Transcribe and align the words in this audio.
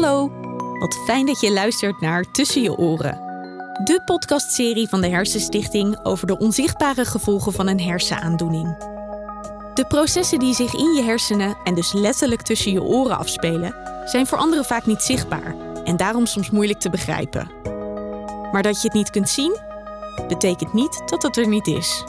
Hallo, 0.00 0.30
wat 0.78 0.98
fijn 1.04 1.26
dat 1.26 1.40
je 1.40 1.52
luistert 1.52 2.00
naar 2.00 2.30
Tussen 2.30 2.62
je 2.62 2.76
oren. 2.76 3.14
De 3.84 4.02
podcastserie 4.04 4.88
van 4.88 5.00
de 5.00 5.08
Hersenstichting 5.08 6.04
over 6.04 6.26
de 6.26 6.38
onzichtbare 6.38 7.04
gevolgen 7.04 7.52
van 7.52 7.68
een 7.68 7.80
hersenaandoening. 7.80 8.76
De 9.74 9.84
processen 9.88 10.38
die 10.38 10.54
zich 10.54 10.74
in 10.74 10.92
je 10.92 11.02
hersenen 11.02 11.56
en 11.64 11.74
dus 11.74 11.92
letterlijk 11.92 12.42
tussen 12.42 12.72
je 12.72 12.82
oren 12.82 13.18
afspelen, 13.18 13.74
zijn 14.04 14.26
voor 14.26 14.38
anderen 14.38 14.64
vaak 14.64 14.86
niet 14.86 15.02
zichtbaar 15.02 15.54
en 15.84 15.96
daarom 15.96 16.26
soms 16.26 16.50
moeilijk 16.50 16.80
te 16.80 16.90
begrijpen. 16.90 17.50
Maar 18.52 18.62
dat 18.62 18.82
je 18.82 18.88
het 18.88 18.96
niet 18.96 19.10
kunt 19.10 19.28
zien, 19.28 19.58
betekent 20.28 20.72
niet 20.72 21.02
dat 21.06 21.22
het 21.22 21.36
er 21.36 21.48
niet 21.48 21.66
is. 21.66 22.04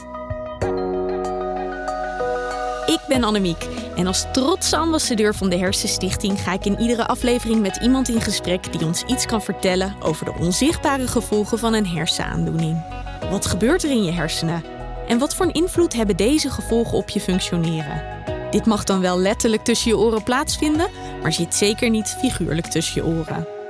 Ik 2.92 3.00
ben 3.08 3.24
Annemiek 3.24 3.68
en 3.96 4.08
als 4.08 4.26
trotse 4.32 4.78
ambassadeur 4.78 5.36
van 5.36 5.50
de 5.50 5.58
Hersenstichting 5.58 6.42
ga 6.42 6.54
ik 6.54 6.66
in 6.66 6.80
iedere 6.80 7.08
aflevering 7.08 7.62
met 7.62 7.76
iemand 7.82 8.10
in 8.10 8.22
gesprek 8.22 8.72
die 8.72 8.86
ons 8.86 9.04
iets 9.04 9.26
kan 9.26 9.42
vertellen 9.42 9.96
over 10.00 10.26
de 10.26 10.34
onzichtbare 10.40 11.08
gevolgen 11.08 11.60
van 11.60 11.74
een 11.74 11.88
hersenaandoening. 11.88 12.84
Wat 13.30 13.46
gebeurt 13.46 13.84
er 13.84 13.90
in 13.90 14.04
je 14.04 14.12
hersenen? 14.12 14.64
En 15.08 15.18
wat 15.18 15.36
voor 15.36 15.46
een 15.46 15.54
invloed 15.54 15.94
hebben 15.94 16.18
deze 16.18 16.50
gevolgen 16.50 16.98
op 16.98 17.10
je 17.10 17.20
functioneren? 17.20 18.04
Dit 18.50 18.66
mag 18.66 18.84
dan 18.84 19.02
wel 19.02 19.20
letterlijk 19.20 19.64
tussen 19.64 19.92
je 19.92 19.98
oren 19.98 20.24
plaatsvinden, 20.24 20.90
maar 21.22 21.34
zit 21.34 21.56
zeker 21.56 21.90
niet 21.90 22.16
figuurlijk 22.20 22.68
tussen 22.68 23.04
je 23.04 23.10
oren. 23.10 23.61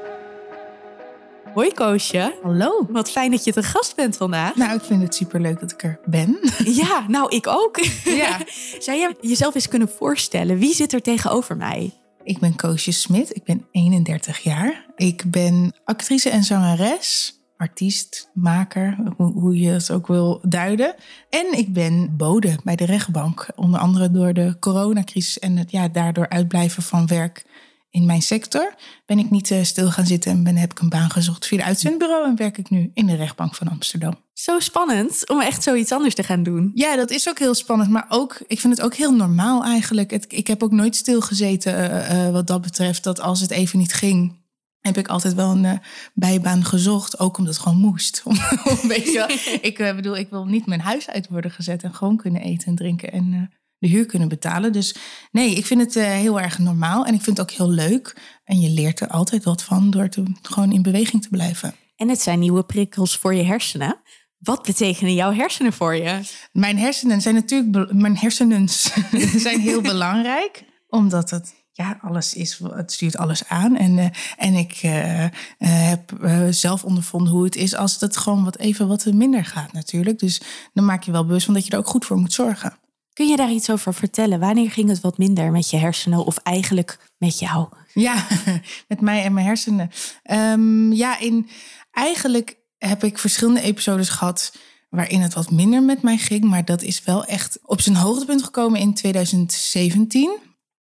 Hoi 1.54 1.72
Koosje. 1.72 2.40
Hallo. 2.44 2.88
Wat 2.90 3.12
fijn 3.12 3.32
dat 3.32 3.44
je 3.44 3.52
te 3.52 3.64
gast 3.64 3.96
bent 3.96 4.18
vandaag. 4.18 4.56
Nou, 4.56 4.76
ik 4.76 4.82
vind 4.82 5.02
het 5.02 5.16
superleuk 5.16 5.60
dat 5.60 5.72
ik 5.72 5.84
er 5.84 6.00
ben. 6.06 6.40
Ja, 6.82 7.06
nou 7.08 7.36
ik 7.36 7.48
ook. 7.48 7.80
Ja. 8.04 8.38
Zou 8.80 8.98
je 8.98 9.16
jezelf 9.22 9.56
eens 9.56 9.68
kunnen 9.68 9.90
voorstellen? 9.90 10.58
Wie 10.58 10.74
zit 10.74 10.94
er 10.94 11.02
tegenover 11.02 11.58
mij? 11.58 11.94
Ik 12.24 12.40
ben 12.40 12.56
Koosje 12.56 12.92
Smit, 12.92 13.36
ik 13.36 13.44
ben 13.44 13.68
31 13.72 14.40
jaar. 14.40 14.86
Ik 14.96 15.24
ben 15.28 15.74
actrice 15.84 16.30
en 16.30 16.44
zangeres, 16.44 17.40
artiest, 17.58 18.30
maker, 18.34 18.98
hoe, 19.18 19.60
je 19.60 19.70
het 19.70 19.92
ook 19.92 20.08
wil 20.08 20.40
duiden. 20.48 20.96
En 21.30 21.58
ik 21.58 21.74
ben 21.74 22.18
bode 22.18 22.58
bij 22.64 22.76
de 22.76 22.86
rechtbank, 22.86 23.48
onder 23.56 23.80
andere 23.80 24.12
door 24.12 24.34
de 24.34 24.56
coronacrisis 24.60 25.40
en 25.40 25.58
het 25.58 25.72
ja, 25.72 25.88
daardoor 25.88 26.30
uitblijven 26.30 26.84
van 26.84 27.08
werk 27.08 27.44
in 27.92 28.06
mijn 28.06 28.22
sector. 28.22 28.74
Ben 29.06 29.20
ik 29.20 29.30
niet 29.30 29.52
eh, 29.52 29.64
stil 29.64 29.92
gaan 29.92 30.06
zitten 30.06 30.32
en 30.32 30.44
ben, 30.44 30.58
heb 30.58 30.72
ik 30.72 30.80
een 30.80 30.90
baan 30.90 31.10
gezocht 31.10 31.48
via 31.48 31.58
het 31.58 31.68
uitzendbureau 31.68 32.26
en 32.26 32.36
werk 32.36 32.58
ik 32.58 32.70
nu 32.70 32.92
in 32.94 33.06
de 33.06 33.16
rechtbank 33.16 33.56
van 33.56 33.68
Amsterdam. 33.68 34.16
Zo 34.34 34.60
spannend 34.60 35.30
om 35.30 35.42
echt 35.42 35.64
zoiets 35.64 35.92
anders 35.92 36.16
te 36.16 36.24
gaan 36.24 36.44
doen. 36.44 36.72
Ja, 36.74 36.96
dat 36.96 37.12
is 37.12 37.30
ook 37.30 37.40
heel 37.40 37.54
spannend. 37.54 37.90
Maar 37.90 38.06
ook, 38.10 38.42
ik 38.48 38.60
vind 38.60 38.78
het 38.78 38.86
ook 38.86 38.96
heel 38.96 39.16
normaal 39.16 39.64
eigenlijk. 39.64 40.12
Het, 40.12 40.26
ik 40.28 40.48
heb 40.48 40.64
ook 40.64 40.72
nooit 40.72 40.96
stilgezeten 40.96 41.74
uh, 41.74 42.26
uh, 42.26 42.32
wat 42.32 42.48
dat 42.48 42.62
betreft. 42.62 43.04
Dat 43.04 43.20
als 43.20 43.42
het 43.42 43.52
even 43.52 43.80
niet 43.80 43.94
ging, 43.94 44.40
heb 44.80 44.98
ik 44.98 45.08
altijd 45.08 45.34
wel 45.34 45.52
een 45.52 45.64
uh, 45.64 45.74
bijbaan 46.14 46.66
gezocht. 46.66 47.20
Ook 47.20 47.38
omdat 47.38 47.54
het 47.54 47.64
gewoon 47.64 47.78
moest. 47.78 48.24
Weet 48.88 49.12
je, 49.12 49.42
ik 49.70 49.78
bedoel, 49.96 50.18
ik 50.18 50.30
wil 50.30 50.46
niet 50.46 50.66
mijn 50.66 50.82
huis 50.82 51.10
uit 51.10 51.28
worden 51.30 51.52
gezet 51.52 51.84
en 51.84 51.94
gewoon 51.94 52.18
kunnen 52.18 52.42
eten 52.42 52.68
en 52.68 52.76
drinken 52.76 53.12
en 53.12 53.52
de 53.82 53.88
huur 53.88 54.06
kunnen 54.06 54.28
betalen. 54.28 54.72
Dus 54.72 54.96
nee, 55.32 55.56
ik 55.56 55.66
vind 55.66 55.82
het 55.82 55.94
heel 55.94 56.40
erg 56.40 56.60
normaal 56.60 57.06
en 57.06 57.14
ik 57.14 57.22
vind 57.22 57.38
het 57.38 57.50
ook 57.50 57.58
heel 57.58 57.70
leuk. 57.70 58.18
En 58.44 58.60
je 58.60 58.70
leert 58.70 59.00
er 59.00 59.08
altijd 59.08 59.44
wat 59.44 59.64
van 59.64 59.90
door 59.90 60.10
te, 60.10 60.24
gewoon 60.42 60.72
in 60.72 60.82
beweging 60.82 61.22
te 61.22 61.30
blijven. 61.30 61.76
En 61.96 62.10
het 62.10 62.22
zijn 62.22 62.40
nieuwe 62.40 62.64
prikkels 62.64 63.18
voor 63.18 63.34
je 63.34 63.44
hersenen. 63.44 64.02
Wat 64.38 64.64
betekenen 64.64 65.14
jouw 65.14 65.34
hersenen 65.34 65.74
voor 65.74 65.96
je? 65.96 66.20
Mijn 66.52 66.78
hersenen 66.78 67.22
zijn 67.22 67.36
natuurlijk, 67.36 67.94
mijn 67.94 68.18
hersenen 68.18 68.70
zijn 69.48 69.60
heel 69.60 69.82
belangrijk, 69.82 70.64
omdat 70.88 71.30
het 71.30 71.54
ja, 71.72 72.00
alles 72.02 72.34
is, 72.34 72.60
het 72.74 72.92
stuurt 72.92 73.18
alles 73.18 73.48
aan. 73.48 73.78
En, 73.78 73.98
uh, 73.98 74.06
en 74.38 74.54
ik 74.54 74.84
uh, 74.84 75.24
uh, 75.24 75.30
heb 75.60 76.14
zelf 76.50 76.84
ondervonden 76.84 77.34
hoe 77.34 77.44
het 77.44 77.56
is 77.56 77.76
als 77.76 78.00
het 78.00 78.18
gewoon 78.18 78.44
wat 78.44 78.58
even 78.58 78.88
wat 78.88 79.06
minder 79.06 79.46
gaat 79.46 79.74
natuurlijk. 79.74 80.20
Dus 80.20 80.42
dan 80.74 80.86
maak 80.86 81.04
je 81.04 81.12
wel 81.12 81.26
bewust 81.26 81.46
van 81.46 81.54
dat 81.54 81.66
je 81.66 81.72
er 81.72 81.78
ook 81.78 81.88
goed 81.88 82.06
voor 82.06 82.18
moet 82.18 82.34
zorgen. 82.34 82.74
Kun 83.22 83.30
je 83.30 83.36
daar 83.36 83.52
iets 83.52 83.70
over 83.70 83.94
vertellen? 83.94 84.40
Wanneer 84.40 84.72
ging 84.72 84.90
het 84.90 85.02
wat 85.02 85.18
minder 85.18 85.52
met 85.52 85.70
je 85.70 85.78
hersenen 85.78 86.26
of 86.26 86.38
eigenlijk 86.38 87.12
met 87.18 87.40
jou? 87.40 87.68
Ja, 87.94 88.28
met 88.88 89.02
mij 89.02 89.24
en 89.24 89.34
mijn 89.34 89.46
hersenen. 89.46 89.92
Um, 90.32 90.94
ja, 90.94 91.20
in, 91.20 91.50
eigenlijk 91.92 92.58
heb 92.78 93.04
ik 93.04 93.18
verschillende 93.18 93.62
episodes 93.62 94.10
gehad 94.10 94.58
waarin 94.90 95.22
het 95.22 95.34
wat 95.34 95.52
minder 95.52 95.84
met 95.84 96.02
mij 96.02 96.18
ging. 96.18 96.44
Maar 96.44 96.66
dat 96.66 96.82
is 96.82 97.04
wel 97.04 97.26
echt 97.26 97.60
op 97.64 97.82
zijn 97.82 97.96
hoogtepunt 97.96 98.44
gekomen 98.44 98.80
in 98.80 98.94
2017. 98.94 100.38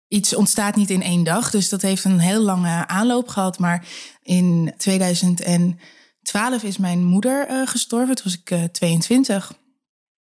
Iets 0.07 0.35
ontstaat 0.35 0.75
niet 0.75 0.90
in 0.90 1.01
één 1.01 1.24
dag, 1.24 1.50
dus 1.50 1.69
dat 1.69 1.81
heeft 1.81 2.03
een 2.03 2.19
heel 2.19 2.41
lange 2.41 2.88
aanloop 2.88 3.28
gehad. 3.28 3.59
Maar 3.59 3.88
in 4.22 4.74
2012 4.78 6.63
is 6.63 6.78
mijn 6.78 7.03
moeder 7.03 7.50
uh, 7.50 7.68
gestorven. 7.68 8.16
Toen 8.16 8.25
was 8.25 8.40
ik 8.40 8.51
uh, 8.51 8.63
22. 8.63 9.63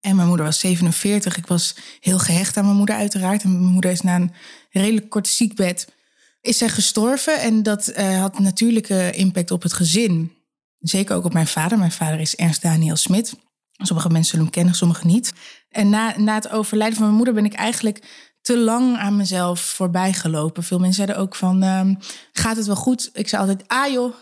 En 0.04 0.16
mijn 0.16 0.28
moeder 0.28 0.46
was 0.46 0.58
47. 0.58 1.36
Ik 1.36 1.46
was 1.46 1.76
heel 2.00 2.18
gehecht 2.18 2.56
aan 2.56 2.64
mijn 2.64 2.76
moeder 2.76 2.94
uiteraard. 2.94 3.42
En 3.42 3.52
mijn 3.52 3.72
moeder 3.72 3.90
is 3.90 4.00
na 4.00 4.14
een 4.14 4.32
redelijk 4.70 5.10
kort 5.10 5.28
ziekbed 5.28 5.92
is 6.40 6.58
zij 6.58 6.68
gestorven. 6.68 7.40
En 7.40 7.62
dat 7.62 7.92
uh, 7.96 8.20
had 8.20 8.38
natuurlijke 8.38 9.10
impact 9.10 9.50
op 9.50 9.62
het 9.62 9.72
gezin. 9.72 10.32
Zeker 10.78 11.16
ook 11.16 11.24
op 11.24 11.32
mijn 11.32 11.46
vader. 11.46 11.78
Mijn 11.78 11.92
vader 11.92 12.20
is 12.20 12.36
Ernst 12.36 12.62
Daniel 12.62 12.96
Smit. 12.96 13.34
Sommige 13.72 14.08
mensen 14.08 14.30
zullen 14.30 14.44
hem 14.44 14.54
kennen, 14.54 14.74
sommige 14.74 15.06
niet. 15.06 15.32
En 15.68 15.88
na, 15.88 16.18
na 16.18 16.34
het 16.34 16.50
overlijden 16.50 16.96
van 16.96 17.04
mijn 17.04 17.16
moeder 17.16 17.34
ben 17.34 17.44
ik 17.44 17.54
eigenlijk 17.54 18.04
te 18.40 18.58
lang 18.58 18.96
aan 18.96 19.16
mezelf 19.16 19.60
voorbij 19.60 20.12
gelopen. 20.12 20.62
Veel 20.62 20.78
mensen 20.78 21.04
zeiden 21.04 21.16
ook 21.16 21.34
van, 21.34 21.62
um, 21.62 21.98
gaat 22.32 22.56
het 22.56 22.66
wel 22.66 22.76
goed? 22.76 23.10
Ik 23.12 23.28
zei 23.28 23.42
altijd, 23.42 23.68
ah 23.68 23.92
joh, 23.92 24.14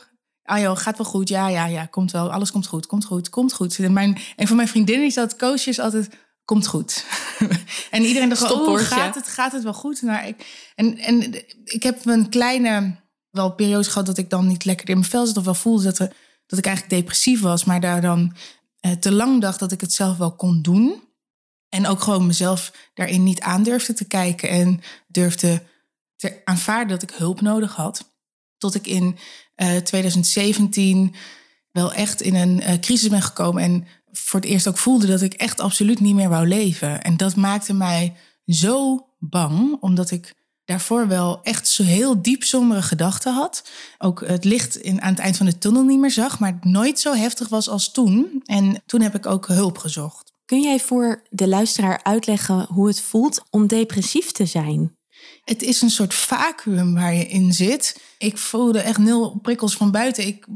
ah 0.53 0.61
joh, 0.61 0.77
gaat 0.77 0.97
wel 0.97 1.07
goed. 1.07 1.29
Ja, 1.29 1.49
ja, 1.49 1.67
ja, 1.67 1.87
komt 1.87 2.11
wel. 2.11 2.33
Alles 2.33 2.51
komt 2.51 2.67
goed, 2.67 2.87
komt 2.87 3.05
goed, 3.05 3.29
komt 3.29 3.53
goed. 3.53 3.79
En 3.79 3.93
mijn, 3.93 4.19
een 4.37 4.47
van 4.47 4.57
mijn 4.57 4.69
vriendinnen 4.69 5.05
die 5.05 5.13
zat 5.13 5.37
koosjes 5.37 5.79
altijd, 5.79 6.09
komt 6.45 6.67
goed. 6.67 7.05
en 7.91 8.03
iedereen 8.03 8.29
dacht, 8.29 8.51
oh, 8.51 8.79
gaat 8.79 9.15
het, 9.15 9.29
gaat 9.29 9.53
het 9.53 9.63
wel 9.63 9.75
goed? 9.75 10.03
Nou, 10.03 10.27
ik, 10.27 10.71
en, 10.75 10.99
en 10.99 11.35
ik 11.65 11.83
heb 11.83 12.07
een 12.07 12.29
kleine, 12.29 12.97
wel 13.31 13.55
periodes 13.55 13.87
gehad 13.87 14.07
dat 14.07 14.19
ik 14.19 14.31
dan 14.31 14.47
niet 14.47 14.65
lekker 14.65 14.89
in 14.89 14.99
mijn 14.99 15.11
vel 15.11 15.27
zat. 15.27 15.37
Of 15.37 15.45
wel 15.45 15.55
voelde 15.55 15.83
dat, 15.83 15.99
er, 15.99 16.13
dat 16.47 16.59
ik 16.59 16.67
eigenlijk 16.67 16.97
depressief 16.97 17.41
was. 17.41 17.65
Maar 17.65 17.81
daar 17.81 18.01
dan 18.01 18.37
uh, 18.87 18.93
te 18.93 19.13
lang 19.13 19.41
dacht 19.41 19.59
dat 19.59 19.73
ik 19.73 19.81
het 19.81 19.93
zelf 19.93 20.17
wel 20.17 20.33
kon 20.33 20.63
doen. 20.63 21.03
En 21.69 21.87
ook 21.87 22.01
gewoon 22.01 22.27
mezelf 22.27 22.73
daarin 22.95 23.23
niet 23.23 23.41
aandurfde 23.41 23.93
te 23.93 24.05
kijken. 24.05 24.49
En 24.49 24.81
durfde 25.07 25.63
te 26.17 26.41
aanvaarden 26.45 26.89
dat 26.89 27.03
ik 27.03 27.17
hulp 27.17 27.41
nodig 27.41 27.75
had. 27.75 28.11
Tot 28.59 28.75
ik 28.75 28.87
in 28.87 29.19
uh, 29.57 29.77
2017 29.77 31.15
wel 31.73 31.93
echt 31.93 32.23
in 32.23 32.35
een 32.35 32.61
uh, 32.61 32.79
crisis 32.81 33.09
ben 33.09 33.23
gekomen. 33.23 33.63
En 33.63 33.87
voor 34.13 34.41
het 34.41 34.49
eerst 34.49 34.69
ook 34.69 34.79
voelde 34.79 35.07
dat 35.07 35.23
ik 35.23 35.35
echt 35.35 35.61
absoluut 35.61 36.01
niet 36.01 36.15
meer 36.15 36.29
wou 36.29 36.47
leven. 36.47 37.03
En 37.03 37.17
dat 37.17 37.37
maakte 37.37 37.75
mij 37.75 38.17
zo 38.47 39.07
bang, 39.19 39.77
omdat 39.81 40.11
ik 40.11 40.35
daarvoor 40.65 41.09
wel 41.09 41.43
echt 41.43 41.69
zo 41.69 41.83
heel 41.83 42.23
diep 42.23 42.43
sombere 42.43 42.83
gedachten 42.83 43.35
had. 43.35 43.71
Ook 43.99 44.27
het 44.27 44.45
licht 44.45 44.77
in, 44.77 45.03
aan 45.03 45.11
het 45.11 45.19
eind 45.19 45.37
van 45.37 45.47
de 45.47 45.59
tunnel 45.59 45.83
niet 45.83 45.99
meer 45.99 46.11
zag, 46.11 46.39
maar 46.39 46.59
nooit 46.61 47.01
zo 47.01 47.15
heftig 47.15 47.49
was 47.49 47.69
als 47.69 47.91
toen. 47.91 48.43
En 48.45 48.83
toen 48.87 49.01
heb 49.01 49.15
ik 49.15 49.27
ook 49.27 49.47
hulp 49.47 49.79
gezocht. 49.79 50.33
Kun 50.45 50.63
jij 50.63 50.81
voor 50.81 51.23
de 51.31 51.49
luisteraar 51.49 52.01
uitleggen 52.03 52.67
hoe 52.69 52.87
het 52.87 53.01
voelt 53.01 53.43
om 53.51 53.67
depressief 53.67 54.33
te 54.33 54.47
zijn? 54.47 54.97
Het 55.44 55.62
is 55.62 55.82
een 55.82 55.91
soort 55.91 56.14
vacuüm 56.14 56.94
waar 56.94 57.14
je 57.14 57.26
in 57.26 57.53
zit. 57.53 58.00
Ik 58.19 58.38
voelde 58.38 58.80
echt 58.80 58.98
nul 58.98 59.38
prikkels 59.42 59.75
van 59.75 59.91
buiten. 59.91 60.26
Ik 60.26 60.47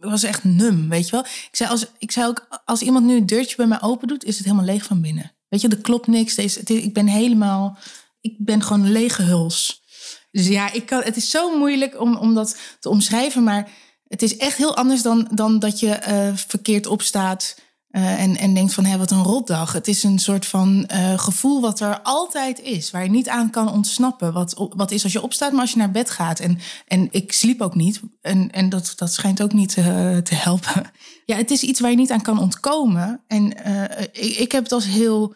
was 0.00 0.22
echt 0.22 0.44
num, 0.44 0.88
weet 0.88 1.04
je 1.04 1.10
wel. 1.10 1.24
Ik 1.24 1.48
zei, 1.56 1.70
als, 1.70 1.86
ik 1.98 2.10
zei 2.10 2.26
ook, 2.26 2.62
als 2.64 2.80
iemand 2.80 3.06
nu 3.06 3.16
een 3.16 3.26
deurtje 3.26 3.56
bij 3.56 3.66
mij 3.66 3.82
open 3.82 4.08
doet, 4.08 4.24
is 4.24 4.36
het 4.36 4.44
helemaal 4.44 4.66
leeg 4.66 4.84
van 4.84 5.00
binnen. 5.00 5.32
Weet 5.48 5.60
je, 5.60 5.68
er 5.68 5.80
klopt 5.80 6.06
niks. 6.06 6.36
Ik 6.64 6.92
ben 6.92 7.06
helemaal, 7.06 7.78
ik 8.20 8.34
ben 8.38 8.62
gewoon 8.62 8.84
een 8.84 8.92
lege 8.92 9.22
huls. 9.22 9.82
Dus 10.30 10.48
ja, 10.48 10.72
ik 10.72 10.86
kan, 10.86 11.02
het 11.02 11.16
is 11.16 11.30
zo 11.30 11.58
moeilijk 11.58 12.00
om, 12.00 12.16
om 12.16 12.34
dat 12.34 12.56
te 12.80 12.88
omschrijven, 12.88 13.42
maar 13.42 13.70
het 14.08 14.22
is 14.22 14.36
echt 14.36 14.56
heel 14.56 14.76
anders 14.76 15.02
dan, 15.02 15.28
dan 15.30 15.58
dat 15.58 15.80
je 15.80 16.00
uh, 16.08 16.36
verkeerd 16.36 16.86
opstaat 16.86 17.56
uh, 17.92 18.20
en, 18.20 18.36
en 18.36 18.54
denkt 18.54 18.74
van 18.74 18.84
hé, 18.84 18.98
wat 18.98 19.10
een 19.10 19.22
rotdag. 19.22 19.72
Het 19.72 19.88
is 19.88 20.02
een 20.02 20.18
soort 20.18 20.46
van 20.46 20.88
uh, 20.92 21.18
gevoel 21.18 21.60
wat 21.60 21.80
er 21.80 22.00
altijd 22.02 22.60
is, 22.60 22.90
waar 22.90 23.04
je 23.04 23.10
niet 23.10 23.28
aan 23.28 23.50
kan 23.50 23.72
ontsnappen. 23.72 24.32
Wat, 24.32 24.68
wat 24.76 24.90
is 24.90 25.02
als 25.02 25.12
je 25.12 25.22
opstaat, 25.22 25.52
maar 25.52 25.60
als 25.60 25.70
je 25.70 25.76
naar 25.76 25.90
bed 25.90 26.10
gaat. 26.10 26.40
En, 26.40 26.58
en 26.86 27.08
ik 27.10 27.32
sliep 27.32 27.60
ook 27.60 27.74
niet. 27.74 28.00
En, 28.20 28.50
en 28.50 28.68
dat, 28.68 28.92
dat 28.96 29.12
schijnt 29.12 29.42
ook 29.42 29.52
niet 29.52 29.76
uh, 29.76 29.84
te 30.16 30.34
helpen. 30.34 30.82
Ja, 31.26 31.36
het 31.36 31.50
is 31.50 31.62
iets 31.62 31.80
waar 31.80 31.90
je 31.90 31.96
niet 31.96 32.10
aan 32.10 32.22
kan 32.22 32.38
ontkomen. 32.38 33.20
En 33.26 33.66
ik, 34.12 34.36
ik 34.36 34.52
heb 34.52 34.62
het 34.62 34.72
als 34.72 34.84
heel 34.84 35.34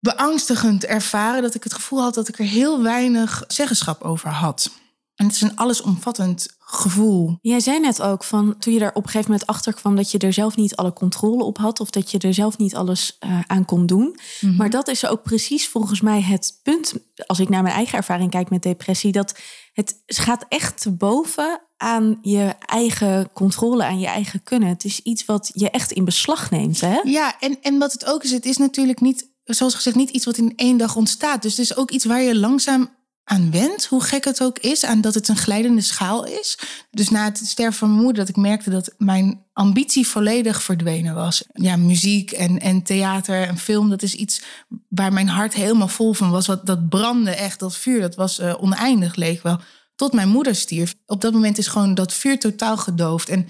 beangstigend 0.00 0.84
ervaren 0.84 1.42
dat 1.42 1.54
ik 1.54 1.64
het 1.64 1.74
gevoel 1.74 2.00
had 2.00 2.14
dat 2.14 2.28
ik 2.28 2.38
er 2.38 2.44
heel 2.44 2.82
weinig 2.82 3.44
zeggenschap 3.46 4.02
over 4.02 4.30
had. 4.30 4.70
En 5.14 5.26
het 5.26 5.34
is 5.34 5.40
een 5.40 5.56
allesomvattend 5.56 6.46
gevoel. 6.58 7.38
Jij 7.40 7.60
zei 7.60 7.80
net 7.80 8.02
ook 8.02 8.24
van 8.24 8.58
toen 8.58 8.72
je 8.72 8.80
er 8.80 8.88
op 8.88 9.02
een 9.02 9.10
gegeven 9.10 9.30
moment 9.30 9.48
achter 9.48 9.74
kwam 9.74 9.96
dat 9.96 10.10
je 10.10 10.18
er 10.18 10.32
zelf 10.32 10.56
niet 10.56 10.76
alle 10.76 10.92
controle 10.92 11.44
op 11.44 11.58
had 11.58 11.80
of 11.80 11.90
dat 11.90 12.10
je 12.10 12.18
er 12.18 12.34
zelf 12.34 12.58
niet 12.58 12.74
alles 12.74 13.16
uh, 13.26 13.40
aan 13.46 13.64
kon 13.64 13.86
doen. 13.86 14.16
Mhm. 14.40 14.56
Maar 14.56 14.70
dat 14.70 14.88
is 14.88 15.06
ook 15.06 15.22
precies 15.22 15.68
volgens 15.68 16.00
mij 16.00 16.22
het 16.22 16.60
punt, 16.62 16.94
als 17.26 17.38
ik 17.38 17.48
naar 17.48 17.62
mijn 17.62 17.74
eigen 17.74 17.98
ervaring 17.98 18.30
kijk 18.30 18.50
met 18.50 18.62
depressie, 18.62 19.12
dat 19.12 19.38
het 19.72 20.02
gaat 20.06 20.46
echt 20.48 20.80
te 20.80 20.90
boven 20.90 21.60
aan 21.76 22.18
je 22.22 22.54
eigen 22.66 23.32
controle, 23.32 23.84
aan 23.84 23.98
je 23.98 24.06
eigen 24.06 24.42
kunnen. 24.42 24.68
Het 24.68 24.84
is 24.84 25.00
iets 25.00 25.24
wat 25.24 25.50
je 25.54 25.70
echt 25.70 25.92
in 25.92 26.04
beslag 26.04 26.50
neemt. 26.50 26.80
Hè? 26.80 27.00
Ja, 27.02 27.40
en, 27.40 27.58
en 27.62 27.78
wat 27.78 27.92
het 27.92 28.04
ook 28.04 28.24
is, 28.24 28.30
het 28.30 28.46
is 28.46 28.56
natuurlijk 28.56 29.00
niet, 29.00 29.28
zoals 29.44 29.74
gezegd, 29.74 29.96
niet 29.96 30.10
iets 30.10 30.24
wat 30.24 30.36
in 30.36 30.52
één 30.56 30.76
dag 30.76 30.96
ontstaat. 30.96 31.42
Dus 31.42 31.56
het 31.56 31.70
is 31.70 31.76
ook 31.76 31.90
iets 31.90 32.04
waar 32.04 32.22
je 32.22 32.38
langzaam 32.38 32.90
aan 33.24 33.50
wend, 33.50 33.86
hoe 33.86 34.02
gek 34.02 34.24
het 34.24 34.42
ook 34.42 34.58
is, 34.58 34.84
aan 34.84 35.00
dat 35.00 35.14
het 35.14 35.28
een 35.28 35.36
glijdende 35.36 35.80
schaal 35.80 36.26
is. 36.26 36.58
Dus 36.90 37.08
na 37.08 37.24
het 37.24 37.40
sterven 37.44 37.78
van 37.78 37.88
mijn 37.88 38.02
moeder, 38.02 38.24
dat 38.24 38.36
ik 38.36 38.42
merkte 38.42 38.70
dat 38.70 38.94
mijn 38.98 39.44
ambitie 39.52 40.06
volledig 40.06 40.62
verdwenen 40.62 41.14
was. 41.14 41.44
Ja, 41.52 41.76
muziek 41.76 42.30
en, 42.30 42.60
en 42.60 42.82
theater 42.82 43.42
en 43.42 43.58
film, 43.58 43.90
dat 43.90 44.02
is 44.02 44.14
iets 44.14 44.42
waar 44.88 45.12
mijn 45.12 45.28
hart 45.28 45.54
helemaal 45.54 45.88
vol 45.88 46.12
van 46.12 46.30
was. 46.30 46.46
Wat, 46.46 46.66
dat 46.66 46.88
brandde 46.88 47.30
echt, 47.30 47.58
dat 47.58 47.76
vuur, 47.76 48.00
dat 48.00 48.14
was 48.14 48.40
uh, 48.40 48.62
oneindig 48.62 49.14
leeg 49.14 49.42
wel. 49.42 49.60
Tot 49.94 50.12
mijn 50.12 50.28
moeder 50.28 50.54
stierf. 50.54 50.94
Op 51.06 51.20
dat 51.20 51.32
moment 51.32 51.58
is 51.58 51.66
gewoon 51.66 51.94
dat 51.94 52.12
vuur 52.12 52.38
totaal 52.38 52.76
gedoofd. 52.76 53.28
En 53.28 53.46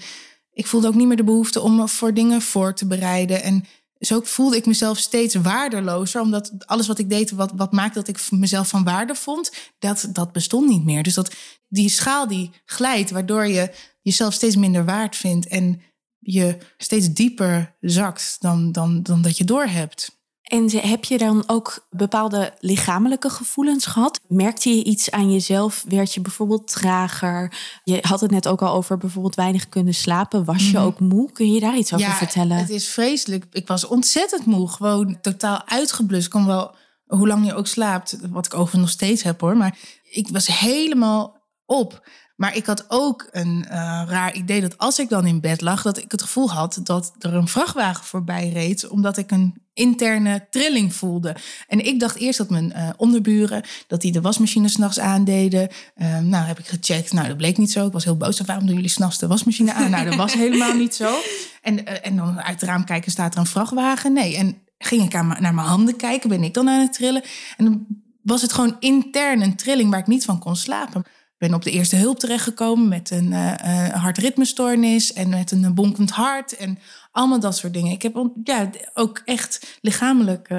ik 0.53 0.67
voelde 0.67 0.87
ook 0.87 0.95
niet 0.95 1.07
meer 1.07 1.17
de 1.17 1.23
behoefte 1.23 1.61
om 1.61 1.75
me 1.75 1.87
voor 1.87 2.13
dingen 2.13 2.41
voor 2.41 2.73
te 2.73 2.87
bereiden. 2.87 3.43
En 3.43 3.65
zo 4.05 4.19
voelde 4.23 4.55
ik 4.55 4.65
mezelf 4.65 4.97
steeds 4.97 5.35
waardelozer. 5.35 6.21
Omdat 6.21 6.51
alles 6.65 6.87
wat 6.87 6.99
ik 6.99 7.09
deed, 7.09 7.31
wat, 7.31 7.51
wat 7.55 7.71
maakte 7.71 7.99
dat 7.99 8.07
ik 8.07 8.31
mezelf 8.31 8.67
van 8.67 8.83
waarde 8.83 9.15
vond, 9.15 9.51
dat, 9.79 10.07
dat 10.11 10.31
bestond 10.31 10.67
niet 10.67 10.83
meer. 10.83 11.03
Dus 11.03 11.13
dat, 11.13 11.35
die 11.67 11.89
schaal 11.89 12.27
die 12.27 12.51
glijdt, 12.65 13.11
waardoor 13.11 13.47
je 13.47 13.71
jezelf 14.01 14.33
steeds 14.33 14.55
minder 14.55 14.85
waard 14.85 15.15
vindt. 15.15 15.47
En 15.47 15.81
je 16.19 16.57
steeds 16.77 17.13
dieper 17.13 17.75
zakt 17.79 18.35
dan, 18.39 18.71
dan, 18.71 19.03
dan 19.03 19.21
dat 19.21 19.37
je 19.37 19.43
doorhebt. 19.43 20.14
En 20.45 20.69
heb 20.77 21.03
je 21.03 21.17
dan 21.17 21.43
ook 21.47 21.87
bepaalde 21.89 22.53
lichamelijke 22.59 23.29
gevoelens 23.29 23.85
gehad? 23.85 24.19
Merkte 24.27 24.69
je 24.69 24.83
iets 24.83 25.11
aan 25.11 25.31
jezelf? 25.31 25.85
Werd 25.87 26.13
je 26.13 26.21
bijvoorbeeld 26.21 26.67
trager? 26.67 27.53
Je 27.83 27.97
had 28.01 28.21
het 28.21 28.31
net 28.31 28.47
ook 28.47 28.61
al 28.61 28.73
over 28.73 28.97
bijvoorbeeld 28.97 29.35
weinig 29.35 29.69
kunnen 29.69 29.93
slapen. 29.93 30.45
Was 30.45 30.71
je 30.71 30.79
ook 30.79 30.99
moe? 30.99 31.31
Kun 31.31 31.51
je 31.51 31.59
daar 31.59 31.77
iets 31.77 31.93
over 31.93 32.07
ja, 32.07 32.13
vertellen? 32.13 32.57
Het 32.57 32.69
is 32.69 32.87
vreselijk. 32.87 33.45
Ik 33.51 33.67
was 33.67 33.85
ontzettend 33.85 34.45
moe. 34.45 34.69
Gewoon 34.69 35.17
totaal 35.21 35.61
uitgeblust. 35.65 36.27
Kon 36.27 36.45
wel, 36.45 36.75
hoe 37.05 37.27
lang 37.27 37.45
je 37.45 37.53
ook 37.53 37.67
slaapt, 37.67 38.17
wat 38.29 38.45
ik 38.45 38.53
over 38.53 38.79
nog 38.79 38.89
steeds 38.89 39.23
heb 39.23 39.41
hoor. 39.41 39.57
Maar 39.57 39.77
ik 40.03 40.27
was 40.27 40.47
helemaal 40.47 41.41
op. 41.65 42.07
Maar 42.35 42.55
ik 42.55 42.65
had 42.65 42.85
ook 42.87 43.27
een 43.31 43.65
uh, 43.67 43.71
raar 44.07 44.33
idee 44.33 44.61
dat 44.61 44.77
als 44.77 44.99
ik 44.99 45.09
dan 45.09 45.25
in 45.25 45.39
bed 45.39 45.61
lag, 45.61 45.81
dat 45.81 45.97
ik 45.97 46.11
het 46.11 46.21
gevoel 46.21 46.51
had 46.51 46.79
dat 46.83 47.13
er 47.19 47.33
een 47.33 47.47
vrachtwagen 47.47 48.03
voorbij 48.03 48.49
reed, 48.49 48.87
omdat 48.87 49.17
ik 49.17 49.31
een 49.31 49.63
interne 49.73 50.47
trilling 50.49 50.95
voelde. 50.95 51.35
En 51.67 51.85
ik 51.85 51.99
dacht 51.99 52.15
eerst 52.15 52.37
dat 52.37 52.49
mijn 52.49 52.73
uh, 52.75 52.89
onderburen, 52.97 53.63
dat 53.87 54.01
die 54.01 54.11
de 54.11 54.21
wasmachine 54.21 54.67
s'nachts 54.67 54.99
aandeden. 54.99 55.69
Uh, 55.97 56.19
nou, 56.19 56.45
heb 56.45 56.59
ik 56.59 56.67
gecheckt. 56.67 57.13
Nou, 57.13 57.27
dat 57.27 57.37
bleek 57.37 57.57
niet 57.57 57.71
zo. 57.71 57.85
Ik 57.85 57.93
was 57.93 58.03
heel 58.03 58.17
boos. 58.17 58.39
Waarom 58.39 58.65
doen 58.65 58.75
jullie 58.75 58.89
s'nachts 58.89 59.17
de 59.17 59.27
wasmachine 59.27 59.73
aan? 59.73 59.91
Nou, 59.91 60.05
dat 60.05 60.15
was 60.15 60.33
helemaal 60.43 60.73
niet 60.73 60.95
zo. 60.95 61.15
En, 61.61 62.03
en 62.03 62.15
dan 62.15 62.41
uit 62.41 62.61
het 62.61 62.69
raam 62.69 62.83
kijken, 62.83 63.11
staat 63.11 63.33
er 63.33 63.39
een 63.39 63.45
vrachtwagen? 63.45 64.13
Nee. 64.13 64.37
En 64.37 64.57
ging 64.77 65.03
ik 65.03 65.15
aan, 65.15 65.27
naar 65.27 65.53
mijn 65.53 65.67
handen 65.67 65.95
kijken, 65.95 66.29
ben 66.29 66.43
ik 66.43 66.53
dan 66.53 66.69
aan 66.69 66.81
het 66.81 66.93
trillen? 66.93 67.23
En 67.57 67.65
dan 67.65 67.85
was 68.21 68.41
het 68.41 68.53
gewoon 68.53 68.75
intern 68.79 69.41
een 69.41 69.55
trilling 69.55 69.89
waar 69.89 69.99
ik 69.99 70.07
niet 70.07 70.25
van 70.25 70.39
kon 70.39 70.55
slapen 70.55 71.05
ben 71.37 71.53
op 71.53 71.63
de 71.63 71.71
eerste 71.71 71.95
hulp 71.95 72.19
terechtgekomen 72.19 72.87
met 72.87 73.11
een 73.11 73.31
uh, 73.31 73.87
hartritmestoornis 73.89 75.13
en 75.13 75.29
met 75.29 75.51
een 75.51 75.73
bonkend 75.73 76.11
hart 76.11 76.55
en 76.55 76.79
allemaal 77.11 77.39
dat 77.39 77.57
soort 77.57 77.73
dingen. 77.73 77.91
Ik 77.91 78.01
heb 78.01 78.29
ja, 78.43 78.69
ook 78.93 79.21
echt 79.25 79.77
lichamelijk 79.81 80.49
uh, 80.49 80.57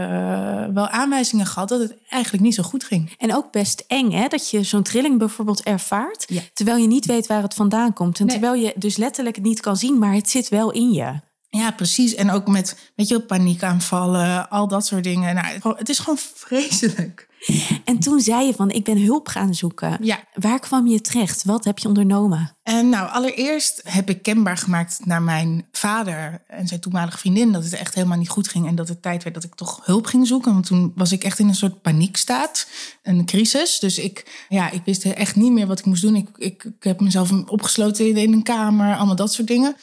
wel 0.75 0.89
aanwijzingen 0.89 1.47
gehad 1.47 1.69
dat 1.69 1.81
het 1.81 1.97
eigenlijk 2.09 2.43
niet 2.43 2.55
zo 2.55 2.63
goed 2.63 2.85
ging. 2.85 3.15
En 3.19 3.35
ook 3.35 3.53
best 3.53 3.85
eng, 3.87 4.11
hè? 4.11 4.29
Dat 4.29 4.51
je 4.51 4.63
zo'n 4.63 4.83
trilling 4.83 5.19
bijvoorbeeld 5.19 5.63
ervaart, 5.63 6.25
ja. 6.29 6.41
terwijl 6.53 6.77
je 6.77 6.87
niet 6.87 7.07
weet 7.07 7.27
waar 7.27 7.43
het 7.43 7.55
vandaan 7.55 7.93
komt. 7.93 8.19
En 8.19 8.27
nee. 8.27 8.39
terwijl 8.39 8.63
je 8.63 8.73
dus 8.77 8.97
letterlijk 8.97 9.37
het 9.37 9.45
niet 9.45 9.61
kan 9.61 9.77
zien, 9.77 9.99
maar 9.99 10.15
het 10.15 10.31
zit 10.31 10.49
wel 10.49 10.71
in 10.73 10.93
je. 10.93 11.21
Ja, 11.49 11.71
precies. 11.71 12.15
En 12.15 12.31
ook 12.31 12.47
met, 12.47 12.93
weet 12.97 13.09
je, 13.09 13.21
paniekaanvallen, 13.21 14.51
al 14.51 14.69
dat 14.69 14.87
soort 14.87 15.05
dingen. 15.05 15.35
Nou, 15.35 15.77
het 15.77 15.89
is 15.89 15.99
gewoon 15.99 16.19
vreselijk. 16.35 17.29
En 17.85 17.99
toen 17.99 18.21
zei 18.21 18.47
je 18.47 18.55
van, 18.55 18.71
ik 18.71 18.85
ben 18.85 19.03
hulp 19.03 19.29
gaan 19.29 19.55
zoeken. 19.55 19.99
Ja. 20.01 20.25
Waar 20.35 20.59
kwam 20.59 20.87
je 20.87 21.01
terecht? 21.01 21.45
Wat 21.45 21.65
heb 21.65 21.79
je 21.79 21.89
ondernomen? 21.89 22.57
En 22.63 22.89
nou, 22.89 23.11
allereerst 23.11 23.81
heb 23.85 24.11
ik 24.11 24.23
kenbaar 24.23 24.57
gemaakt 24.57 25.01
naar 25.05 25.23
mijn 25.23 25.67
vader 25.73 26.43
en 26.47 26.67
zijn 26.67 26.81
toenmalige 26.81 27.19
vriendin... 27.19 27.53
dat 27.53 27.65
het 27.65 27.73
echt 27.73 27.95
helemaal 27.95 28.19
niet 28.19 28.29
goed 28.29 28.49
ging 28.49 28.67
en 28.67 28.75
dat 28.75 28.89
het 28.89 29.03
tijd 29.03 29.23
werd 29.23 29.35
dat 29.35 29.45
ik 29.45 29.55
toch 29.55 29.81
hulp 29.85 30.07
ging 30.07 30.27
zoeken. 30.27 30.53
Want 30.53 30.67
toen 30.67 30.93
was 30.95 31.13
ik 31.13 31.25
echt 31.25 31.39
in 31.39 31.49
een 31.49 31.55
soort 31.55 31.83
paniekstaat, 31.83 32.69
een 33.03 33.27
crisis. 33.27 33.79
Dus 33.79 33.99
ik, 33.99 34.45
ja, 34.49 34.71
ik 34.71 34.83
wist 34.85 35.05
echt 35.05 35.37
niet 35.37 35.53
meer 35.53 35.67
wat 35.67 35.79
ik 35.79 35.85
moest 35.85 36.03
doen. 36.03 36.17
Ik, 36.17 36.29
ik, 36.37 36.65
ik 36.65 36.85
heb 36.85 37.01
mezelf 37.01 37.33
opgesloten 37.33 38.09
in, 38.09 38.17
in 38.17 38.33
een 38.33 38.43
kamer, 38.43 38.97
allemaal 38.97 39.17
dat 39.17 39.33
soort 39.33 39.49
dingen. 39.49 39.77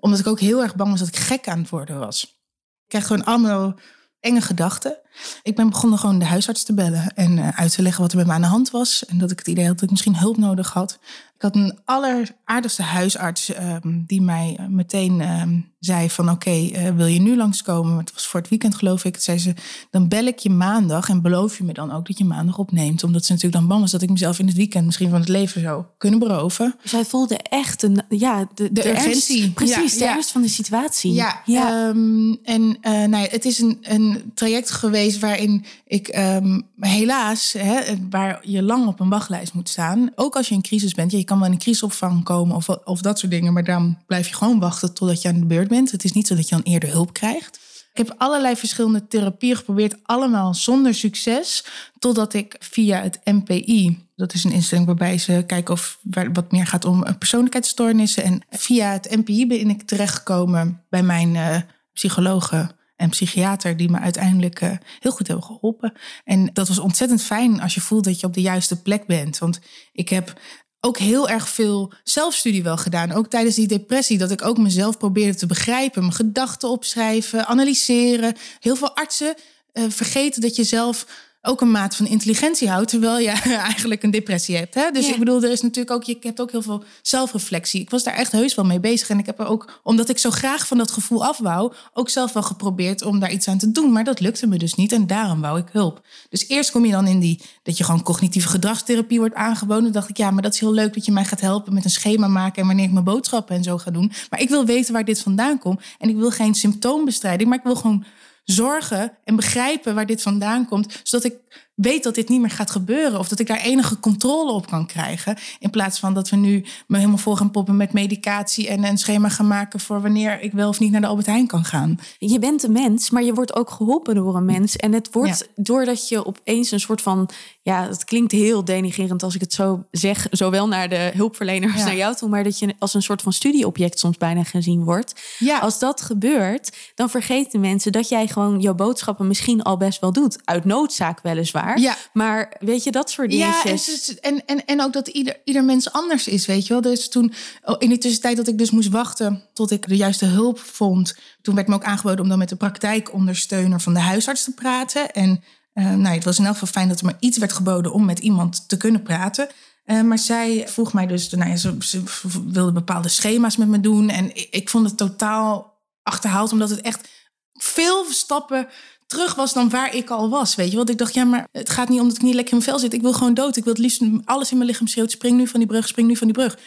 Omdat 0.00 0.18
ik 0.18 0.26
ook 0.26 0.40
heel 0.40 0.62
erg 0.62 0.76
bang 0.76 0.90
was 0.90 0.98
dat 0.98 1.08
ik 1.08 1.16
gek 1.16 1.48
aan 1.48 1.58
het 1.58 1.68
worden 1.68 1.98
was. 1.98 2.24
Ik 2.24 2.88
kreeg 2.88 3.06
gewoon 3.06 3.24
allemaal 3.24 3.78
enge 4.20 4.40
gedachten. 4.40 4.98
Ik 5.42 5.56
ben 5.56 5.70
begonnen 5.70 5.98
gewoon 5.98 6.18
de 6.18 6.24
huisarts 6.24 6.62
te 6.62 6.74
bellen 6.74 7.14
en 7.14 7.36
uh, 7.36 7.48
uit 7.48 7.74
te 7.74 7.82
leggen 7.82 8.02
wat 8.02 8.12
er 8.12 8.18
met 8.18 8.26
me 8.26 8.32
aan 8.32 8.40
de 8.40 8.46
hand 8.46 8.70
was. 8.70 9.06
En 9.06 9.18
dat 9.18 9.30
ik 9.30 9.38
het 9.38 9.48
idee 9.48 9.66
had 9.66 9.74
dat 9.74 9.82
ik 9.82 9.90
misschien 9.90 10.16
hulp 10.16 10.36
nodig 10.36 10.72
had. 10.72 10.98
Ik 11.36 11.46
had 11.46 11.56
een 11.56 11.78
alleraardigste 11.84 12.82
huisarts 12.82 13.56
um, 13.84 14.04
die 14.06 14.22
mij 14.22 14.66
meteen 14.68 15.20
um, 15.40 15.72
zei 15.78 16.10
van 16.10 16.30
oké, 16.30 16.48
okay, 16.48 16.86
uh, 16.86 16.96
wil 16.96 17.06
je 17.06 17.20
nu 17.20 17.36
langskomen? 17.36 17.98
Het 17.98 18.12
was 18.12 18.26
voor 18.26 18.40
het 18.40 18.48
weekend 18.48 18.74
geloof 18.74 19.04
ik. 19.04 19.16
Zei 19.16 19.38
ze, 19.38 19.54
dan 19.90 20.08
bel 20.08 20.24
ik 20.24 20.38
je 20.38 20.50
maandag 20.50 21.08
en 21.08 21.22
beloof 21.22 21.58
je 21.58 21.64
me 21.64 21.72
dan 21.72 21.92
ook 21.92 22.06
dat 22.06 22.18
je 22.18 22.24
maandag 22.24 22.58
opneemt. 22.58 23.04
Omdat 23.04 23.24
ze 23.24 23.32
natuurlijk 23.32 23.60
dan 23.60 23.68
bang 23.68 23.80
was 23.80 23.90
dat 23.90 24.02
ik 24.02 24.10
mezelf 24.10 24.38
in 24.38 24.46
het 24.46 24.56
weekend 24.56 24.86
misschien 24.86 25.10
van 25.10 25.20
het 25.20 25.28
leven 25.28 25.60
zou 25.60 25.84
kunnen 25.98 26.18
beroven. 26.18 26.74
Zij 26.84 27.04
voelde 27.04 27.36
echt 27.36 27.82
een, 27.82 28.02
ja, 28.08 28.48
de, 28.54 28.72
de, 28.72 28.72
de 28.72 28.90
urgentie. 28.90 29.40
Ernst, 29.40 29.54
precies, 29.54 29.92
ja, 29.92 29.98
de 29.98 30.04
ja. 30.04 30.12
ernst 30.12 30.30
van 30.30 30.42
de 30.42 30.48
situatie. 30.48 31.12
Ja, 31.12 31.42
ja. 31.44 31.88
Um, 31.88 32.38
en 32.42 32.62
uh, 32.62 32.90
nou 32.90 33.16
ja, 33.16 33.26
het 33.30 33.44
is 33.44 33.58
een, 33.58 33.78
een 33.80 34.32
traject 34.34 34.70
geweest 34.70 34.98
waarin 35.08 35.64
ik 35.86 36.16
um, 36.16 36.66
helaas, 36.78 37.52
hè, 37.58 37.80
waar 38.10 38.40
je 38.42 38.62
lang 38.62 38.86
op 38.86 39.00
een 39.00 39.08
wachtlijst 39.08 39.54
moet 39.54 39.68
staan. 39.68 40.10
Ook 40.14 40.36
als 40.36 40.48
je 40.48 40.54
in 40.54 40.62
crisis 40.62 40.94
bent. 40.94 41.12
Ja, 41.12 41.18
je 41.18 41.24
kan 41.24 41.38
wel 41.38 41.46
in 41.46 41.52
een 41.52 41.58
crisisopvang 41.58 42.24
komen 42.24 42.56
of, 42.56 42.68
of 42.68 43.00
dat 43.00 43.18
soort 43.18 43.32
dingen. 43.32 43.52
Maar 43.52 43.64
dan 43.64 43.98
blijf 44.06 44.28
je 44.28 44.34
gewoon 44.34 44.58
wachten 44.60 44.94
totdat 44.94 45.22
je 45.22 45.28
aan 45.28 45.40
de 45.40 45.46
beurt 45.46 45.68
bent. 45.68 45.90
Het 45.90 46.04
is 46.04 46.12
niet 46.12 46.26
zo 46.26 46.34
dat 46.34 46.48
je 46.48 46.54
dan 46.54 46.64
eerder 46.64 46.90
hulp 46.90 47.12
krijgt. 47.12 47.58
Ik 47.92 48.06
heb 48.06 48.14
allerlei 48.18 48.56
verschillende 48.56 49.06
therapieën 49.06 49.56
geprobeerd, 49.56 49.96
allemaal 50.02 50.54
zonder 50.54 50.94
succes. 50.94 51.64
Totdat 51.98 52.34
ik 52.34 52.56
via 52.58 53.02
het 53.02 53.20
MPI, 53.24 54.06
dat 54.16 54.34
is 54.34 54.44
een 54.44 54.52
instelling 54.52 54.86
waarbij 54.86 55.18
ze 55.18 55.44
kijken 55.46 55.74
of 55.74 55.98
wat 56.32 56.52
meer 56.52 56.66
gaat 56.66 56.84
om 56.84 57.18
persoonlijkheidsstoornissen. 57.18 58.22
En 58.22 58.42
via 58.50 58.92
het 58.92 59.16
MPI 59.16 59.46
ben 59.46 59.70
ik 59.70 59.82
terechtgekomen 59.82 60.82
bij 60.88 61.02
mijn 61.02 61.34
uh, 61.34 61.56
psychologen 61.92 62.70
en 63.00 63.08
psychiater 63.08 63.76
die 63.76 63.90
me 63.90 63.98
uiteindelijk 63.98 64.60
uh, 64.60 64.70
heel 64.98 65.10
goed 65.10 65.26
hebben 65.26 65.44
geholpen. 65.44 65.92
En 66.24 66.50
dat 66.52 66.68
was 66.68 66.78
ontzettend 66.78 67.22
fijn 67.22 67.60
als 67.60 67.74
je 67.74 67.80
voelt 67.80 68.04
dat 68.04 68.20
je 68.20 68.26
op 68.26 68.34
de 68.34 68.40
juiste 68.40 68.82
plek 68.82 69.06
bent. 69.06 69.38
Want 69.38 69.60
ik 69.92 70.08
heb 70.08 70.40
ook 70.80 70.98
heel 70.98 71.28
erg 71.28 71.48
veel 71.48 71.92
zelfstudie 72.04 72.62
wel 72.62 72.76
gedaan. 72.76 73.12
Ook 73.12 73.26
tijdens 73.26 73.54
die 73.54 73.66
depressie, 73.66 74.18
dat 74.18 74.30
ik 74.30 74.44
ook 74.44 74.58
mezelf 74.58 74.98
probeerde 74.98 75.38
te 75.38 75.46
begrijpen. 75.46 76.02
Mijn 76.02 76.14
gedachten 76.14 76.68
opschrijven, 76.68 77.46
analyseren. 77.46 78.36
Heel 78.60 78.76
veel 78.76 78.96
artsen 78.96 79.34
uh, 79.72 79.84
vergeten 79.88 80.40
dat 80.40 80.56
je 80.56 80.64
zelf 80.64 81.06
ook 81.42 81.60
een 81.60 81.70
maat 81.70 81.96
van 81.96 82.06
intelligentie 82.06 82.68
houdt, 82.68 82.88
terwijl 82.90 83.18
je 83.18 83.28
eigenlijk 83.70 84.02
een 84.02 84.10
depressie 84.10 84.56
hebt. 84.56 84.74
Hè? 84.74 84.90
Dus 84.90 85.06
Ja. 85.06 85.12
ik 85.12 85.18
bedoel, 85.18 85.42
er 85.42 85.50
is 85.50 85.60
natuurlijk 85.62 85.90
ook, 85.96 86.02
je 86.02 86.16
hebt 86.20 86.40
ook 86.40 86.50
heel 86.50 86.62
veel 86.62 86.84
zelfreflectie. 87.02 87.80
Ik 87.80 87.90
was 87.90 88.02
daar 88.02 88.14
echt 88.14 88.32
heus 88.32 88.54
wel 88.54 88.64
mee 88.64 88.80
bezig. 88.80 89.08
En 89.10 89.18
ik 89.18 89.26
heb 89.26 89.38
er 89.38 89.46
ook, 89.46 89.80
omdat 89.82 90.08
ik 90.08 90.18
zo 90.18 90.30
graag 90.30 90.66
van 90.66 90.78
dat 90.78 90.90
gevoel 90.90 91.24
af 91.24 91.38
wou, 91.38 91.72
ook 91.92 92.08
zelf 92.08 92.32
wel 92.32 92.42
geprobeerd 92.42 93.02
om 93.02 93.18
daar 93.20 93.32
iets 93.32 93.48
aan 93.48 93.58
te 93.58 93.70
doen. 93.70 93.92
Maar 93.92 94.04
dat 94.04 94.20
lukte 94.20 94.46
me 94.46 94.56
dus 94.58 94.74
niet 94.74 94.92
en 94.92 95.06
daarom 95.06 95.40
wou 95.40 95.58
ik 95.58 95.66
hulp. 95.72 96.06
Dus 96.28 96.48
eerst 96.48 96.70
kom 96.70 96.84
je 96.84 96.92
dan 96.92 97.06
in 97.06 97.20
die, 97.20 97.40
dat 97.62 97.78
je 97.78 97.84
gewoon 97.84 98.02
cognitieve 98.02 98.48
gedragstherapie 98.48 99.18
wordt 99.18 99.34
aangeboden. 99.34 99.82
Dan 99.82 99.92
dacht 99.92 100.08
ik, 100.08 100.16
ja, 100.16 100.30
maar 100.30 100.42
dat 100.42 100.54
is 100.54 100.60
heel 100.60 100.72
leuk 100.72 100.94
dat 100.94 101.04
je 101.04 101.12
mij 101.12 101.24
gaat 101.24 101.40
helpen 101.40 101.74
met 101.74 101.84
een 101.84 101.90
schema 101.90 102.26
maken 102.28 102.60
en 102.60 102.66
wanneer 102.66 102.84
ik 102.86 102.92
mijn 102.92 103.04
boodschappen 103.04 103.56
en 103.56 103.62
zo 103.62 103.78
ga 103.78 103.90
doen. 103.90 104.12
Maar 104.30 104.40
ik 104.40 104.48
wil 104.48 104.64
weten 104.64 104.92
waar 104.92 105.04
dit 105.04 105.20
vandaan 105.20 105.58
komt. 105.58 105.80
En 105.98 106.08
ik 106.08 106.16
wil 106.16 106.30
geen 106.30 106.54
symptoombestrijding, 106.54 107.48
maar 107.48 107.58
ik 107.58 107.64
wil 107.64 107.76
gewoon 107.76 108.04
zorgen 108.50 109.12
en 109.24 109.36
begrijpen 109.36 109.94
waar 109.94 110.06
dit 110.06 110.22
vandaan 110.22 110.66
komt, 110.66 111.00
zodat 111.02 111.32
ik 111.32 111.49
weet 111.74 112.02
dat 112.02 112.14
dit 112.14 112.28
niet 112.28 112.40
meer 112.40 112.50
gaat 112.50 112.70
gebeuren 112.70 113.18
of 113.18 113.28
dat 113.28 113.38
ik 113.38 113.46
daar 113.46 113.60
enige 113.60 114.00
controle 114.00 114.52
op 114.52 114.66
kan 114.66 114.86
krijgen. 114.86 115.36
In 115.58 115.70
plaats 115.70 115.98
van 115.98 116.14
dat 116.14 116.28
we 116.28 116.36
nu 116.36 116.64
me 116.86 116.96
helemaal 116.96 117.18
vol 117.18 117.36
gaan 117.36 117.50
poppen 117.50 117.76
met 117.76 117.92
medicatie 117.92 118.68
en 118.68 118.84
een 118.84 118.98
schema 118.98 119.28
gaan 119.28 119.46
maken 119.46 119.80
voor 119.80 120.00
wanneer 120.02 120.40
ik 120.40 120.52
wel 120.52 120.68
of 120.68 120.80
niet 120.80 120.90
naar 120.90 121.00
de 121.00 121.06
Albert 121.06 121.26
Heijn 121.26 121.46
kan 121.46 121.64
gaan. 121.64 121.98
Je 122.18 122.38
bent 122.38 122.62
een 122.62 122.72
mens, 122.72 123.10
maar 123.10 123.22
je 123.22 123.34
wordt 123.34 123.54
ook 123.54 123.70
geholpen 123.70 124.14
door 124.14 124.36
een 124.36 124.44
mens. 124.44 124.76
En 124.76 124.92
het 124.92 125.08
wordt 125.12 125.48
doordat 125.56 126.08
je 126.08 126.26
opeens 126.26 126.70
een 126.70 126.80
soort 126.80 127.02
van, 127.02 127.28
ja, 127.62 127.88
het 127.88 128.04
klinkt 128.04 128.32
heel 128.32 128.64
denigerend 128.64 129.22
als 129.22 129.34
ik 129.34 129.40
het 129.40 129.52
zo 129.52 129.84
zeg, 129.90 130.26
zowel 130.30 130.68
naar 130.68 130.88
de 130.88 131.10
hulpverleners 131.14 131.72
als 131.72 131.84
naar 131.84 131.96
jou 131.96 132.14
toe, 132.14 132.28
maar 132.28 132.44
dat 132.44 132.58
je 132.58 132.74
als 132.78 132.94
een 132.94 133.02
soort 133.02 133.22
van 133.22 133.32
studieobject 133.32 133.98
soms 133.98 134.16
bijna 134.16 134.44
gezien 134.44 134.84
wordt. 134.84 135.20
Ja. 135.38 135.58
Als 135.58 135.78
dat 135.78 136.00
gebeurt, 136.00 136.76
dan 136.94 137.10
vergeten 137.10 137.60
mensen 137.60 137.92
dat 137.92 138.08
jij 138.08 138.26
gewoon 138.26 138.60
jouw 138.60 138.74
boodschappen 138.74 139.26
misschien 139.26 139.62
al 139.62 139.76
best 139.76 140.00
wel 140.00 140.12
doet. 140.12 140.38
Uit 140.44 140.64
noodzaak 140.64 141.22
weliswaar. 141.40 141.80
Ja. 141.80 141.96
Maar 142.12 142.56
weet 142.60 142.84
je, 142.84 142.90
dat 142.90 143.10
soort 143.10 143.30
dingetjes. 143.30 144.06
Ja, 144.06 144.14
en, 144.20 144.46
en, 144.46 144.64
en 144.64 144.82
ook 144.82 144.92
dat 144.92 145.08
ieder, 145.08 145.40
ieder 145.44 145.64
mens 145.64 145.92
anders 145.92 146.28
is, 146.28 146.46
weet 146.46 146.66
je 146.66 146.72
wel. 146.72 146.82
Dus 146.82 147.08
toen, 147.08 147.32
oh, 147.62 147.74
in 147.78 147.88
die 147.88 147.98
tussentijd 147.98 148.36
dat 148.36 148.48
ik 148.48 148.58
dus 148.58 148.70
moest 148.70 148.88
wachten 148.88 149.42
tot 149.52 149.70
ik 149.70 149.88
de 149.88 149.96
juiste 149.96 150.24
hulp 150.24 150.58
vond... 150.58 151.16
toen 151.42 151.54
werd 151.54 151.68
me 151.68 151.74
ook 151.74 151.84
aangeboden 151.84 152.20
om 152.20 152.28
dan 152.28 152.38
met 152.38 152.48
de 152.48 152.56
praktijkondersteuner 152.56 153.80
van 153.80 153.94
de 153.94 154.00
huisarts 154.00 154.44
te 154.44 154.54
praten. 154.54 155.12
En 155.12 155.42
uh, 155.74 155.94
nou, 155.94 156.14
het 156.14 156.24
was 156.24 156.38
in 156.38 156.44
elk 156.44 156.52
geval 156.52 156.68
fijn 156.68 156.88
dat 156.88 156.98
er 156.98 157.04
maar 157.04 157.16
iets 157.20 157.38
werd 157.38 157.52
geboden 157.52 157.92
om 157.92 158.04
met 158.04 158.18
iemand 158.18 158.68
te 158.68 158.76
kunnen 158.76 159.02
praten... 159.02 159.48
Uh, 159.84 160.02
maar 160.02 160.18
zij 160.18 160.64
vroeg 160.68 160.92
mij 160.92 161.06
dus, 161.06 161.30
nou 161.30 161.50
ja, 161.50 161.56
ze, 161.56 161.76
ze, 161.80 162.02
wilde 162.46 162.72
bepaalde 162.72 163.08
schema's 163.08 163.56
met 163.56 163.68
me 163.68 163.80
doen. 163.80 164.08
En 164.08 164.36
ik, 164.36 164.48
ik, 164.50 164.68
vond 164.68 164.86
het 164.86 164.96
totaal 164.96 165.78
achterhaald, 166.02 166.52
omdat 166.52 166.70
het 166.70 166.80
echt 166.80 167.08
veel 167.52 168.04
stappen 168.04 168.68
terug 169.10 169.34
was 169.34 169.52
dan 169.52 169.68
waar 169.68 169.94
ik 169.94 170.10
al 170.10 170.28
was. 170.28 170.54
Weet 170.54 170.70
je, 170.70 170.76
want 170.76 170.90
ik 170.90 170.98
dacht, 170.98 171.14
ja, 171.14 171.24
maar 171.24 171.46
het 171.52 171.70
gaat 171.70 171.88
niet 171.88 172.00
om 172.00 172.08
dat 172.08 172.16
ik 172.16 172.22
niet 172.22 172.34
lekker 172.34 172.52
in 172.52 172.58
mijn 172.58 172.70
vel 172.70 172.78
zit. 172.78 172.92
Ik 172.92 173.00
wil 173.00 173.12
gewoon 173.12 173.34
dood. 173.34 173.56
Ik 173.56 173.64
wil 173.64 173.72
het 173.72 173.82
liefst 173.82 174.02
alles 174.24 174.50
in 174.50 174.56
mijn 174.56 174.68
lichaam 174.68 174.86
schreeuwt. 174.86 175.10
Spring 175.10 175.36
nu 175.36 175.46
van 175.46 175.60
die 175.60 175.68
brug, 175.68 175.88
spring 175.88 176.08
nu 176.08 176.16
van 176.16 176.26
die 176.26 176.36
brug. 176.36 176.58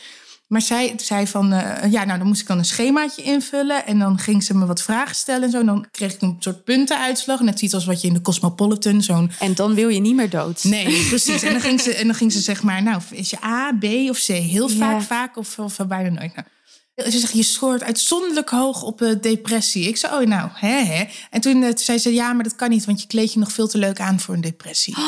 Maar 0.47 0.61
zij 0.61 0.93
zei 0.97 1.27
van, 1.27 1.53
uh, 1.53 1.91
ja, 1.91 2.03
nou 2.03 2.17
dan 2.17 2.27
moest 2.27 2.41
ik 2.41 2.47
dan 2.47 2.57
een 2.57 2.65
schemaatje 2.65 3.21
invullen. 3.21 3.85
En 3.85 3.99
dan 3.99 4.17
ging 4.17 4.43
ze 4.43 4.55
me 4.55 4.65
wat 4.65 4.81
vragen 4.81 5.15
stellen 5.15 5.43
en 5.43 5.51
zo. 5.51 5.59
En 5.59 5.65
dan 5.65 5.85
kreeg 5.91 6.13
ik 6.13 6.21
een 6.21 6.35
soort 6.39 6.63
puntenuitslag. 6.63 7.39
Net 7.39 7.57
zoiets 7.57 7.75
als 7.75 7.85
wat 7.85 8.01
je 8.01 8.07
in 8.07 8.13
de 8.13 8.21
Cosmopolitan 8.21 9.01
zo'n... 9.01 9.31
En 9.39 9.55
dan 9.55 9.73
wil 9.73 9.89
je 9.89 9.99
niet 9.99 10.15
meer 10.15 10.29
dood. 10.29 10.63
Nee, 10.63 11.05
precies. 11.07 11.41
En 11.41 11.51
dan 11.51 11.61
ging 11.61 11.81
ze, 11.81 11.95
en 11.95 12.05
dan 12.05 12.15
ging 12.15 12.31
ze 12.31 12.39
zeg 12.39 12.63
maar, 12.63 12.83
nou, 12.83 13.01
is 13.11 13.29
je 13.29 13.43
A, 13.43 13.71
B 13.79 13.83
of 14.09 14.19
C? 14.19 14.27
Heel 14.27 14.69
vaak, 14.69 15.01
vaak 15.01 15.37
of, 15.37 15.59
of 15.59 15.77
bijna 15.87 16.09
nooit. 16.09 16.35
Nou, 16.35 16.47
ze 16.95 17.19
zegt, 17.19 17.33
je 17.33 17.43
scoort 17.43 17.83
uitzonderlijk 17.83 18.49
hoog 18.49 18.83
op 18.83 19.01
uh, 19.01 19.21
depressie. 19.21 19.87
Ik 19.87 19.97
zei, 19.97 20.21
oh 20.21 20.27
nou, 20.27 20.49
hè, 20.53 20.83
hè. 20.83 21.05
En 21.29 21.41
toen, 21.41 21.61
uh, 21.61 21.69
zei 21.75 21.97
ze, 21.97 22.13
ja, 22.13 22.33
maar 22.33 22.43
dat 22.43 22.55
kan 22.55 22.69
niet, 22.69 22.85
want 22.85 23.01
je 23.01 23.07
kleed 23.07 23.33
je 23.33 23.39
nog 23.39 23.51
veel 23.51 23.67
te 23.67 23.77
leuk 23.77 23.99
aan 23.99 24.19
voor 24.19 24.33
een 24.33 24.41
depressie. 24.41 24.95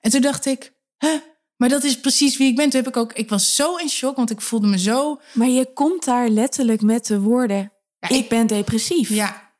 En 0.00 0.12
toen 0.12 0.20
dacht 0.20 0.46
ik, 0.46 0.72
hè, 0.96 1.18
maar 1.56 1.68
dat 1.68 1.84
is 1.84 2.00
precies 2.00 2.36
wie 2.36 2.48
ik 2.48 2.56
ben. 2.56 2.70
Toen 2.70 2.80
heb 2.80 2.88
ik 2.88 2.96
ook, 2.96 3.12
ik 3.12 3.28
was 3.28 3.54
zo 3.54 3.76
in 3.76 3.88
shock, 3.88 4.16
want 4.16 4.30
ik 4.30 4.40
voelde 4.40 4.66
me 4.66 4.78
zo. 4.78 5.20
Maar 5.32 5.48
je 5.48 5.72
komt 5.72 6.04
daar 6.04 6.28
letterlijk 6.28 6.82
met 6.82 7.06
de 7.06 7.20
woorden, 7.20 7.72
ik, 8.08 8.28
ben 8.28 8.46
depressief. 8.46 9.08
Ja. 9.08 9.52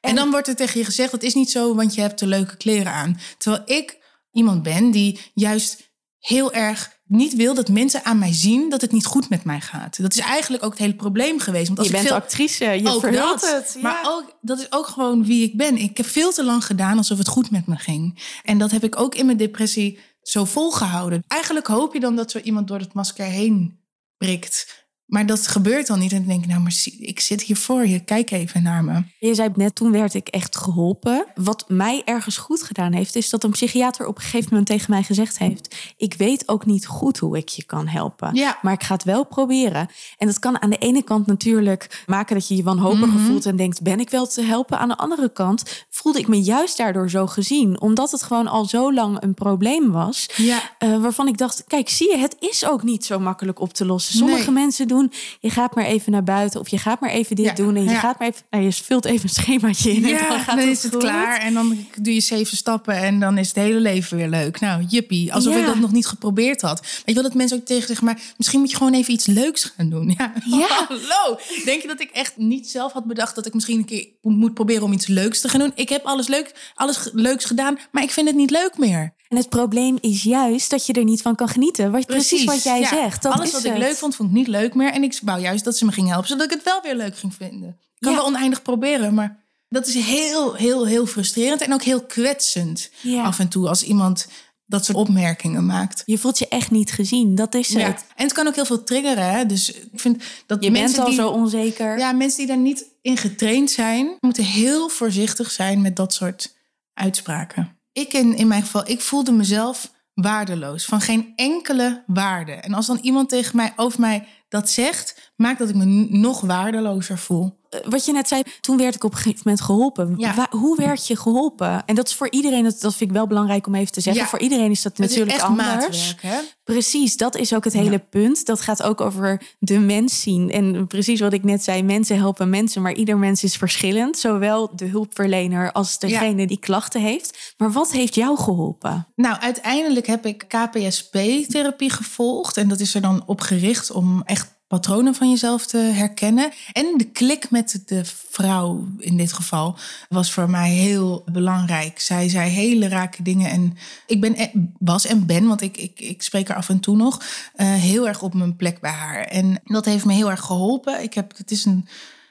En, 0.00 0.10
en 0.10 0.14
dan 0.14 0.30
wordt 0.30 0.48
er 0.48 0.56
tegen 0.56 0.78
je 0.78 0.84
gezegd, 0.84 1.10
dat 1.10 1.22
is 1.22 1.34
niet 1.34 1.50
zo, 1.50 1.74
want 1.74 1.94
je 1.94 2.00
hebt 2.00 2.18
te 2.18 2.26
leuke 2.26 2.56
kleren 2.56 2.92
aan. 2.92 3.20
Terwijl 3.38 3.62
ik 3.66 3.98
iemand 4.32 4.62
ben 4.62 4.90
die 4.90 5.20
juist 5.34 5.92
heel 6.18 6.52
erg 6.52 6.97
niet 7.08 7.34
wil 7.34 7.54
dat 7.54 7.68
mensen 7.68 8.04
aan 8.04 8.18
mij 8.18 8.32
zien 8.32 8.70
dat 8.70 8.80
het 8.80 8.92
niet 8.92 9.06
goed 9.06 9.28
met 9.28 9.44
mij 9.44 9.60
gaat. 9.60 10.02
Dat 10.02 10.14
is 10.14 10.20
eigenlijk 10.20 10.64
ook 10.64 10.70
het 10.70 10.80
hele 10.80 10.94
probleem 10.94 11.40
geweest. 11.40 11.66
Want 11.66 11.78
als 11.78 11.86
je 11.86 11.92
bent 11.92 12.06
veel... 12.06 12.16
actrice, 12.16 12.64
je 12.64 12.88
ook 12.88 13.00
verhult 13.00 13.40
het. 13.40 13.72
Ja. 13.74 13.80
Maar 13.80 14.02
ook, 14.06 14.38
dat 14.40 14.58
is 14.58 14.72
ook 14.72 14.86
gewoon 14.86 15.24
wie 15.24 15.42
ik 15.42 15.56
ben. 15.56 15.76
Ik 15.76 15.96
heb 15.96 16.06
veel 16.06 16.32
te 16.32 16.44
lang 16.44 16.64
gedaan 16.64 16.96
alsof 16.96 17.18
het 17.18 17.28
goed 17.28 17.50
met 17.50 17.66
me 17.66 17.76
ging. 17.76 18.18
En 18.42 18.58
dat 18.58 18.70
heb 18.70 18.84
ik 18.84 19.00
ook 19.00 19.14
in 19.14 19.26
mijn 19.26 19.38
depressie 19.38 19.98
zo 20.22 20.44
volgehouden. 20.44 21.22
Eigenlijk 21.26 21.66
hoop 21.66 21.94
je 21.94 22.00
dan 22.00 22.16
dat 22.16 22.30
zo 22.30 22.38
iemand 22.38 22.68
door 22.68 22.78
het 22.78 22.92
masker 22.92 23.24
heen 23.24 23.80
prikt. 24.16 24.86
Maar 25.08 25.26
dat 25.26 25.46
gebeurt 25.46 25.86
dan 25.86 25.98
niet. 25.98 26.12
En 26.12 26.18
dan 26.18 26.28
denk 26.28 26.42
ik, 26.42 26.48
nou, 26.48 26.60
maar 26.60 26.84
ik 26.98 27.20
zit 27.20 27.42
hier 27.42 27.56
voor 27.56 27.86
je. 27.86 28.00
Kijk 28.00 28.30
even 28.30 28.62
naar 28.62 28.84
me. 28.84 29.02
Je 29.18 29.34
zei 29.34 29.50
net, 29.54 29.74
toen 29.74 29.90
werd 29.90 30.14
ik 30.14 30.28
echt 30.28 30.56
geholpen. 30.56 31.26
Wat 31.34 31.64
mij 31.68 32.02
ergens 32.04 32.36
goed 32.36 32.62
gedaan 32.62 32.92
heeft, 32.92 33.16
is 33.16 33.30
dat 33.30 33.44
een 33.44 33.50
psychiater 33.50 34.06
op 34.06 34.16
een 34.16 34.22
gegeven 34.22 34.48
moment 34.50 34.66
tegen 34.66 34.90
mij 34.90 35.02
gezegd 35.02 35.38
heeft: 35.38 35.76
Ik 35.96 36.14
weet 36.14 36.48
ook 36.48 36.66
niet 36.66 36.86
goed 36.86 37.18
hoe 37.18 37.36
ik 37.36 37.48
je 37.48 37.64
kan 37.64 37.86
helpen. 37.86 38.34
Ja. 38.34 38.58
Maar 38.62 38.72
ik 38.72 38.82
ga 38.82 38.94
het 38.94 39.04
wel 39.04 39.24
proberen. 39.24 39.88
En 40.18 40.26
dat 40.26 40.38
kan 40.38 40.62
aan 40.62 40.70
de 40.70 40.78
ene 40.78 41.02
kant 41.02 41.26
natuurlijk 41.26 42.04
maken 42.06 42.34
dat 42.34 42.48
je 42.48 42.56
je 42.56 42.62
wanhopig 42.62 43.06
mm 43.06 43.16
voelt 43.18 43.46
en 43.46 43.56
denkt: 43.56 43.82
Ben 43.82 44.00
ik 44.00 44.10
wel 44.10 44.26
te 44.26 44.42
helpen? 44.42 44.78
Aan 44.78 44.88
de 44.88 44.96
andere 44.96 45.32
kant 45.32 45.86
voelde 45.90 46.18
ik 46.18 46.28
me 46.28 46.42
juist 46.42 46.76
daardoor 46.76 47.10
zo 47.10 47.26
gezien, 47.26 47.80
omdat 47.80 48.10
het 48.10 48.22
gewoon 48.22 48.46
al 48.46 48.64
zo 48.64 48.92
lang 48.92 49.22
een 49.22 49.34
probleem 49.34 49.90
was. 49.90 50.28
Ja. 50.36 50.62
Uh, 50.78 51.00
waarvan 51.00 51.28
ik 51.28 51.38
dacht: 51.38 51.64
Kijk, 51.66 51.88
zie 51.88 52.10
je, 52.10 52.16
het 52.16 52.36
is 52.38 52.66
ook 52.66 52.82
niet 52.82 53.04
zo 53.04 53.18
makkelijk 53.18 53.60
op 53.60 53.72
te 53.72 53.86
lossen. 53.86 54.16
Sommige 54.16 54.50
mensen 54.50 54.88
doen 54.88 54.97
je 55.40 55.50
gaat 55.50 55.74
maar 55.74 55.84
even 55.84 56.12
naar 56.12 56.24
buiten 56.24 56.60
of 56.60 56.68
je 56.68 56.78
gaat 56.78 57.00
maar 57.00 57.10
even 57.10 57.36
dit 57.36 57.56
doen. 57.56 57.76
En 57.76 57.82
je 57.82 57.94
gaat 57.94 58.18
maar 58.18 58.28
even, 58.28 58.42
nou, 58.50 58.64
je 58.64 58.72
vult 58.72 59.04
even 59.04 59.22
een 59.22 59.34
schemaatje 59.42 59.92
in. 59.92 60.06
Ja, 60.06 60.18
en 60.18 60.28
dan, 60.28 60.38
gaat 60.38 60.56
dan 60.56 60.68
is 60.68 60.82
het 60.82 60.96
klaar. 60.96 61.40
En 61.40 61.54
dan 61.54 61.86
doe 62.00 62.14
je 62.14 62.20
zeven 62.20 62.56
stappen 62.56 62.96
en 62.96 63.20
dan 63.20 63.38
is 63.38 63.48
het 63.48 63.56
hele 63.56 63.80
leven 63.80 64.16
weer 64.16 64.28
leuk. 64.28 64.60
Nou, 64.60 64.84
jippie. 64.88 65.34
Alsof 65.34 65.56
ik 65.56 65.66
dat 65.66 65.78
nog 65.78 65.92
niet 65.92 66.06
geprobeerd 66.06 66.60
had. 66.60 66.80
Weet 66.80 67.02
je 67.04 67.14
wel 67.14 67.22
dat 67.22 67.34
mensen 67.34 67.58
ook 67.58 67.64
tegen 67.64 67.86
zeggen, 67.86 68.06
maar 68.06 68.20
misschien 68.36 68.60
moet 68.60 68.70
je 68.70 68.76
gewoon 68.76 68.94
even 68.94 69.12
iets 69.12 69.26
leuks 69.26 69.72
gaan 69.76 69.88
doen. 69.88 70.06
Ja. 70.18 70.32
ja. 70.44 70.86
Hallo. 70.88 71.38
Denk 71.64 71.82
je 71.82 71.88
dat 71.88 72.00
ik 72.00 72.10
echt 72.10 72.36
niet 72.36 72.70
zelf 72.70 72.92
had 72.92 73.06
bedacht 73.06 73.34
dat 73.34 73.46
ik 73.46 73.54
misschien 73.54 73.78
een 73.78 73.84
keer 73.84 74.06
moet 74.22 74.54
proberen 74.54 74.82
om 74.82 74.92
iets 74.92 75.06
leuks 75.06 75.40
te 75.40 75.48
gaan 75.48 75.60
doen? 75.60 75.72
Ik 75.74 75.88
heb 75.88 76.04
alles 76.04 76.26
leuk, 76.26 76.72
alles 76.74 77.10
leuks 77.12 77.44
gedaan, 77.44 77.78
maar 77.92 78.02
ik 78.02 78.10
vind 78.10 78.26
het 78.26 78.36
niet 78.36 78.50
leuk 78.50 78.78
meer. 78.78 79.14
En 79.28 79.36
het 79.36 79.48
probleem 79.48 79.98
is 80.00 80.22
juist 80.22 80.70
dat 80.70 80.86
je 80.86 80.92
er 80.92 81.04
niet 81.04 81.22
van 81.22 81.34
kan 81.34 81.48
genieten. 81.48 81.90
Wat, 81.90 82.06
precies, 82.06 82.44
wat 82.44 82.62
jij 82.62 82.84
zegt. 82.84 83.22
Dat 83.22 83.32
Alles 83.32 83.52
wat 83.52 83.64
ik 83.64 83.76
leuk 83.76 83.96
vond, 83.96 84.16
vond 84.16 84.28
ik 84.28 84.34
niet 84.34 84.46
leuk 84.46 84.74
meer. 84.74 84.92
En 84.92 85.02
ik 85.02 85.18
wou 85.22 85.40
juist 85.40 85.64
dat 85.64 85.76
ze 85.76 85.84
me 85.84 85.92
ging 85.92 86.08
helpen, 86.08 86.28
zodat 86.28 86.44
ik 86.44 86.50
het 86.50 86.62
wel 86.62 86.80
weer 86.82 86.94
leuk 86.94 87.18
ging 87.18 87.34
vinden. 87.34 87.68
Ik 87.68 88.06
kan 88.06 88.14
wel 88.14 88.24
oneindig 88.24 88.62
proberen, 88.62 89.14
maar 89.14 89.38
dat 89.68 89.86
is 89.86 89.94
heel, 89.94 90.54
heel, 90.54 90.86
heel 90.86 91.06
frustrerend. 91.06 91.60
En 91.60 91.72
ook 91.72 91.82
heel 91.82 92.02
kwetsend 92.02 92.90
af 93.22 93.38
en 93.38 93.48
toe 93.48 93.68
als 93.68 93.82
iemand 93.82 94.28
dat 94.66 94.84
soort 94.84 94.98
opmerkingen 94.98 95.66
maakt. 95.66 96.02
Je 96.04 96.18
voelt 96.18 96.38
je 96.38 96.48
echt 96.48 96.70
niet 96.70 96.92
gezien, 96.92 97.34
dat 97.34 97.54
is 97.54 97.68
het. 97.74 98.04
En 98.16 98.24
het 98.24 98.32
kan 98.32 98.46
ook 98.46 98.54
heel 98.54 98.64
veel 98.64 98.84
triggeren. 98.84 99.30
Hè? 99.30 99.46
Dus 99.46 99.72
ik 99.72 100.00
vind 100.00 100.22
dat 100.46 100.64
je 100.64 100.70
mensen 100.70 101.04
bent 101.04 101.04
al 101.04 101.10
die, 101.10 101.20
zo 101.20 101.28
onzeker. 101.28 101.98
Ja, 101.98 102.12
mensen 102.12 102.38
die 102.38 102.46
daar 102.46 102.56
niet 102.56 102.86
in 103.02 103.16
getraind 103.16 103.70
zijn, 103.70 104.16
moeten 104.20 104.44
heel 104.44 104.88
voorzichtig 104.88 105.50
zijn 105.50 105.80
met 105.80 105.96
dat 105.96 106.14
soort 106.14 106.56
uitspraken 106.94 107.77
ik 108.00 108.12
in, 108.12 108.36
in 108.36 108.48
mijn 108.48 108.62
geval, 108.62 108.88
ik 108.88 109.00
voelde 109.00 109.32
mezelf 109.32 109.92
waardeloos. 110.14 110.84
Van 110.84 111.00
geen 111.00 111.32
enkele 111.36 112.02
waarde. 112.06 112.52
En 112.52 112.74
als 112.74 112.86
dan 112.86 112.98
iemand 113.02 113.28
tegen 113.28 113.56
mij 113.56 113.72
over 113.76 114.00
mij 114.00 114.26
dat 114.48 114.70
zegt, 114.70 115.32
maakt 115.36 115.58
dat 115.58 115.68
ik 115.68 115.74
me 115.74 115.84
nog 116.08 116.40
waardelozer 116.40 117.18
voel. 117.18 117.57
Eh, 117.68 117.80
wat 117.88 118.04
je 118.04 118.12
net 118.12 118.28
zei, 118.28 118.42
toen 118.60 118.76
werd 118.76 118.94
ik 118.94 119.04
op 119.04 119.10
een 119.10 119.16
gegeven 119.16 119.40
moment 119.44 119.60
geholpen. 119.62 120.14
Ja. 120.16 120.46
hoe 120.50 120.76
werd 120.76 121.06
je 121.06 121.16
geholpen? 121.16 121.86
En 121.86 121.94
dat 121.94 122.08
is 122.08 122.14
voor 122.14 122.30
iedereen, 122.30 122.64
dat, 122.64 122.80
dat 122.80 122.94
vind 122.94 123.10
ik 123.10 123.16
wel 123.16 123.26
belangrijk 123.26 123.66
om 123.66 123.74
even 123.74 123.92
te 123.92 124.00
zeggen. 124.00 124.26
Voor 124.26 124.38
iedereen 124.38 124.70
is 124.70 124.82
dat 124.82 124.98
natuurlijk 124.98 125.36
is 125.36 125.42
anders. 125.42 125.66
Maatwerk, 125.66 126.22
hè? 126.22 126.38
Precies, 126.64 127.16
dat 127.16 127.36
is 127.36 127.54
ook 127.54 127.64
het 127.64 127.72
hele 127.72 127.98
punt. 127.98 128.46
Dat 128.46 128.60
gaat 128.60 128.82
ook 128.82 129.00
over 129.00 129.42
de 129.58 129.78
mens 129.78 130.20
zien. 130.20 130.50
En 130.50 130.86
precies 130.86 131.20
wat 131.20 131.32
ik 131.32 131.44
net 131.44 131.64
zei, 131.64 131.82
mensen 131.82 132.16
helpen 132.16 132.50
mensen, 132.50 132.82
maar 132.82 132.92
ieder 132.92 133.18
mens 133.18 133.44
is 133.44 133.56
verschillend. 133.56 134.18
Zowel 134.18 134.76
de 134.76 134.84
hulpverlener 134.84 135.72
als 135.72 135.98
degene 135.98 136.46
die 136.46 136.58
klachten 136.58 137.00
heeft. 137.00 137.54
Maar 137.56 137.72
wat 137.72 137.92
heeft 137.92 138.14
jou 138.14 138.38
geholpen? 138.38 139.06
Nou, 139.14 139.38
uiteindelijk 139.40 140.06
heb 140.06 140.26
ik 140.26 140.44
KPSP-therapie 140.48 141.90
gevolgd. 141.90 142.56
En 142.56 142.68
dat 142.68 142.80
is 142.80 142.94
er 142.94 143.00
dan 143.00 143.22
op 143.26 143.40
gericht 143.40 143.90
om 143.90 144.22
echt 144.24 144.57
patronen 144.68 145.14
van 145.14 145.30
jezelf 145.30 145.66
te 145.66 145.76
herkennen. 145.76 146.52
En 146.72 146.94
de 146.96 147.04
klik 147.04 147.50
met 147.50 147.82
de 147.86 148.04
vrouw 148.04 148.88
in 148.98 149.16
dit 149.16 149.32
geval 149.32 149.78
was 150.08 150.32
voor 150.32 150.50
mij 150.50 150.70
heel 150.70 151.24
belangrijk. 151.32 152.00
Zij 152.00 152.28
zei 152.28 152.50
hele 152.50 152.88
rake 152.88 153.22
dingen 153.22 153.50
en 153.50 153.76
ik 154.06 154.20
ben, 154.20 154.40
e-, 154.40 154.52
was 154.78 155.06
en 155.06 155.26
ben, 155.26 155.46
want 155.46 155.60
ik, 155.60 155.76
ik, 155.76 156.00
ik 156.00 156.22
spreek 156.22 156.48
er 156.48 156.54
af 156.54 156.68
en 156.68 156.80
toe 156.80 156.96
nog, 156.96 157.18
uh, 157.56 157.72
heel 157.74 158.08
erg 158.08 158.22
op 158.22 158.34
mijn 158.34 158.56
plek 158.56 158.80
bij 158.80 158.90
haar. 158.90 159.24
En 159.24 159.60
dat 159.64 159.84
heeft 159.84 160.04
me 160.04 160.12
heel 160.12 160.30
erg 160.30 160.40
geholpen. 160.40 161.02
Ik 161.02 161.14
heb, 161.14 161.36
het 161.36 161.50
is 161.50 161.64
een 161.64 161.88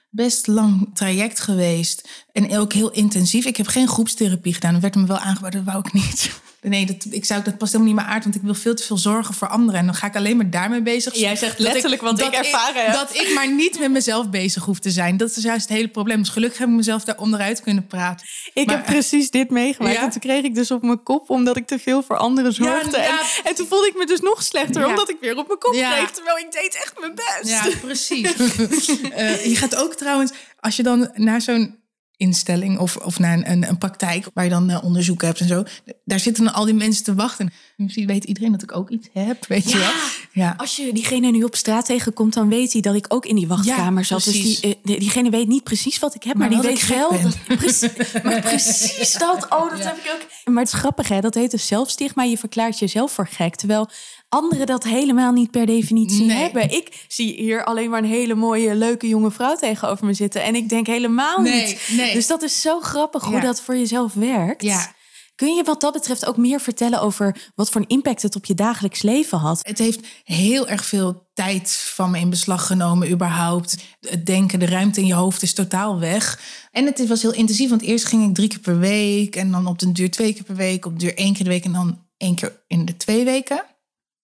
best 0.09 0.47
lang 0.47 0.89
traject 0.93 1.39
geweest 1.39 2.26
en 2.37 2.57
ook 2.57 2.73
heel 2.73 2.91
intensief. 2.91 3.45
Ik 3.45 3.57
heb 3.57 3.67
geen 3.67 3.87
groepstherapie 3.87 4.53
gedaan. 4.53 4.73
Dat 4.73 4.81
werd 4.81 4.95
me 4.95 5.05
wel 5.05 5.17
aangeboden, 5.17 5.65
dat 5.65 5.73
wou 5.73 5.85
ik 5.85 5.93
niet 5.93 6.29
nee, 6.61 6.85
dat, 6.85 7.07
ik 7.09 7.25
zou, 7.25 7.43
dat 7.43 7.57
past 7.57 7.71
helemaal 7.71 7.93
niet 7.93 8.03
meer 8.03 8.13
aard, 8.13 8.23
want 8.23 8.35
ik 8.35 8.41
wil 8.41 8.53
veel 8.53 8.75
te 8.75 8.83
veel 8.83 8.97
zorgen 8.97 9.33
voor 9.33 9.47
anderen. 9.47 9.79
En 9.79 9.85
dan 9.85 9.95
ga 9.95 10.07
ik 10.07 10.15
alleen 10.15 10.37
maar 10.37 10.49
daarmee 10.49 10.81
bezig 10.81 11.13
zijn. 11.15 11.25
Jij 11.25 11.35
zegt 11.35 11.59
letterlijk, 11.59 12.01
want 12.01 12.21
ik 12.21 12.31
ervaren 12.33 12.87
ik, 12.87 12.93
Dat 12.93 13.15
ik 13.15 13.33
maar 13.33 13.51
niet 13.51 13.79
met 13.79 13.91
mezelf 13.91 14.29
bezig 14.29 14.63
hoef 14.63 14.79
te 14.79 14.91
zijn. 14.91 15.17
Dat 15.17 15.35
is 15.35 15.43
juist 15.43 15.67
het 15.67 15.77
hele 15.77 15.87
probleem. 15.87 16.17
Dus 16.17 16.29
gelukkig 16.29 16.59
heb 16.59 16.67
ik 16.67 16.73
mezelf 16.73 17.03
daar 17.03 17.17
onderuit 17.17 17.61
kunnen 17.61 17.87
praten. 17.87 18.27
Ik 18.53 18.69
heb 18.69 18.85
precies 18.85 19.31
dit 19.31 19.49
meegemaakt. 19.49 19.95
En 19.97 20.09
toen 20.09 20.21
kreeg 20.21 20.43
ik 20.43 20.55
dus 20.55 20.71
op 20.71 20.81
mijn 20.81 21.03
kop, 21.03 21.29
omdat 21.29 21.57
ik 21.57 21.67
te 21.67 21.79
veel 21.79 22.03
voor 22.03 22.17
anderen 22.17 22.53
zorgde. 22.53 22.97
en, 22.97 23.15
en, 23.43 23.55
toen 23.55 23.67
voelde 23.67 23.87
ik 23.87 23.97
me 23.97 24.05
dus 24.05 24.19
nog 24.19 24.43
slechter, 24.43 24.87
omdat 24.87 25.09
ik 25.09 25.17
weer 25.21 25.37
op 25.37 25.47
mijn 25.47 25.59
kop 25.59 25.71
kreeg. 25.71 26.11
Terwijl 26.11 26.37
ik 26.37 26.51
deed 26.51 26.75
echt 26.75 26.93
mijn 26.99 27.15
best. 27.15 27.49
Ja, 27.49 27.77
precies. 27.81 28.35
uh, 28.37 29.45
je 29.51 29.55
gaat 29.55 29.75
ook 29.75 29.93
trouwens, 29.93 30.31
als 30.59 30.75
je 30.75 30.83
dan 30.83 31.11
naar 31.15 31.41
zo'n 31.41 31.85
instelling 32.17 32.79
of, 32.79 32.95
of 32.95 33.19
naar 33.19 33.33
een, 33.37 33.51
een, 33.51 33.69
een 33.69 33.77
praktijk 33.77 34.29
waar 34.33 34.43
je 34.43 34.49
dan 34.49 34.69
uh, 34.69 34.83
onderzoek 34.83 35.21
hebt 35.21 35.39
en 35.39 35.47
zo. 35.47 35.63
Daar 36.05 36.19
zitten 36.19 36.43
dan 36.43 36.53
al 36.53 36.65
die 36.65 36.73
mensen 36.73 37.03
te 37.03 37.15
wachten. 37.15 37.53
Misschien 37.75 38.07
weet 38.07 38.23
iedereen 38.23 38.51
dat 38.51 38.61
ik 38.61 38.75
ook 38.75 38.89
iets 38.89 39.07
heb, 39.13 39.45
weet 39.47 39.71
je 39.71 39.77
wel. 39.77 39.91
Ja. 40.31 40.53
Als 40.57 40.75
je 40.75 40.93
diegene 40.93 41.31
nu 41.31 41.43
op 41.43 41.55
straat 41.55 41.85
tegenkomt, 41.85 42.33
dan 42.33 42.49
weet 42.49 42.73
hij 42.73 42.81
dat 42.81 42.95
ik 42.95 43.05
ook 43.07 43.25
in 43.25 43.35
die 43.35 43.47
wachtkamer 43.47 44.05
zat. 44.05 44.23
Dus 44.23 44.33
die, 44.33 44.79
uh, 44.83 44.99
diegene 44.99 45.29
weet 45.29 45.47
niet 45.47 45.63
precies 45.63 45.99
wat 45.99 46.15
ik 46.15 46.23
heb, 46.23 46.35
maar, 46.35 46.49
maar 46.49 46.61
die 46.61 46.69
weet 46.69 46.87
wel. 46.87 47.21
Dat, 47.21 47.37
precies, 47.57 47.91
maar 48.23 48.41
precies 48.41 49.13
dat. 49.13 49.45
Oh, 49.49 49.69
dat 49.69 49.83
heb 49.83 49.97
ik 49.97 50.11
ook. 50.13 50.53
Maar 50.53 50.63
het 50.63 50.73
is 50.73 50.79
grappig, 50.79 51.07
hè? 51.07 51.19
Dat 51.19 51.33
heet 51.33 51.51
dus 51.51 51.67
zelfstigma. 51.67 52.23
Je 52.23 52.37
verklaart 52.37 52.79
jezelf 52.79 53.11
voor 53.11 53.27
gek. 53.27 53.55
Terwijl 53.55 53.89
anderen 54.29 54.65
dat 54.65 54.83
helemaal 54.83 55.31
niet 55.31 55.51
per 55.51 55.65
definitie 55.65 56.31
hebben. 56.31 56.71
Ik 56.71 57.05
zie 57.07 57.33
hier 57.33 57.63
alleen 57.63 57.89
maar 57.89 58.03
een 58.03 58.09
hele 58.09 58.35
mooie, 58.35 58.75
leuke 58.75 59.07
jonge 59.07 59.31
vrouw 59.31 59.55
tegenover 59.55 60.05
me 60.05 60.13
zitten. 60.13 60.43
En 60.43 60.55
ik 60.55 60.69
denk 60.69 60.87
helemaal 60.87 61.41
niet. 61.41 61.89
Nee. 61.97 62.13
Dus 62.13 62.27
dat 62.27 62.41
is 62.41 62.61
zo 62.61 62.79
grappig 62.79 63.23
hoe 63.23 63.39
dat 63.39 63.61
voor 63.61 63.77
jezelf 63.77 64.13
werkt. 64.13 64.63
Ja. 64.63 64.95
Kun 65.35 65.55
je 65.55 65.63
wat 65.63 65.81
dat 65.81 65.93
betreft 65.93 66.25
ook 66.25 66.37
meer 66.37 66.59
vertellen 66.59 67.01
over 67.01 67.51
wat 67.55 67.69
voor 67.69 67.81
een 67.81 67.87
impact 67.87 68.21
het 68.21 68.35
op 68.35 68.45
je 68.45 68.53
dagelijks 68.53 69.01
leven 69.01 69.37
had? 69.37 69.59
Het 69.61 69.77
heeft 69.77 70.07
heel 70.23 70.67
erg 70.67 70.85
veel 70.85 71.29
tijd 71.33 71.71
van 71.71 72.11
me 72.11 72.19
in 72.19 72.29
beslag 72.29 72.67
genomen, 72.67 73.11
überhaupt. 73.11 73.77
Het 73.99 74.25
denken, 74.25 74.59
de 74.59 74.65
ruimte 74.65 74.99
in 74.99 75.05
je 75.05 75.13
hoofd 75.13 75.41
is 75.41 75.53
totaal 75.53 75.99
weg. 75.99 76.39
En 76.71 76.85
het 76.85 77.07
was 77.07 77.21
heel 77.21 77.33
intensief, 77.33 77.69
want 77.69 77.81
eerst 77.81 78.05
ging 78.05 78.27
ik 78.27 78.35
drie 78.35 78.47
keer 78.47 78.59
per 78.59 78.79
week 78.79 79.35
en 79.35 79.51
dan 79.51 79.67
op 79.67 79.79
de 79.79 79.91
duur 79.91 80.11
twee 80.11 80.33
keer 80.33 80.43
per 80.43 80.55
week, 80.55 80.85
op 80.85 80.99
de 80.99 81.05
duur 81.05 81.17
één 81.17 81.33
keer 81.33 81.43
de 81.43 81.49
week 81.49 81.65
en 81.65 81.73
dan 81.73 82.05
één 82.17 82.35
keer 82.35 82.63
in 82.67 82.85
de 82.85 82.97
twee 82.97 83.23
weken. 83.23 83.63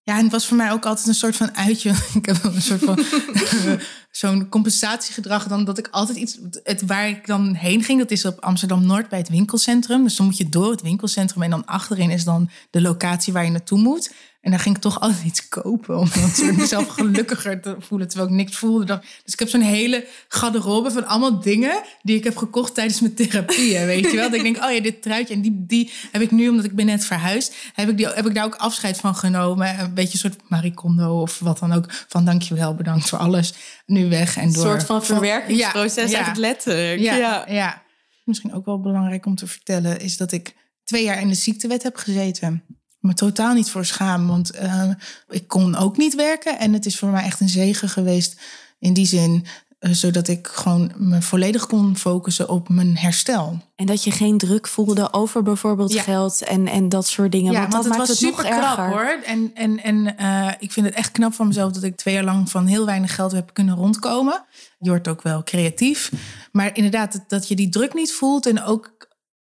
Ja, 0.03 0.17
en 0.17 0.23
het 0.23 0.31
was 0.31 0.47
voor 0.47 0.57
mij 0.57 0.71
ook 0.71 0.85
altijd 0.85 1.07
een 1.07 1.13
soort 1.13 1.35
van 1.35 1.55
uitje. 1.55 1.89
Ik 2.19 2.25
heb 2.25 2.43
een 2.43 2.61
soort 2.61 2.83
van 2.83 2.99
zo'n 4.15 4.49
compensatiegedrag. 4.49 5.47
Dan 5.47 5.65
dat 5.65 5.77
ik 5.77 5.87
altijd 5.91 6.17
iets. 6.17 6.37
Het, 6.63 6.85
waar 6.85 7.09
ik 7.09 7.27
dan 7.27 7.53
heen 7.53 7.83
ging, 7.83 7.99
dat 7.99 8.11
is 8.11 8.25
op 8.25 8.39
Amsterdam 8.39 8.85
Noord 8.85 9.09
bij 9.09 9.19
het 9.19 9.29
winkelcentrum. 9.29 10.03
Dus 10.03 10.15
dan 10.15 10.25
moet 10.25 10.37
je 10.37 10.49
door 10.49 10.71
het 10.71 10.81
winkelcentrum 10.81 11.43
en 11.43 11.49
dan 11.49 11.65
achterin 11.65 12.09
is 12.09 12.23
dan 12.23 12.49
de 12.69 12.81
locatie 12.81 13.33
waar 13.33 13.45
je 13.45 13.51
naartoe 13.51 13.79
moet. 13.79 14.11
En 14.43 14.51
daar 14.51 14.59
ging 14.59 14.75
ik 14.75 14.81
toch 14.81 14.99
altijd 15.03 15.23
iets 15.23 15.49
kopen 15.49 15.97
om 15.97 16.09
mezelf 16.55 16.87
gelukkiger 16.87 17.61
te 17.61 17.75
voelen, 17.79 18.07
terwijl 18.07 18.29
ik 18.29 18.35
niks 18.35 18.57
voelde. 18.57 19.01
Dus 19.23 19.33
ik 19.33 19.39
heb 19.39 19.49
zo'n 19.49 19.61
hele 19.61 20.07
garderobe 20.27 20.91
van 20.91 21.07
allemaal 21.07 21.39
dingen 21.39 21.81
die 22.01 22.15
ik 22.15 22.23
heb 22.23 22.37
gekocht 22.37 22.73
tijdens 22.73 23.01
mijn 23.01 23.13
therapie. 23.13 23.79
Weet 23.79 24.11
je 24.11 24.15
wel? 24.15 24.29
Dat 24.29 24.33
ik 24.33 24.43
denk, 24.43 24.63
oh 24.63 24.71
ja, 24.71 24.81
dit 24.81 25.01
truitje 25.01 25.33
en 25.33 25.41
die, 25.41 25.65
die 25.67 25.91
heb 26.11 26.21
ik 26.21 26.31
nu, 26.31 26.49
omdat 26.49 26.65
ik 26.65 26.75
ben 26.75 26.85
net 26.85 27.05
verhuisd, 27.05 27.55
heb 27.73 27.89
ik, 27.89 27.97
die, 27.97 28.07
heb 28.07 28.27
ik 28.27 28.35
daar 28.35 28.45
ook 28.45 28.55
afscheid 28.55 28.97
van 28.97 29.15
genomen. 29.15 29.79
Een 29.79 29.93
beetje 29.93 30.13
een 30.13 30.31
soort 30.31 30.49
maricondo 30.49 31.21
of 31.21 31.39
wat 31.39 31.59
dan 31.59 31.73
ook. 31.73 31.85
Van 32.07 32.25
dankjewel, 32.25 32.75
bedankt 32.75 33.09
voor 33.09 33.19
alles. 33.19 33.53
Nu 33.85 34.02
weg 34.09 34.37
en 34.37 34.51
door. 34.51 34.63
Een 34.63 34.69
soort 34.69 34.83
van 34.83 35.03
verwerkingsproces, 35.03 36.11
ja, 36.11 36.33
letterlijk. 36.37 36.99
Ja, 36.99 37.15
ja. 37.15 37.45
ja. 37.47 37.81
Misschien 38.23 38.53
ook 38.53 38.65
wel 38.65 38.79
belangrijk 38.79 39.25
om 39.25 39.35
te 39.35 39.47
vertellen, 39.47 39.99
is 39.99 40.17
dat 40.17 40.31
ik 40.31 40.55
twee 40.83 41.03
jaar 41.03 41.21
in 41.21 41.27
de 41.27 41.33
ziektewet 41.33 41.83
heb 41.83 41.95
gezeten 41.95 42.63
me 43.03 43.13
totaal 43.13 43.53
niet 43.53 43.69
voor 43.69 43.85
schaam. 43.85 44.27
Want 44.27 44.55
uh, 44.55 44.89
ik 45.29 45.47
kon 45.47 45.75
ook 45.75 45.97
niet 45.97 46.15
werken. 46.15 46.59
En 46.59 46.73
het 46.73 46.85
is 46.85 46.97
voor 46.97 47.09
mij 47.09 47.23
echt 47.23 47.39
een 47.39 47.49
zegen 47.49 47.89
geweest 47.89 48.41
in 48.79 48.93
die 48.93 49.05
zin. 49.05 49.45
Uh, 49.83 49.91
zodat 49.91 50.27
ik 50.27 50.47
gewoon 50.47 50.91
me 50.97 51.21
volledig 51.21 51.67
kon 51.67 51.97
focussen 51.97 52.49
op 52.49 52.69
mijn 52.69 52.97
herstel. 52.97 53.61
En 53.75 53.85
dat 53.85 54.03
je 54.03 54.11
geen 54.11 54.37
druk 54.37 54.67
voelde 54.67 55.13
over 55.13 55.43
bijvoorbeeld 55.43 55.99
geld 55.99 56.43
en, 56.43 56.67
en 56.67 56.89
dat 56.89 57.07
soort 57.07 57.31
dingen. 57.31 57.51
Ja, 57.51 57.59
want, 57.59 57.71
dat 57.71 57.85
het 57.85 57.95
was 57.95 58.07
het 58.07 58.17
super 58.17 58.43
knap 58.43 58.77
hoor. 58.77 59.19
En, 59.25 59.51
en, 59.53 59.83
en 59.83 60.15
uh, 60.19 60.51
ik 60.59 60.71
vind 60.71 60.85
het 60.85 60.95
echt 60.95 61.11
knap 61.11 61.33
van 61.33 61.47
mezelf 61.47 61.71
dat 61.71 61.83
ik 61.83 61.95
twee 61.95 62.13
jaar 62.13 62.23
lang 62.23 62.51
van 62.51 62.65
heel 62.65 62.85
weinig 62.85 63.15
geld 63.15 63.31
heb 63.31 63.53
kunnen 63.53 63.75
rondkomen. 63.75 64.45
Je 64.79 64.89
wordt 64.89 65.07
ook 65.07 65.21
wel 65.21 65.43
creatief. 65.43 66.11
Maar 66.51 66.75
inderdaad, 66.75 67.11
dat, 67.11 67.23
dat 67.27 67.47
je 67.47 67.55
die 67.55 67.69
druk 67.69 67.93
niet 67.93 68.13
voelt 68.13 68.45
en 68.45 68.63
ook 68.63 68.93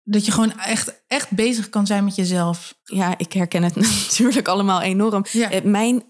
dat 0.05 0.27
je 0.27 0.33
gewoon 0.33 0.59
echt, 0.59 1.03
echt 1.07 1.31
bezig 1.31 1.69
kan 1.69 1.87
zijn 1.87 2.05
met 2.05 2.15
jezelf. 2.15 2.75
Ja, 2.85 3.15
ik 3.19 3.33
herken 3.33 3.63
het 3.63 3.77
natuurlijk 4.09 4.49
allemaal 4.49 4.81
enorm. 4.81 5.25
Eh, 5.33 5.63
mijn 5.63 6.03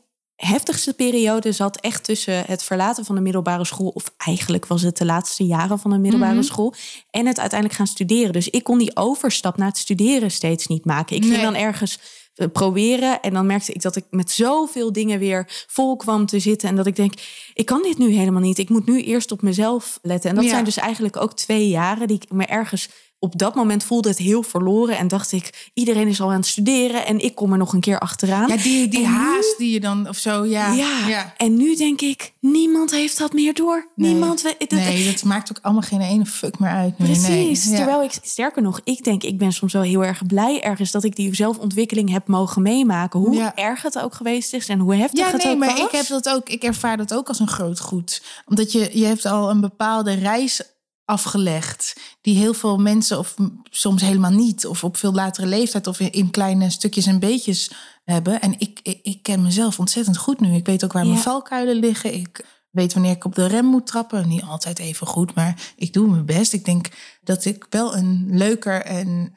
heftigste 0.46 0.94
periode 0.94 1.52
zat 1.52 1.80
echt 1.80 2.04
tussen 2.04 2.44
het 2.46 2.62
verlaten 2.62 3.04
van 3.04 3.14
de 3.14 3.20
middelbare 3.20 3.64
school, 3.64 3.88
of 3.88 4.14
eigenlijk 4.16 4.66
was 4.66 4.82
het 4.82 4.96
de 4.96 5.04
laatste 5.04 5.44
jaren 5.44 5.78
van 5.78 5.90
de 5.90 5.98
middelbare 5.98 6.34
mhm. 6.34 6.42
school, 6.42 6.74
en 7.10 7.26
het 7.26 7.38
uiteindelijk 7.38 7.78
gaan 7.78 7.86
studeren. 7.86 8.32
Dus 8.32 8.48
ik 8.48 8.64
kon 8.64 8.78
die 8.78 8.96
overstap 8.96 9.56
naar 9.56 9.68
het 9.68 9.78
studeren 9.78 10.30
steeds 10.30 10.66
niet 10.66 10.84
maken. 10.84 11.16
Ik 11.16 11.24
ging 11.24 11.42
dan 11.42 11.54
ergens 11.54 11.98
eh, 12.34 12.46
proberen. 12.52 13.20
En 13.20 13.32
dan 13.32 13.46
merkte 13.46 13.72
ik 13.72 13.82
dat 13.82 13.96
ik 13.96 14.04
met 14.10 14.30
zoveel 14.30 14.92
dingen 14.92 15.18
weer 15.18 15.64
vol 15.66 15.96
kwam 15.96 16.26
te 16.26 16.38
zitten. 16.38 16.68
En 16.68 16.76
dat 16.76 16.86
ik 16.86 16.96
denk, 16.96 17.12
ik 17.54 17.66
kan 17.66 17.82
dit 17.82 17.98
nu 17.98 18.12
helemaal 18.12 18.40
niet. 18.40 18.58
Ik 18.58 18.68
moet 18.68 18.86
nu 18.86 19.02
eerst 19.02 19.32
op 19.32 19.42
mezelf 19.42 19.98
letten. 20.02 20.30
En 20.30 20.36
dat 20.36 20.44
zijn 20.44 20.64
dus 20.64 20.76
eigenlijk 20.76 21.16
ook 21.16 21.34
twee 21.34 21.68
jaren 21.68 22.08
die 22.08 22.16
ik 22.16 22.32
me 22.32 22.44
ergens 22.44 22.88
op 23.22 23.38
dat 23.38 23.54
moment 23.54 23.84
voelde 23.84 24.08
het 24.08 24.18
heel 24.18 24.42
verloren 24.42 24.98
en 24.98 25.08
dacht 25.08 25.32
ik, 25.32 25.70
iedereen 25.74 26.08
is 26.08 26.20
al 26.20 26.30
aan 26.30 26.36
het 26.36 26.46
studeren 26.46 27.06
en 27.06 27.18
ik 27.18 27.34
kom 27.34 27.52
er 27.52 27.58
nog 27.58 27.72
een 27.72 27.80
keer 27.80 27.98
achteraan. 27.98 28.48
Ja, 28.48 28.56
die, 28.56 28.88
die 28.88 29.06
haast 29.06 29.58
die 29.58 29.72
je 29.72 29.80
dan 29.80 30.08
of 30.08 30.16
zo, 30.16 30.44
ja, 30.44 30.72
ja. 30.72 31.34
En 31.36 31.56
nu 31.56 31.76
denk 31.76 32.00
ik, 32.00 32.32
niemand 32.40 32.90
heeft 32.90 33.18
dat 33.18 33.32
meer 33.32 33.54
door. 33.54 33.90
Nee. 33.94 34.10
Niemand. 34.10 34.42
Dat, 34.42 34.70
nee, 34.70 35.04
dat 35.12 35.24
maakt 35.24 35.50
ook 35.50 35.58
allemaal 35.62 35.82
geen 35.82 36.00
ene 36.00 36.26
fuck 36.26 36.58
meer 36.58 36.70
uit. 36.70 36.96
Precies. 36.96 37.70
Terwijl 37.70 38.02
ik, 38.02 38.18
sterker 38.22 38.62
nog, 38.62 38.80
ik 38.84 39.04
denk, 39.04 39.22
ik 39.22 39.38
ben 39.38 39.52
soms 39.52 39.72
wel 39.72 39.82
heel 39.82 40.04
erg 40.04 40.26
blij 40.26 40.62
ergens 40.62 40.90
dat 40.90 41.04
ik 41.04 41.16
die 41.16 41.34
zelfontwikkeling 41.34 42.10
heb 42.10 42.26
mogen 42.26 42.62
meemaken. 42.62 43.20
Hoe 43.20 43.52
erg 43.54 43.82
het 43.82 43.98
ook 43.98 44.14
geweest 44.14 44.52
is 44.52 44.68
en 44.68 44.78
hoe 44.78 44.94
heftig 44.94 45.18
ja, 45.18 45.32
het 45.32 45.42
nee, 45.42 45.52
ook 45.52 45.58
maar 45.58 45.68
was. 45.68 45.80
Ik 45.80 45.90
heb 45.90 46.06
dat 46.06 46.28
ook, 46.28 46.48
ik 46.48 46.62
ervaar 46.62 46.96
dat 46.96 47.14
ook 47.14 47.28
als 47.28 47.40
een 47.40 47.48
groot 47.48 47.80
goed. 47.80 48.22
Omdat 48.46 48.72
je, 48.72 48.90
je 48.92 49.04
hebt 49.04 49.26
al 49.26 49.50
een 49.50 49.60
bepaalde 49.60 50.12
reis 50.12 50.62
afgelegd. 51.12 51.96
Die 52.20 52.36
heel 52.36 52.54
veel 52.54 52.78
mensen, 52.78 53.18
of 53.18 53.34
soms 53.70 54.02
helemaal 54.02 54.30
niet, 54.30 54.66
of 54.66 54.84
op 54.84 54.96
veel 54.96 55.12
latere 55.12 55.46
leeftijd, 55.46 55.86
of 55.86 56.00
in, 56.00 56.30
kleine 56.30 56.70
stukjes 56.70 57.06
en 57.06 57.18
beetjes 57.18 57.70
hebben. 58.04 58.40
En 58.40 58.54
ik, 58.58 58.80
ik, 58.82 58.98
ik, 59.02 59.22
ken 59.22 59.42
mezelf 59.42 59.78
ontzettend 59.78 60.16
goed 60.16 60.40
nu. 60.40 60.54
Ik 60.54 60.66
weet 60.66 60.84
ook 60.84 60.92
waar 60.92 61.06
mijn 61.06 61.18
valkuilen 61.18 61.76
liggen. 61.76 62.14
Ik 62.14 62.44
weet 62.70 62.92
wanneer 62.92 63.12
ik 63.12 63.24
op 63.24 63.34
de 63.34 63.46
rem 63.46 63.64
moet 63.64 63.86
trappen. 63.86 64.28
Niet 64.28 64.42
altijd 64.42 64.78
even 64.78 65.06
goed, 65.06 65.34
maar 65.34 65.72
ik 65.76 65.92
doe 65.92 66.10
mijn 66.10 66.26
best. 66.26 66.52
Ik 66.52 66.64
denk 66.64 66.88
dat 67.22 67.44
ik 67.44 67.66
wel 67.70 67.96
een 67.96 68.26
leuker 68.30 68.82
en 68.82 69.34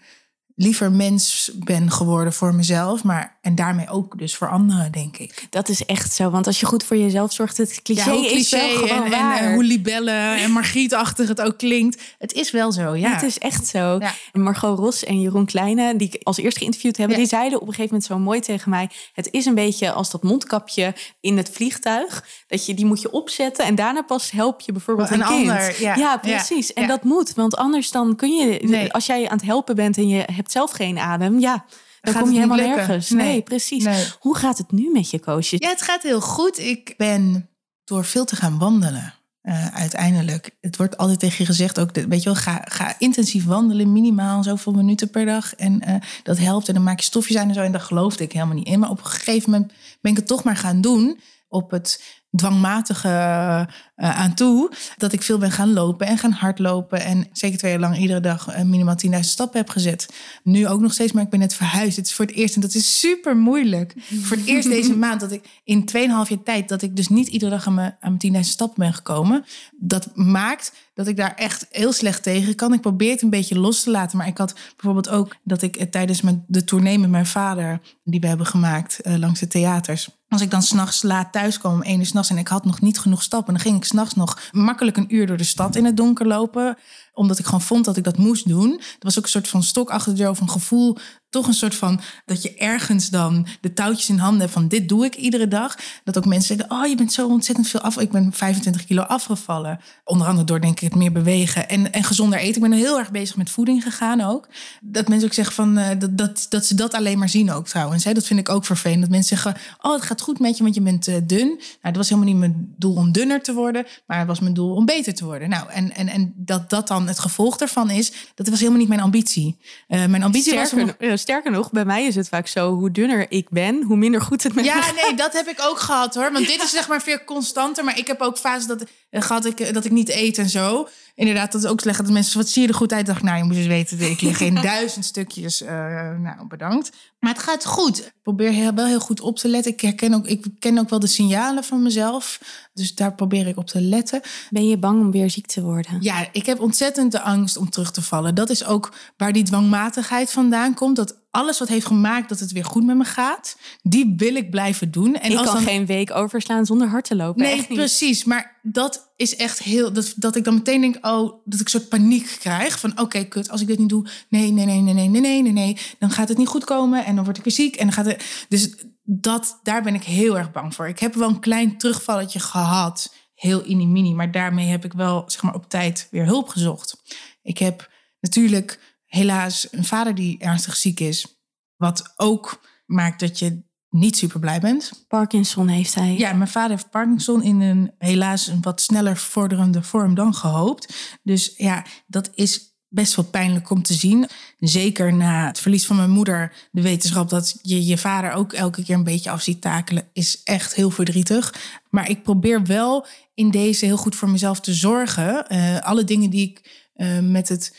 liever 0.56 0.92
mens 0.92 1.52
ben 1.56 1.92
geworden 1.92 2.34
voor 2.34 2.56
mezelf, 2.56 3.04
maar 3.04 3.38
en 3.42 3.56
daarmee 3.56 3.90
ook 3.90 4.18
dus 4.18 4.36
voor 4.36 4.50
anderen, 4.50 4.92
denk 4.92 5.18
ik. 5.18 5.48
Dat 5.50 5.70
is 5.70 5.86
echt 5.86 6.14
zo, 6.14 6.30
want 6.30 6.48
als 6.48 6.60
je 6.60 6.66
goed 6.66 6.84
voor 6.84 6.98
jezelf 6.98 7.34
zorgt, 7.34 7.58
het 7.58 7.82
cliché, 7.82 8.12
ja, 8.12 8.30
is 8.30 8.50
wel 8.50 8.70
gewoon 8.70 9.04
en, 9.04 9.10
waar. 9.10 9.38
En, 9.38 9.54
hoe 9.54 9.64
libellen 9.64 10.36
en 10.38 10.52
Margrietachtig 10.52 11.28
het 11.28 11.42
ook 11.42 11.58
klinkt, 11.58 12.02
het 12.18 12.34
is 12.34 12.52
wel 12.52 12.72
zo, 12.72 12.96
ja. 12.96 13.14
Het 13.14 13.24
is 13.24 13.38
echt 13.38 13.68
zo. 13.68 13.98
Ja. 14.00 14.14
Margot 14.34 14.80
Ros 14.80 15.04
en 15.04 15.22
Jeroen 15.22 15.46
Kleine, 15.46 15.96
die 15.96 16.10
ik 16.12 16.24
als 16.24 16.38
eerste 16.38 16.60
geïnterviewd 16.60 16.98
hebben, 16.98 17.18
die 17.18 17.28
zeiden 17.28 17.62
op 17.62 17.68
een 17.68 17.74
gegeven 17.74 17.94
moment 17.94 18.12
zo 18.12 18.20
mooi 18.20 18.40
tegen 18.40 18.70
mij: 18.70 18.90
het 19.14 19.28
is 19.32 19.46
een 19.46 19.56
beetje 19.56 19.92
als 19.92 20.12
dat 20.12 20.24
mondkapje 20.24 20.94
in 21.20 21.38
het 21.38 21.50
vliegtuig, 21.50 22.26
dat 22.48 22.66
je 22.66 22.74
die 22.74 22.86
moet 22.86 23.02
je 23.02 23.12
opzetten 23.12 23.66
en 23.66 23.76
daarna 23.76 24.02
pas 24.02 24.32
help 24.32 24.62
je 24.62 24.72
bijvoorbeeld 24.72 25.10
een, 25.10 25.22
een 25.22 25.28
kind. 25.28 25.50
Ander, 25.50 25.82
ja. 25.82 26.18
precies. 26.18 26.74
En 26.74 26.88
dat 26.88 27.04
moet, 27.04 27.34
want 27.34 27.56
anders 27.56 27.92
dan 27.92 28.16
kun 28.16 28.36
je, 28.36 28.60
nee. 28.62 28.94
als 28.94 29.06
jij 29.06 29.30
aan 29.30 29.38
het 29.38 29.46
helpen 29.46 29.76
bent 29.76 29.98
en 29.98 30.08
je 30.08 30.24
hebt 30.32 30.45
zelf 30.52 30.72
geen 30.72 30.98
adem, 30.98 31.40
ja, 31.40 31.66
dan 32.02 32.14
kom 32.14 32.32
je 32.32 32.36
helemaal 32.36 32.58
nergens. 32.58 33.10
Nee, 33.10 33.42
precies. 33.42 34.16
Hoe 34.20 34.38
gaat 34.38 34.58
het 34.58 34.72
nu 34.72 34.92
met 34.92 35.10
je 35.10 35.20
coachje? 35.20 35.56
Ja, 35.60 35.70
het 35.70 35.82
gaat 35.82 36.04
heel 36.04 36.22
goed. 36.22 36.60
Ik 36.60 36.94
ben 36.98 37.50
door 37.84 38.06
veel 38.06 38.26
te 38.26 38.36
gaan 38.36 38.58
wandelen. 38.58 39.14
Uh, 39.44 39.68
uiteindelijk. 39.68 40.52
Het 40.62 40.78
wordt 40.78 40.98
altijd 40.98 41.20
tegen 41.20 41.38
je 41.38 41.46
gezegd 41.46 41.80
ook, 41.80 41.96
weet 41.96 42.24
je 42.24 42.30
wel, 42.30 42.36
ga, 42.36 42.62
ga 42.64 42.96
intensief 43.00 43.46
wandelen, 43.46 43.92
minimaal 43.92 44.44
zoveel 44.44 44.74
minuten 44.74 45.10
per 45.10 45.26
dag. 45.26 45.56
En 45.56 45.82
uh, 45.88 45.96
dat 46.24 46.38
helpt 46.38 46.68
en 46.68 46.74
dan 46.74 46.84
maak 46.84 47.00
je 47.00 47.06
stofjes 47.06 47.38
aan 47.38 47.48
en 47.48 47.54
zo. 47.54 47.62
En 47.62 47.72
daar 47.72 47.82
geloofde 47.82 48.24
ik 48.24 48.32
helemaal 48.32 48.56
niet 48.56 48.68
in. 48.68 48.80
Maar 48.80 48.90
op 48.90 48.98
een 48.98 49.06
gegeven 49.06 49.52
moment 49.52 49.74
ben 50.02 50.12
ik 50.12 50.18
het 50.18 50.28
toch 50.28 50.44
maar 50.44 50.56
gaan 50.56 50.82
doen 50.82 51.20
op 51.48 51.72
het 51.72 52.04
dwangmatige 52.36 53.08
uh, 53.08 54.20
aan 54.20 54.34
toe. 54.34 54.72
Dat 54.98 55.14
ik 55.14 55.22
veel 55.22 55.38
ben 55.38 55.52
gaan 55.52 55.74
lopen 55.74 56.08
en 56.08 56.18
gaan 56.18 56.32
hardlopen. 56.32 57.02
En 57.02 57.28
zeker 57.32 57.58
twee 57.58 57.72
jaar 57.72 57.80
lang 57.80 57.98
iedere 57.98 58.20
dag 58.20 58.56
uh, 58.56 58.62
minimaal 58.62 58.96
10.000 59.06 59.20
stappen 59.20 59.60
heb 59.60 59.70
gezet. 59.70 60.10
Nu 60.44 60.68
ook 60.68 60.82
nog 60.82 60.94
steeds, 60.94 61.12
maar 61.12 61.24
ik 61.24 61.30
ben 61.30 61.40
net 61.40 61.54
verhuisd. 61.54 61.98
Het 61.98 62.06
is 62.06 62.14
voor 62.14 62.26
het 62.26 62.36
eerst 62.36 62.56
en 62.56 62.62
dat 62.62 62.74
is 62.74 63.00
super 63.00 63.38
moeilijk. 63.38 63.94
voor 64.22 64.38
het 64.38 64.46
eerst 64.46 64.70
deze 64.70 64.98
maand 65.06 65.20
dat 65.20 65.32
ik 65.32 65.62
in 65.64 65.90
2,5 65.92 65.96
jaar 65.96 66.44
tijd... 66.44 66.70
dat 66.70 66.82
ik 66.82 66.96
dus 66.96 67.08
niet 67.08 67.28
iedere 67.28 67.52
dag 67.52 67.68
aan 67.68 67.74
mijn, 67.74 67.98
aan 68.00 68.18
mijn 68.22 68.44
10.000 68.44 68.50
stappen 68.50 68.80
ben 68.84 68.94
gekomen. 68.94 69.46
Dat 69.78 70.10
maakt 70.14 70.72
dat 70.96 71.08
ik 71.08 71.18
daar 71.18 71.34
echt 71.36 71.68
heel 71.70 71.94
slecht 71.94 72.24
tegen 72.24 72.56
kan. 72.56 72.74
Ik 72.74 72.82
probeer 72.82 73.12
het 73.12 73.22
een 73.22 73.30
beetje 73.30 73.60
los 73.60 73.84
te 73.84 73.90
laten. 73.90 74.18
Maar 74.18 74.28
ik 74.28 74.38
had 74.38 74.54
bijvoorbeeld 74.54 75.10
ook 75.10 75.36
dat 75.44 75.62
ik 75.62 75.92
tijdens 75.92 76.22
mijn, 76.22 76.44
de 76.48 76.64
tournee 76.64 77.00
met 77.00 77.10
mijn 77.10 77.26
vader... 77.26 77.82
die 78.04 78.20
we 78.20 78.28
hebben 78.28 78.46
gemaakt 78.46 79.00
uh, 79.04 79.16
langs 79.16 79.40
de 79.40 79.48
theaters 79.48 80.10
als 80.36 80.42
ik 80.44 80.52
dan 80.52 80.62
s'nachts 80.62 81.04
laat 81.04 81.32
thuis 81.32 81.58
kwam, 81.58 81.74
om 81.74 81.82
één 81.82 82.06
s'nachts... 82.06 82.30
en 82.30 82.38
ik 82.38 82.48
had 82.48 82.66
nog 82.66 82.82
niet 82.82 83.00
genoeg 83.00 83.24
stappen... 83.24 83.54
dan 83.54 83.62
ging 83.62 83.76
ik 83.76 83.84
s'nachts 83.84 84.16
nog 84.16 84.50
makkelijk 84.52 84.98
een 84.98 85.16
uur 85.16 85.28
door 85.28 85.38
de 85.38 85.44
stad 85.44 85.76
in 85.76 85.86
het 85.86 85.98
donker 85.98 86.28
lopen... 86.28 86.78
omdat 87.14 87.40
ik 87.40 87.46
gewoon 87.46 87.62
vond 87.62 87.86
dat 87.86 87.98
ik 87.98 88.04
dat 88.04 88.18
moest 88.18 88.48
doen. 88.48 88.72
Er 88.80 88.96
was 89.00 89.18
ook 89.18 89.24
een 89.24 89.30
soort 89.30 89.48
van 89.48 89.64
stok 89.64 89.90
achter 89.90 90.12
de 90.12 90.18
deur... 90.18 90.30
of 90.30 90.40
een 90.40 90.50
gevoel 90.50 90.98
toch 91.36 91.48
een 91.48 91.54
soort 91.54 91.76
van 91.76 92.02
dat 92.26 92.42
je 92.42 92.56
ergens 92.56 93.10
dan 93.10 93.48
de 93.62 93.74
touwtjes 93.74 94.10
in 94.10 94.18
handen 94.18 94.40
hebt 94.40 94.54
van 94.54 94.68
dit 94.68 94.90
doe 94.90 95.06
ik 95.06 95.16
iedere 95.16 95.48
dag. 95.48 95.78
Dat 96.04 96.18
ook 96.18 96.26
mensen 96.26 96.58
zeggen, 96.58 96.76
oh 96.76 96.88
je 96.88 96.96
bent 96.96 97.14
zo 97.14 97.28
ontzettend 97.28 97.68
veel 97.68 97.80
af. 97.80 97.98
Ik 97.98 98.12
ben 98.12 98.34
25 98.34 98.86
kilo 98.86 99.02
afgevallen. 99.02 99.80
Onder 100.04 100.28
andere 100.28 100.46
door 100.46 100.62
denk 100.62 100.74
ik 100.74 100.90
het 100.90 100.96
meer 100.96 101.12
bewegen 101.12 101.70
en, 101.70 101.92
en 101.92 102.04
gezonder 102.04 102.40
eten. 102.40 102.64
Ik 102.64 102.70
ben 102.70 102.78
heel 102.78 103.00
erg 103.00 103.12
bezig 103.12 103.36
met 103.36 103.50
voeding 103.50 103.84
gegaan 103.84 104.22
ook. 104.22 104.48
Dat 104.82 105.08
mensen 105.08 105.28
ook 105.28 105.34
zeggen 105.34 105.56
van 105.56 105.78
uh, 105.78 105.88
dat, 105.98 106.18
dat, 106.18 106.46
dat 106.50 106.66
ze 106.66 106.76
dat 106.76 106.94
alleen 106.94 107.20
maar 107.20 107.30
zien 107.30 107.52
ook 107.52 107.68
trouwens. 107.68 108.04
Hè. 108.04 108.14
Dat 108.14 108.26
vind 108.26 108.40
ik 108.40 108.50
ook 108.50 108.66
vervelend. 108.66 109.02
Dat 109.02 109.10
mensen 109.10 109.38
zeggen, 109.38 109.62
oh 109.82 109.94
het 109.94 110.04
gaat 110.04 110.22
goed 110.22 110.40
met 110.40 110.58
je, 110.58 110.64
want 110.64 110.76
je 110.76 110.82
bent 110.82 111.08
uh, 111.08 111.16
dun. 111.24 111.48
Nou, 111.48 111.58
dat 111.82 111.96
was 111.96 112.10
helemaal 112.10 112.30
niet 112.30 112.40
mijn 112.40 112.74
doel 112.78 112.96
om 112.96 113.12
dunner 113.12 113.42
te 113.42 113.54
worden, 113.54 113.86
maar 114.08 114.18
het 114.18 114.28
was 114.28 114.40
mijn 114.40 114.54
doel 114.54 114.76
om 114.76 114.86
beter 114.86 115.14
te 115.14 115.26
worden. 115.26 115.50
Nou, 115.50 115.70
en, 115.70 115.96
en, 115.96 116.08
en 116.08 116.34
dat 116.36 116.70
dat 116.70 116.88
dan 116.88 117.08
het 117.08 117.20
gevolg 117.20 117.58
daarvan 117.58 117.90
is, 117.90 118.12
dat 118.36 118.48
was 118.48 118.60
helemaal 118.60 118.80
niet 118.80 118.90
mijn 118.90 119.02
ambitie. 119.02 119.58
Uh, 119.88 120.06
mijn 120.06 120.24
ambitie 120.24 120.52
sterker, 120.52 120.86
was 120.86 121.00
om... 121.00 121.18
sterker 121.26 121.52
nog, 121.52 121.72
bij 121.72 121.86
mij 121.86 122.06
is 122.06 122.16
het 122.16 122.30
vaak 122.30 122.48
zo, 122.48 122.74
hoe 122.74 122.92
dunner 122.92 123.26
ik 123.30 123.50
ben, 123.50 123.84
hoe 123.84 123.98
minder 123.98 124.22
goed 124.22 124.44
het 124.44 124.56
met 124.56 124.66
ja, 124.66 124.76
me 124.76 124.82
gaat. 124.82 124.96
Ja, 124.96 125.06
nee, 125.06 125.16
dat 125.16 125.34
heb 125.34 125.48
ik 125.48 125.62
ook 125.62 125.80
gehad 125.80 126.16
hoor. 126.16 126.32
Want 126.32 126.48
dit 126.48 126.64
is 126.64 126.70
zeg 126.80 126.88
maar 126.88 127.02
veel 127.02 127.24
constanter. 127.26 127.84
Maar 127.84 127.98
ik 127.98 128.08
heb 128.08 128.22
ook 128.22 128.38
fases 128.38 128.66
dat, 128.66 128.84
gehad 129.12 129.46
ik, 129.46 129.74
dat 129.74 129.86
ik 129.86 129.92
niet 129.92 130.10
eet 130.10 130.38
en 130.38 130.50
zo 130.50 130.88
inderdaad, 131.16 131.52
dat 131.52 131.64
is 131.64 131.70
ook 131.70 131.80
slecht. 131.80 131.98
Dat 131.98 132.12
mensen, 132.12 132.38
wat 132.38 132.50
zie 132.50 132.62
je 132.62 132.68
er 132.68 132.74
goed 132.74 132.94
uit? 132.94 133.06
Dacht 133.06 133.24
nou, 133.24 133.38
je 133.38 133.44
moet 133.44 133.56
eens 133.56 133.68
weten, 133.68 134.00
ik 134.00 134.22
lig 134.22 134.40
in 134.40 134.56
duizend 134.72 135.06
stukjes. 135.06 135.62
Uh, 135.62 135.70
nou, 136.18 136.48
bedankt. 136.48 136.92
Maar 137.20 137.34
het 137.34 137.44
gaat 137.44 137.66
goed. 137.66 138.06
Ik 138.06 138.14
probeer 138.24 138.52
heel, 138.52 138.74
wel 138.74 138.86
heel 138.86 139.00
goed 139.00 139.22
op 139.22 139.38
te 139.38 139.48
letten. 139.48 139.72
Ik 139.72 139.82
herken 139.82 140.14
ook, 140.14 140.28
ik 140.28 140.46
ken 140.60 140.78
ook 140.78 140.90
wel 140.90 141.00
de 141.00 141.08
signalen 141.08 141.64
van 141.64 141.84
mezelf. 141.84 142.40
Dus 142.74 142.96
daar 142.96 143.14
probeer 143.14 143.48
ik 143.48 143.58
op 143.58 143.68
te 143.68 143.82
letten. 143.82 144.22
Ben 144.50 144.68
je 144.68 144.78
bang 144.78 145.00
om 145.00 145.12
weer 145.12 145.30
ziek 145.30 145.48
te 145.48 145.62
worden? 145.62 145.98
Ja, 146.00 146.28
ik 146.32 146.46
heb 146.46 146.60
ontzettend 146.60 147.12
de 147.12 147.22
angst 147.22 147.58
om 147.58 147.70
terug 147.70 147.92
te 147.92 148.02
vallen. 148.02 148.36
Dat 148.36 148.50
is 148.50 148.66
ook 148.66 148.94
waar 149.18 149.34
die 149.34 149.44
dwangmatigheid 149.44 150.32
vandaan 150.32 150.74
komt. 150.74 150.96
Dat 150.96 151.25
alles 151.36 151.60
wat 151.60 151.68
heeft 151.68 151.86
gemaakt 151.86 152.30
dat 152.30 152.40
het 152.40 152.52
weer 152.52 152.66
goed 152.66 152.86
met 152.86 152.96
me 152.96 153.04
gaat, 153.04 153.58
die 153.82 154.14
wil 154.18 154.36
ik 154.36 154.50
blijven 154.50 154.92
doen. 154.92 155.16
En 155.16 155.32
ik 155.32 155.38
als 155.38 155.46
kan 155.46 155.56
dan... 155.56 155.64
geen 155.64 155.86
week 155.86 156.12
overslaan 156.12 156.66
zonder 156.66 156.88
hard 156.88 157.06
te 157.06 157.16
lopen. 157.16 157.42
Nee, 157.42 157.64
precies. 157.64 158.24
Maar 158.24 158.60
dat 158.62 159.14
is 159.16 159.36
echt 159.36 159.60
heel. 159.60 159.94
Dat, 159.94 160.14
dat 160.16 160.36
ik 160.36 160.44
dan 160.44 160.54
meteen 160.54 160.82
denk, 160.82 161.06
oh, 161.06 161.42
dat 161.46 161.60
ik 161.60 161.70
soort 161.70 161.90
paniek 161.90 162.36
krijg. 162.40 162.80
Van 162.80 163.00
oké, 163.00 163.24
kut, 163.24 163.50
als 163.50 163.62
ik 163.62 163.68
dit 163.68 163.80
niet 163.80 163.90
doe, 163.90 164.08
nee, 164.30 164.52
nee, 164.52 164.66
nee, 164.66 164.82
nee, 164.82 164.94
nee, 164.94 165.08
nee, 165.08 165.22
nee, 165.22 165.42
nee, 165.42 165.52
nee, 165.52 165.78
dan 166.00 166.12
gaat 166.12 166.28
het 166.28 166.38
niet 166.38 166.48
goed 166.48 166.64
komen 166.64 167.06
en 167.06 167.16
dan 167.16 167.24
word 167.24 167.38
ik 167.38 167.44
weer 167.44 167.54
ziek 167.54 167.76
en 167.76 167.86
dan 167.86 167.94
gaat 167.96 168.06
het. 168.06 168.46
Dus 168.50 168.76
dat, 169.04 169.60
daar 169.64 169.84
ben 169.84 169.96
ik 169.96 170.04
heel 170.04 170.38
erg 170.38 170.52
bang 170.52 170.76
voor. 170.76 170.88
Ik 170.88 171.00
heb 171.00 171.14
wel 171.14 171.30
een 171.30 171.40
klein 171.40 171.78
terugvalletje 171.78 172.40
gehad, 172.40 173.14
heel 173.34 173.66
inimini, 173.66 174.14
maar 174.14 174.32
daarmee 174.32 174.68
heb 174.68 174.86
ik 174.86 174.94
wel 174.94 175.24
zeg 175.28 175.42
maar 175.42 175.56
op 175.56 175.70
tijd 175.70 176.08
weer 176.12 176.26
hulp 176.26 176.50
gezocht. 176.50 177.02
Ik 177.42 177.58
heb 177.58 177.92
natuurlijk 178.20 178.85
helaas 179.16 179.68
een 179.72 179.86
vader 179.86 180.16
die 180.16 180.40
ernstig 180.40 180.76
ziek 180.76 181.00
is. 181.00 181.40
Wat 181.76 182.14
ook 182.16 182.62
maakt 182.86 183.20
dat 183.20 183.40
je 183.40 183.64
niet 183.90 184.18
super 184.18 184.40
blij 184.40 184.60
bent. 184.60 185.06
Parkinson 185.08 185.68
heeft 185.68 185.96
hij. 185.96 186.18
Ja, 186.18 186.34
mijn 186.34 186.50
vader 186.50 186.70
heeft 186.70 186.90
Parkinson 186.90 187.44
in 187.44 187.62
een 187.62 187.92
helaas 187.98 188.48
een 188.48 188.62
wat 188.62 188.82
sneller 188.82 189.18
vorderende 189.18 189.84
vorm 189.84 190.16
dan 190.16 190.34
gehoopt. 190.34 191.18
Dus 191.24 191.54
ja, 191.58 191.86
dat 192.08 192.30
is 192.34 192.74
best 192.88 193.16
wel 193.16 193.26
pijnlijk 193.26 193.70
om 193.70 193.84
te 193.84 193.94
zien. 193.94 194.28
Zeker 194.60 195.14
na 195.14 195.48
het 195.48 195.60
verlies 195.60 195.86
van 195.86 195.96
mijn 195.96 196.10
moeder, 196.10 196.54
de 196.72 196.82
wetenschap 196.82 197.30
dat 197.30 197.60
je 197.62 197.86
je 197.86 197.98
vader 197.98 198.32
ook 198.32 198.54
elke 198.54 198.84
keer 198.84 198.96
een 198.96 199.04
beetje 199.04 199.30
af 199.30 199.42
ziet 199.42 199.62
takelen, 199.62 200.10
is 200.14 200.42
echt 200.44 200.76
heel 200.76 200.90
verdrietig. 200.90 201.54
Maar 201.90 202.10
ik 202.10 202.24
probeer 202.24 202.64
wel 202.64 203.06
in 203.34 203.52
deze 203.52 203.86
heel 203.86 203.98
goed 203.98 204.16
voor 204.16 204.30
mezelf 204.30 204.60
te 204.60 204.74
zorgen. 204.74 205.46
Uh, 205.50 205.80
alle 205.80 206.04
dingen 206.04 206.30
die 206.30 206.50
ik 206.50 206.88
uh, 206.96 207.20
met 207.20 207.50
het 207.50 207.76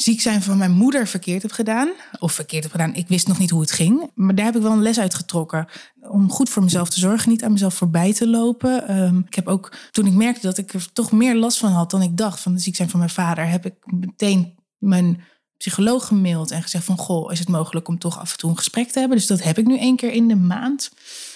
ziek 0.00 0.20
zijn 0.20 0.42
van 0.42 0.58
mijn 0.58 0.70
moeder 0.70 1.06
verkeerd 1.06 1.42
heb 1.42 1.50
gedaan. 1.50 1.88
Of 2.18 2.32
verkeerd 2.32 2.62
heb 2.62 2.72
gedaan. 2.72 2.94
Ik 2.94 3.08
wist 3.08 3.28
nog 3.28 3.38
niet 3.38 3.50
hoe 3.50 3.60
het 3.60 3.70
ging. 3.70 4.10
Maar 4.14 4.34
daar 4.34 4.44
heb 4.44 4.56
ik 4.56 4.62
wel 4.62 4.72
een 4.72 4.82
les 4.82 4.98
uit 4.98 5.14
getrokken. 5.14 5.68
Om 6.00 6.30
goed 6.30 6.48
voor 6.48 6.62
mezelf 6.62 6.88
te 6.88 7.00
zorgen. 7.00 7.30
Niet 7.30 7.44
aan 7.44 7.52
mezelf 7.52 7.74
voorbij 7.74 8.14
te 8.14 8.28
lopen. 8.28 8.98
Um, 8.98 9.24
ik 9.26 9.34
heb 9.34 9.46
ook, 9.46 9.76
toen 9.90 10.06
ik 10.06 10.12
merkte 10.12 10.46
dat 10.46 10.58
ik 10.58 10.74
er 10.74 10.92
toch 10.92 11.12
meer 11.12 11.36
last 11.36 11.58
van 11.58 11.72
had 11.72 11.90
dan 11.90 12.02
ik 12.02 12.16
dacht. 12.16 12.40
Van 12.40 12.54
de 12.54 12.60
ziek 12.60 12.76
zijn 12.76 12.90
van 12.90 12.98
mijn 12.98 13.10
vader. 13.10 13.48
Heb 13.48 13.66
ik 13.66 13.74
meteen 13.84 14.54
mijn 14.78 15.22
psycholoog 15.58 16.06
gemaild 16.06 16.50
en 16.50 16.62
gezegd 16.62 16.84
van... 16.84 16.98
goh, 16.98 17.32
is 17.32 17.38
het 17.38 17.48
mogelijk 17.48 17.88
om 17.88 17.98
toch 17.98 18.18
af 18.18 18.32
en 18.32 18.38
toe 18.38 18.50
een 18.50 18.56
gesprek 18.56 18.90
te 18.90 18.98
hebben? 18.98 19.16
Dus 19.16 19.26
dat 19.26 19.42
heb 19.42 19.58
ik 19.58 19.66
nu 19.66 19.78
één 19.78 19.96
keer 19.96 20.12
in 20.12 20.28
de 20.28 20.36
maand. 20.36 20.90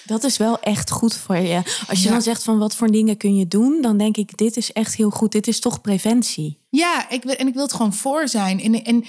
Dat 0.05 0.23
is 0.23 0.37
wel 0.37 0.59
echt 0.59 0.91
goed 0.91 1.15
voor 1.15 1.37
je. 1.37 1.61
Als 1.87 2.03
je 2.03 2.09
dan 2.09 2.21
zegt 2.21 2.43
van 2.43 2.57
wat 2.57 2.75
voor 2.75 2.91
dingen 2.91 3.17
kun 3.17 3.35
je 3.35 3.47
doen... 3.47 3.81
dan 3.81 3.97
denk 3.97 4.17
ik, 4.17 4.37
dit 4.37 4.57
is 4.57 4.71
echt 4.71 4.95
heel 4.95 5.09
goed. 5.09 5.31
Dit 5.31 5.47
is 5.47 5.59
toch 5.59 5.81
preventie. 5.81 6.59
Ja, 6.69 7.09
ik, 7.09 7.23
en 7.23 7.47
ik 7.47 7.53
wil 7.53 7.63
het 7.63 7.73
gewoon 7.73 7.93
voor 7.93 8.27
zijn. 8.27 8.59
En, 8.61 8.83
en 8.83 9.03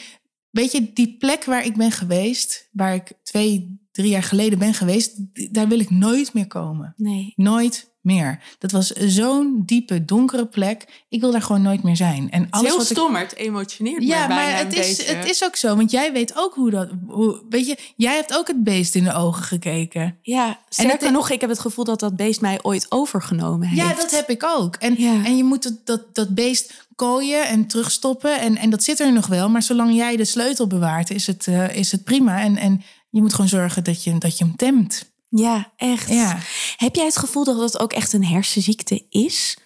weet 0.51 0.73
je, 0.73 0.93
die 0.93 1.17
plek 1.19 1.45
waar 1.45 1.65
ik 1.65 1.77
ben 1.77 1.91
geweest... 1.93 2.69
waar 2.73 2.95
ik 2.95 3.13
twee, 3.23 3.81
drie 3.93 4.11
jaar 4.11 4.23
geleden 4.23 4.59
ben 4.59 4.75
geweest... 4.75 5.13
daar 5.55 5.69
wil 5.69 5.81
ik 5.81 5.91
nooit 5.91 6.33
meer 6.33 6.47
komen. 6.47 6.95
Nee. 6.97 7.33
Nooit 7.37 7.93
meer. 8.05 8.43
Dat 8.59 8.71
was 8.71 8.87
zo'n 8.91 9.63
diepe, 9.67 10.05
donkere 10.05 10.47
plek. 10.47 11.05
Ik 11.09 11.21
wil 11.21 11.31
daar 11.31 11.43
gewoon 11.43 11.63
nooit 11.63 11.83
meer 11.83 11.97
zijn. 11.97 12.31
En 12.31 12.47
alles 12.51 12.69
heel 12.69 12.77
wat 12.77 12.87
stom, 12.87 13.13
maar 13.13 13.23
het 13.23 13.37
emotioneert 13.37 14.03
ja, 14.03 14.27
maar 14.27 14.57
het 14.57 14.77
is, 14.77 15.07
het 15.07 15.31
is 15.31 15.45
ook 15.45 15.57
zo. 15.57 15.77
Want 15.77 15.91
jij 15.91 16.13
weet 16.13 16.37
ook 16.37 16.55
hoe 16.55 16.71
dat... 16.71 16.89
Hoe, 17.07 17.43
weet 17.49 17.67
je, 17.67 17.79
jij 17.97 18.15
hebt 18.15 18.39
ook 18.39 18.47
het 18.47 18.65
beest 18.65 18.95
in 18.95 19.05
de 19.05 19.13
ogen 19.13 19.43
gekeken. 19.43 20.19
Ja, 20.23 20.59
sterker 20.69 21.07
en 21.07 21.13
nog, 21.13 21.31
ik 21.31 21.41
heb 21.41 21.51
het 21.51 21.59
gevoel 21.59 21.85
dat 21.85 22.01
dat 22.01 22.17
beest 22.17 22.41
mij 22.41 22.59
ooit 22.63 22.87
overgenomen 22.89 23.69
heeft. 23.69 23.89
Ja, 23.89 23.95
dat 23.95 24.11
heb 24.11 24.31
ik 24.31 24.45
ook. 24.45 24.77
En, 24.77 24.97
en 24.97 25.37
je 25.37 25.45
moet 25.45 25.63
dat, 25.63 25.77
dat, 25.85 26.15
dat 26.15 26.35
beest 26.35 26.87
kooien 26.97 27.47
en 27.47 27.67
terugstoppen. 27.67 28.41
En, 28.41 28.57
en 28.57 28.71
dat 28.71 28.83
zit 28.83 29.01
er 29.01 29.13
nog 29.13 29.27
wel. 29.27 29.49
Maar 29.49 29.63
zolang 29.63 29.95
jij 29.95 30.17
de 30.17 30.25
sleutel 30.25 30.67
bewaart, 30.67 31.11
is 31.11 31.27
het, 31.27 31.47
uh, 31.47 31.77
is 31.77 31.93
het 31.93 32.05
prima. 32.05 32.41
En, 32.41 32.57
en 32.57 32.83
je 33.11 33.21
moet 33.21 33.35
gewoon 33.35 33.49
zorgen 33.49 33.85
dat 33.85 34.05
je, 34.05 34.19
dat 34.19 34.39
je 34.39 34.45
hem 34.45 34.57
temt. 34.57 35.13
Ja, 35.37 35.73
echt. 35.77 36.09
Ja. 36.09 36.39
Heb 36.77 36.95
jij 36.95 37.05
het 37.05 37.17
gevoel 37.17 37.45
dat 37.45 37.61
het 37.61 37.79
ook 37.79 37.93
echt 37.93 38.13
een 38.13 38.25
hersenziekte 38.25 39.07
is? 39.11 39.57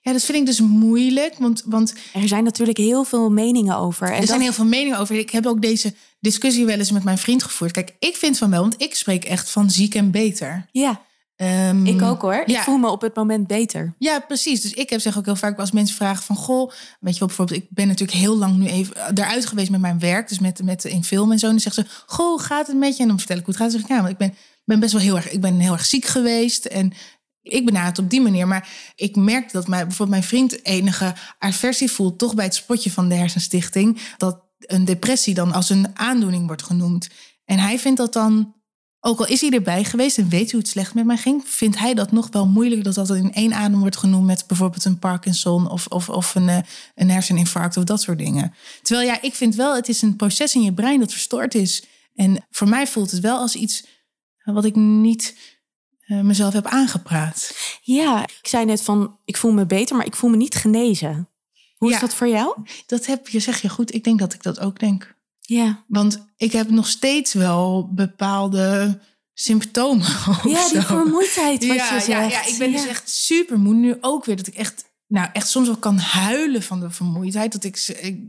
Ja, 0.00 0.12
dat 0.12 0.22
vind 0.22 0.38
ik 0.38 0.46
dus 0.46 0.60
moeilijk. 0.60 1.34
Want, 1.38 1.62
want 1.66 1.94
er 2.12 2.28
zijn 2.28 2.44
natuurlijk 2.44 2.78
heel 2.78 3.04
veel 3.04 3.30
meningen 3.30 3.76
over. 3.76 4.12
En 4.12 4.20
er 4.20 4.26
zijn 4.26 4.40
heel 4.40 4.52
veel 4.52 4.64
meningen 4.64 4.98
over. 4.98 5.16
Ik 5.16 5.30
heb 5.30 5.46
ook 5.46 5.62
deze 5.62 5.94
discussie 6.20 6.64
wel 6.64 6.78
eens 6.78 6.90
met 6.90 7.04
mijn 7.04 7.18
vriend 7.18 7.42
gevoerd. 7.42 7.72
Kijk, 7.72 7.94
ik 7.98 8.16
vind 8.16 8.38
van 8.38 8.50
wel, 8.50 8.60
want 8.60 8.82
ik 8.82 8.94
spreek 8.94 9.24
echt 9.24 9.50
van 9.50 9.70
ziek 9.70 9.94
en 9.94 10.10
beter. 10.10 10.68
Ja. 10.72 11.00
Um, 11.36 11.86
ik 11.86 12.02
ook 12.02 12.22
hoor. 12.22 12.42
Ik 12.46 12.56
voel 12.56 12.76
me 12.76 12.90
op 12.90 13.00
het 13.00 13.14
moment 13.14 13.46
beter. 13.46 13.94
Ja, 13.98 14.20
precies. 14.20 14.60
Dus 14.60 14.72
ik 14.72 14.90
heb 14.90 15.00
zeg 15.00 15.18
ook 15.18 15.24
heel 15.24 15.36
vaak 15.36 15.58
als 15.58 15.70
mensen 15.70 15.96
vragen 15.96 16.22
van 16.22 16.36
goh, 16.36 16.70
weet 17.00 17.12
je 17.12 17.18
wel, 17.18 17.28
bijvoorbeeld, 17.28 17.62
ik 17.62 17.66
ben 17.70 17.86
natuurlijk 17.86 18.18
heel 18.18 18.36
lang 18.36 18.56
nu 18.56 18.66
even 18.66 18.96
eruit 19.14 19.46
geweest 19.46 19.70
met 19.70 19.80
mijn 19.80 19.98
werk, 19.98 20.28
dus 20.28 20.38
met, 20.38 20.62
met 20.62 20.84
in 20.84 21.04
film 21.04 21.32
en 21.32 21.38
zo. 21.38 21.46
En 21.46 21.52
dan 21.52 21.60
zeggen 21.60 21.84
ze, 21.84 22.04
goh, 22.06 22.40
gaat 22.40 22.66
het 22.66 22.76
met 22.76 22.96
je? 22.96 23.02
En 23.02 23.08
dan 23.08 23.18
vertel 23.18 23.36
ik 23.36 23.44
hoe 23.44 23.54
het 23.54 23.62
gaat. 23.62 23.72
Dan 23.72 23.80
zeg 23.80 23.88
ik, 23.88 23.96
ja, 23.96 24.02
want 24.02 24.12
ik 24.12 24.18
ben 24.18 24.34
ben 24.64 24.80
best 24.80 24.92
wel 24.92 25.02
heel 25.02 25.16
erg, 25.16 25.30
ik 25.30 25.40
ben 25.40 25.58
heel 25.58 25.72
erg 25.72 25.86
ziek 25.86 26.04
geweest. 26.04 26.64
En 26.64 26.92
ik 27.44 27.64
benader 27.64 27.88
het 27.88 27.98
op 27.98 28.10
die 28.10 28.20
manier. 28.20 28.48
Maar 28.48 28.68
ik 28.94 29.16
merk 29.16 29.52
dat 29.52 29.68
mijn, 29.68 29.86
bijvoorbeeld 29.86 30.18
mijn 30.18 30.28
vriend 30.28 30.64
enige 30.64 31.14
aversie 31.38 31.90
voelt, 31.90 32.18
toch 32.18 32.34
bij 32.34 32.44
het 32.44 32.54
spotje 32.54 32.90
van 32.90 33.08
de 33.08 33.14
Hersenstichting, 33.14 33.98
dat 34.16 34.42
een 34.58 34.84
depressie 34.84 35.34
dan 35.34 35.52
als 35.52 35.70
een 35.70 35.98
aandoening 35.98 36.46
wordt 36.46 36.62
genoemd. 36.62 37.08
En 37.44 37.58
hij 37.58 37.78
vindt 37.78 37.98
dat 37.98 38.12
dan, 38.12 38.54
ook 39.00 39.18
al 39.18 39.26
is 39.26 39.40
hij 39.40 39.50
erbij 39.50 39.84
geweest 39.84 40.18
en 40.18 40.28
weet 40.28 40.50
hoe 40.50 40.60
het 40.60 40.68
slecht 40.68 40.94
met 40.94 41.04
mij 41.04 41.16
ging, 41.16 41.42
vindt 41.46 41.78
hij 41.78 41.94
dat 41.94 42.12
nog 42.12 42.28
wel 42.30 42.46
moeilijk 42.46 42.84
dat 42.84 42.94
dat 42.94 43.10
in 43.10 43.32
één 43.32 43.52
adem 43.52 43.78
wordt 43.80 43.96
genoemd 43.96 44.26
met 44.26 44.44
bijvoorbeeld 44.46 44.84
een 44.84 44.98
Parkinson 44.98 45.70
of, 45.70 45.86
of, 45.86 46.08
of 46.08 46.34
een, 46.34 46.48
eh, 46.48 46.58
een 46.94 47.10
herseninfarct 47.10 47.76
of 47.76 47.84
dat 47.84 48.00
soort 48.00 48.18
dingen. 48.18 48.54
Terwijl 48.82 49.08
ja, 49.08 49.22
ik 49.22 49.34
vind 49.34 49.54
wel, 49.54 49.74
het 49.74 49.88
is 49.88 50.02
een 50.02 50.16
proces 50.16 50.54
in 50.54 50.62
je 50.62 50.72
brein 50.72 51.00
dat 51.00 51.12
verstoord 51.12 51.54
is. 51.54 51.84
En 52.14 52.46
voor 52.50 52.68
mij 52.68 52.86
voelt 52.86 53.10
het 53.10 53.20
wel 53.20 53.38
als 53.38 53.54
iets 53.54 53.84
wat 54.44 54.64
ik 54.64 54.74
niet 54.74 55.36
uh, 56.06 56.20
mezelf 56.20 56.52
heb 56.52 56.66
aangepraat. 56.66 57.56
Ja, 57.82 58.22
ik 58.22 58.46
zei 58.46 58.64
net 58.64 58.82
van 58.82 59.18
ik 59.24 59.36
voel 59.36 59.52
me 59.52 59.66
beter, 59.66 59.96
maar 59.96 60.06
ik 60.06 60.16
voel 60.16 60.30
me 60.30 60.36
niet 60.36 60.54
genezen. 60.54 61.28
Hoe 61.76 61.92
is 61.92 62.00
dat 62.00 62.14
voor 62.14 62.28
jou? 62.28 62.56
Dat 62.86 63.06
heb 63.06 63.28
je, 63.28 63.40
zeg 63.40 63.62
je 63.62 63.68
goed. 63.68 63.94
Ik 63.94 64.04
denk 64.04 64.18
dat 64.18 64.34
ik 64.34 64.42
dat 64.42 64.60
ook 64.60 64.78
denk. 64.78 65.16
Ja. 65.40 65.84
Want 65.86 66.26
ik 66.36 66.52
heb 66.52 66.70
nog 66.70 66.88
steeds 66.88 67.32
wel 67.32 67.90
bepaalde 67.92 69.00
symptomen. 69.34 70.06
Ja, 70.44 70.68
die 70.68 70.80
vermoeidheid 70.80 71.66
wat 71.66 71.76
ja, 71.76 71.84
je 71.84 71.90
zegt. 71.90 72.06
Ja, 72.06 72.22
ja, 72.22 72.46
ik 72.46 72.58
ben 72.58 72.72
dus 72.72 72.86
echt 72.86 73.10
super 73.10 73.58
moe. 73.58 73.74
Nu 73.74 73.96
ook 74.00 74.24
weer 74.24 74.36
dat 74.36 74.46
ik 74.46 74.54
echt, 74.54 74.84
nou 75.06 75.28
echt 75.32 75.48
soms 75.48 75.66
wel 75.66 75.76
kan 75.76 75.98
huilen 75.98 76.62
van 76.62 76.80
de 76.80 76.90
vermoeidheid. 76.90 77.52
Dat 77.52 77.64
ik, 77.64 77.76
ik 78.00 78.20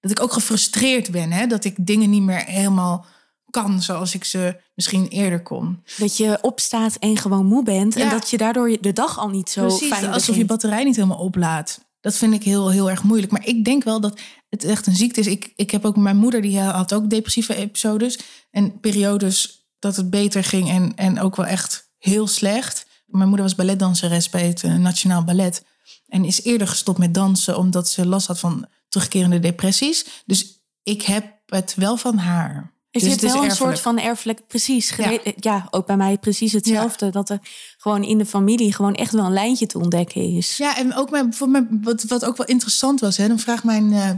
dat 0.00 0.10
ik 0.10 0.20
ook 0.20 0.32
gefrustreerd 0.32 1.10
ben. 1.10 1.32
Hè? 1.32 1.46
Dat 1.46 1.64
ik 1.64 1.74
dingen 1.86 2.10
niet 2.10 2.22
meer 2.22 2.44
helemaal 2.44 3.06
kan 3.50 3.82
zoals 3.82 4.14
ik 4.14 4.24
ze 4.24 4.60
misschien 4.74 5.08
eerder 5.08 5.42
kon. 5.42 5.82
Dat 5.96 6.16
je 6.16 6.38
opstaat 6.40 6.96
en 6.96 7.16
gewoon 7.16 7.46
moe 7.46 7.64
bent 7.64 7.96
en 7.96 8.08
dat 8.10 8.30
je 8.30 8.36
daardoor 8.36 8.76
de 8.80 8.92
dag 8.92 9.18
al 9.18 9.28
niet 9.28 9.50
zo 9.50 9.66
Precies, 9.66 9.88
fijn 9.88 10.12
alsof 10.12 10.36
je 10.36 10.44
batterij 10.44 10.84
niet 10.84 10.96
helemaal 10.96 11.18
oplaadt. 11.18 11.80
Dat 12.00 12.14
vind 12.14 12.34
ik 12.34 12.42
heel, 12.42 12.70
heel 12.70 12.90
erg 12.90 13.02
moeilijk. 13.02 13.32
Maar 13.32 13.46
ik 13.46 13.64
denk 13.64 13.84
wel 13.84 14.00
dat 14.00 14.20
het 14.48 14.64
echt 14.64 14.86
een 14.86 14.96
ziekte 14.96 15.20
is. 15.20 15.26
Ik, 15.26 15.52
ik 15.56 15.70
heb 15.70 15.84
ook 15.84 15.96
mijn 15.96 16.16
moeder, 16.16 16.42
die 16.42 16.60
had 16.60 16.94
ook 16.94 17.10
depressieve 17.10 17.54
episodes. 17.54 18.18
En 18.50 18.80
periodes 18.80 19.68
dat 19.78 19.96
het 19.96 20.10
beter 20.10 20.44
ging 20.44 20.68
en, 20.68 20.92
en 20.96 21.20
ook 21.20 21.36
wel 21.36 21.46
echt 21.46 21.90
heel 21.98 22.26
slecht. 22.26 22.86
Mijn 23.06 23.28
moeder 23.28 23.46
was 23.46 23.54
balletdanseres 23.54 24.30
bij 24.30 24.46
het 24.46 24.62
eh, 24.62 24.74
Nationaal 24.74 25.24
Ballet. 25.24 25.64
En 26.08 26.24
is 26.24 26.42
eerder 26.42 26.68
gestopt 26.68 26.98
met 26.98 27.14
dansen 27.14 27.58
omdat 27.58 27.88
ze 27.88 28.06
last 28.06 28.26
had 28.26 28.38
van 28.38 28.66
terugkerende 28.88 29.38
depressies. 29.38 30.22
Dus 30.26 30.62
ik 30.82 31.02
heb 31.02 31.40
het 31.46 31.74
wel 31.74 31.96
van 31.96 32.16
haar. 32.16 32.72
Is 32.90 33.02
Dus 33.02 33.12
het 33.12 33.20
wel 33.20 33.44
een 33.44 33.50
soort 33.50 33.80
van 33.80 33.98
erfelijk, 33.98 34.46
precies. 34.46 34.88
Ja. 34.88 34.94
gere- 35.08 35.32
Ja. 35.36 35.66
ook 35.70 35.86
bij 35.86 35.96
mij 35.96 36.18
precies 36.18 36.52
hetzelfde. 36.52 37.10
Dat 37.10 37.28
er 37.30 37.38
gewoon 37.78 38.02
in 38.04 38.18
de 38.18 38.26
familie 38.26 38.74
gewoon 38.74 38.94
echt 38.94 39.12
wel 39.12 39.24
een 39.24 39.32
lijntje 39.32 39.66
te 39.66 39.78
ontdekken 39.78 40.22
is. 40.36 40.56
Ja, 40.56 40.76
en 40.76 40.94
ook 40.94 41.10
mijn, 41.10 41.34
voor 41.34 41.48
mijn, 41.48 41.80
wat, 41.82 42.02
wat 42.02 42.24
ook 42.24 42.36
wel 42.36 42.46
interessant 42.46 43.00
was, 43.00 43.16
hè, 43.16 43.28
dan 43.28 43.38
vraagt 43.38 43.64
mijn, 43.64 43.92
eh, 43.92 44.10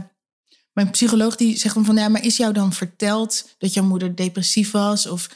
mijn 0.73 0.89
psycholoog, 0.89 1.35
die 1.35 1.57
zegt 1.57 1.75
dan 1.75 1.85
van, 1.85 1.95
ja, 1.95 2.09
maar 2.09 2.23
is 2.23 2.37
jou 2.37 2.53
dan 2.53 2.73
verteld 2.73 3.55
dat 3.57 3.73
jouw 3.73 3.83
moeder 3.83 4.15
depressief 4.15 4.71
was? 4.71 5.07
Of 5.07 5.29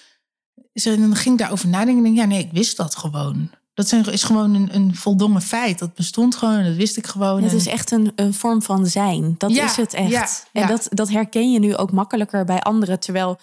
en 0.74 1.00
dan 1.00 1.16
ging 1.16 1.34
ik 1.36 1.40
daarover 1.42 1.68
nadenken 1.68 1.98
en 1.98 2.04
denk, 2.04 2.18
ja, 2.18 2.26
nee, 2.26 2.44
ik 2.44 2.52
wist 2.52 2.78
dat 2.78 2.96
gewoon. 2.96 3.50
Dat 3.78 3.88
zijn, 3.88 4.06
is 4.06 4.24
gewoon 4.24 4.54
een, 4.54 4.70
een 4.76 4.96
voldongen 4.96 5.42
feit. 5.42 5.80
Dat 5.80 5.94
bestond 5.94 6.36
gewoon 6.36 6.56
en 6.56 6.64
dat 6.64 6.76
wist 6.76 6.98
ik 6.98 7.08
gewoon. 7.08 7.44
Het 7.44 7.54
is 7.54 7.68
echt 7.68 7.92
een, 7.92 8.12
een 8.16 8.34
vorm 8.34 8.62
van 8.62 8.86
zijn. 8.88 9.36
Dat 9.38 9.52
Ja, 9.52 9.66
is 9.66 9.76
het 9.76 9.94
echt. 9.94 10.10
ja, 10.10 10.28
En 10.52 10.68
dat, 10.68 10.88
dat 10.90 11.10
herken 11.10 11.52
je 11.52 11.60
nu 11.60 11.76
ook 11.76 11.92
makkelijker 11.92 12.46
bij 12.46 12.60
anderen. 12.60 13.00
Terwijl 13.00 13.40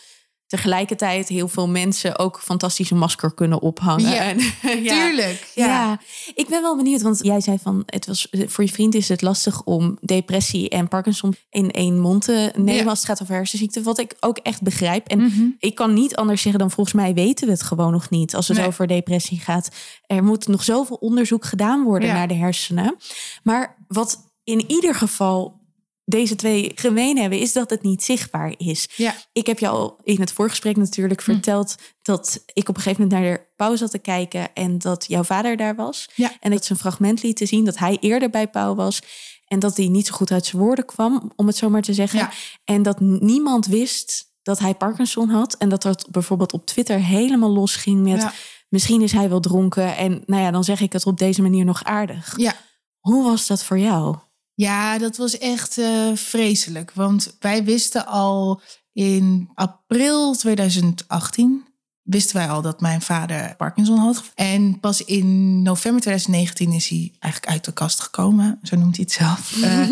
tegelijkertijd 0.46 1.28
heel 1.28 1.48
veel 1.48 1.68
mensen 1.68 2.18
ook 2.18 2.40
fantastische 2.40 2.94
masker 2.94 3.34
kunnen 3.34 3.60
ophangen. 3.60 4.10
Ja, 4.10 4.22
En, 4.22 4.38
ja. 4.84 5.06
Tuurlijk. 5.06 5.50
Ja. 5.54 5.66
Ja. 5.66 6.00
ik 6.34 6.48
ben 6.48 6.62
wel 6.62 6.76
benieuwd, 6.76 7.02
want 7.02 7.18
jij 7.22 7.40
zei 7.40 7.58
van 7.62 7.82
het 7.86 8.06
was 8.06 8.28
voor 8.30 8.64
je 8.64 8.70
vriend 8.72 8.94
is 8.94 9.08
het 9.08 9.22
lastig 9.22 9.62
om 9.62 9.98
depressie 10.00 10.68
en 10.68 10.88
Parkinson 10.88 11.34
in 11.50 11.70
één 11.70 12.00
mond 12.00 12.24
te 12.24 12.52
nemen 12.56 12.88
als 12.88 12.98
het 12.98 13.06
gaat 13.08 13.22
over 13.22 13.34
hersenziekte. 13.34 13.82
Wat 13.82 13.98
ik 13.98 14.14
ook 14.20 14.38
echt 14.38 14.62
begrijp. 14.62 15.06
En 15.08 15.18
Mhm. 15.22 15.46
ik 15.58 15.74
kan 15.74 15.92
niet 15.94 16.16
anders 16.16 16.42
zeggen 16.42 16.60
dan 16.60 16.70
volgens 16.70 16.96
mij 16.96 17.14
weten 17.14 17.46
we 17.46 17.52
het 17.52 17.62
gewoon 17.62 17.92
nog 17.92 18.10
niet 18.10 18.34
als 18.34 18.48
het 18.48 18.56
Nee. 18.56 18.66
over 18.66 18.86
depressie 18.86 19.40
gaat. 19.40 19.68
Er 20.06 20.24
moet 20.24 20.46
nog 20.48 20.64
zoveel 20.64 20.96
onderzoek 20.96 21.44
gedaan 21.44 21.84
worden 21.84 22.08
naar 22.08 22.28
de 22.28 22.34
hersenen. 22.34 22.96
Maar 23.42 23.76
wat 23.88 24.32
in 24.44 24.64
ieder 24.70 24.94
geval 24.94 25.62
deze 26.04 26.34
twee 26.36 26.72
gemeen 26.74 27.18
hebben, 27.18 27.38
is 27.38 27.52
dat 27.52 27.70
het 27.70 27.82
niet 27.82 28.02
zichtbaar 28.02 28.54
is. 28.56 28.88
Ja. 28.96 29.14
Ik 29.32 29.46
heb 29.46 29.58
jou 29.58 29.76
al 29.76 29.98
in 30.02 30.20
het 30.20 30.32
voorgesprek 30.32 30.76
natuurlijk 30.76 31.22
Hm. 31.22 31.32
verteld 31.32 31.74
dat 32.02 32.42
ik 32.52 32.68
op 32.68 32.76
een 32.76 32.82
gegeven 32.82 33.02
moment 33.02 33.22
naar 33.22 33.32
de 33.32 33.46
pauw 33.56 33.76
zat 33.76 33.90
te 33.90 33.98
kijken 33.98 34.52
en 34.54 34.78
dat 34.78 35.04
jouw 35.08 35.22
vader 35.24 35.56
daar 35.56 35.74
was. 35.74 36.08
Ja. 36.14 36.32
En 36.40 36.50
dat 36.50 36.64
ze 36.64 36.72
een 36.72 36.78
fragment 36.78 37.22
liet 37.22 37.36
te 37.36 37.46
zien 37.46 37.64
dat 37.64 37.78
hij 37.78 37.96
eerder 38.00 38.30
bij 38.30 38.48
pauw 38.48 38.74
was. 38.74 39.00
En 39.44 39.58
dat 39.58 39.76
hij 39.76 39.88
niet 39.88 40.06
zo 40.06 40.14
goed 40.14 40.30
uit 40.30 40.46
zijn 40.46 40.62
woorden 40.62 40.84
kwam, 40.84 41.32
om 41.36 41.46
het 41.46 41.56
zo 41.56 41.70
maar 41.70 41.82
te 41.82 41.94
zeggen. 41.94 42.18
Ja. 42.18 42.30
En 42.64 42.82
dat 42.82 43.00
niemand 43.00 43.66
wist 43.66 44.32
dat 44.42 44.58
hij 44.58 44.74
Parkinson 44.74 45.28
had. 45.28 45.54
En 45.54 45.68
dat 45.68 45.82
dat 45.82 46.08
bijvoorbeeld 46.10 46.52
op 46.52 46.66
Twitter 46.66 46.98
helemaal 46.98 47.50
losging 47.50 48.02
met... 48.02 48.20
Ja. 48.20 48.32
misschien 48.68 49.00
is 49.02 49.12
hij 49.12 49.28
wel 49.28 49.40
dronken. 49.40 49.96
En 49.96 50.22
nou 50.26 50.42
ja, 50.42 50.50
dan 50.50 50.64
zeg 50.64 50.80
ik 50.80 50.92
het 50.92 51.06
op 51.06 51.18
deze 51.18 51.42
manier 51.42 51.64
nog 51.64 51.84
aardig. 51.84 52.34
Ja. 52.36 52.52
Hoe 52.98 53.24
was 53.24 53.46
dat 53.46 53.64
voor 53.64 53.78
jou? 53.78 54.16
Ja, 54.54 54.98
dat 54.98 55.16
was 55.16 55.38
echt 55.38 55.78
eh, 55.78 56.14
vreselijk. 56.14 56.92
Want 56.94 57.36
wij 57.40 57.64
wisten 57.64 58.06
al 58.06 58.60
in 58.92 59.50
april 59.54 60.34
2018 60.34 61.64
wisten 62.04 62.36
wij 62.36 62.48
al 62.48 62.62
dat 62.62 62.80
mijn 62.80 63.02
vader 63.02 63.56
Parkinson 63.56 63.98
had. 63.98 64.22
En 64.34 64.80
pas 64.80 65.04
in 65.04 65.62
november 65.62 66.00
2019 66.00 66.72
is 66.72 66.88
hij 66.88 67.12
eigenlijk 67.18 67.52
uit 67.52 67.64
de 67.64 67.72
kast 67.72 68.00
gekomen. 68.00 68.58
Zo 68.62 68.76
noemt 68.76 68.96
hij 68.96 69.04
het 69.04 69.14
zelf. 69.14 69.52
Eh, 69.62 69.90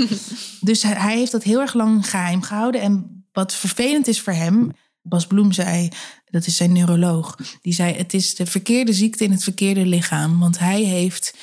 dus 0.61 0.83
hij, 0.83 0.95
hij 0.95 1.17
heeft 1.17 1.33
dat 1.33 1.43
heel 1.43 1.61
erg 1.61 1.75
lang 1.75 2.11
geheim 2.11 2.43
gehouden. 2.43 2.81
En 2.81 3.25
wat 3.33 3.55
vervelend 3.55 4.07
is 4.07 4.21
voor 4.21 4.33
hem... 4.33 4.73
Bas 5.05 5.27
Bloem 5.27 5.53
zei, 5.53 5.89
dat 6.31 6.47
is 6.47 6.57
zijn 6.57 6.73
neuroloog... 6.73 7.37
die 7.63 7.73
zei 7.73 7.95
het 7.95 8.15
is 8.15 8.35
de 8.35 8.47
verkeerde 8.47 8.93
ziekte 8.93 9.25
in 9.25 9.31
het 9.31 9.43
verkeerde 9.43 9.87
lichaam. 9.87 10.39
Want 10.39 10.59
hij 10.59 10.83
heeft 10.83 11.35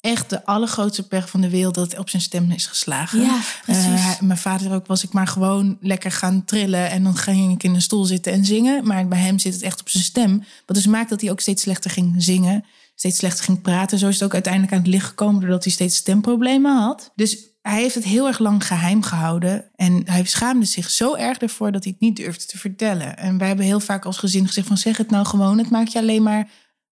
echt 0.00 0.30
de 0.30 0.44
allergrootste 0.44 1.08
pech 1.08 1.28
van 1.28 1.40
de 1.40 1.50
wereld... 1.50 1.74
dat 1.74 1.90
het 1.90 1.98
op 1.98 2.10
zijn 2.10 2.22
stem 2.22 2.50
is 2.50 2.66
geslagen. 2.66 3.20
Ja. 3.20 3.40
Eh, 3.66 4.20
mijn 4.20 4.38
vader 4.38 4.74
ook 4.74 4.86
was 4.86 5.04
ik 5.04 5.12
maar 5.12 5.26
gewoon 5.26 5.78
lekker 5.80 6.12
gaan 6.12 6.44
trillen. 6.44 6.90
En 6.90 7.02
dan 7.02 7.16
ging 7.16 7.52
ik 7.52 7.62
in 7.62 7.74
een 7.74 7.82
stoel 7.82 8.04
zitten 8.04 8.32
en 8.32 8.44
zingen. 8.44 8.86
Maar 8.86 9.08
bij 9.08 9.18
hem 9.18 9.38
zit 9.38 9.52
het 9.52 9.62
echt 9.62 9.80
op 9.80 9.88
zijn 9.88 10.04
stem. 10.04 10.44
Wat 10.66 10.76
dus 10.76 10.86
maakt 10.86 11.10
dat 11.10 11.20
hij 11.20 11.30
ook 11.30 11.40
steeds 11.40 11.62
slechter 11.62 11.90
ging 11.90 12.14
zingen. 12.18 12.64
Steeds 12.94 13.18
slechter 13.18 13.44
ging 13.44 13.60
praten. 13.60 13.98
Zo 13.98 14.08
is 14.08 14.14
het 14.14 14.24
ook 14.24 14.32
uiteindelijk 14.34 14.72
aan 14.72 14.78
het 14.78 14.88
licht 14.88 15.06
gekomen. 15.06 15.40
Doordat 15.40 15.64
hij 15.64 15.72
steeds 15.72 15.96
stemproblemen 15.96 16.76
had. 16.76 17.12
Dus 17.14 17.38
hij 17.62 17.80
heeft 17.80 17.94
het 17.94 18.04
heel 18.04 18.26
erg 18.26 18.38
lang 18.38 18.66
geheim 18.66 19.02
gehouden. 19.02 19.70
En 19.76 20.02
hij 20.04 20.24
schaamde 20.24 20.66
zich 20.66 20.90
zo 20.90 21.14
erg 21.14 21.38
ervoor 21.38 21.72
dat 21.72 21.84
hij 21.84 21.92
het 21.92 22.00
niet 22.00 22.16
durfde 22.16 22.46
te 22.46 22.58
vertellen. 22.58 23.16
En 23.16 23.38
wij 23.38 23.46
hebben 23.46 23.66
heel 23.66 23.80
vaak 23.80 24.04
als 24.04 24.18
gezin 24.18 24.46
gezegd 24.46 24.66
van 24.66 24.78
zeg 24.78 24.96
het 24.96 25.10
nou 25.10 25.26
gewoon. 25.26 25.58
Het 25.58 25.70
maakt 25.70 25.92
je 25.92 25.98
alleen 25.98 26.22
maar 26.22 26.48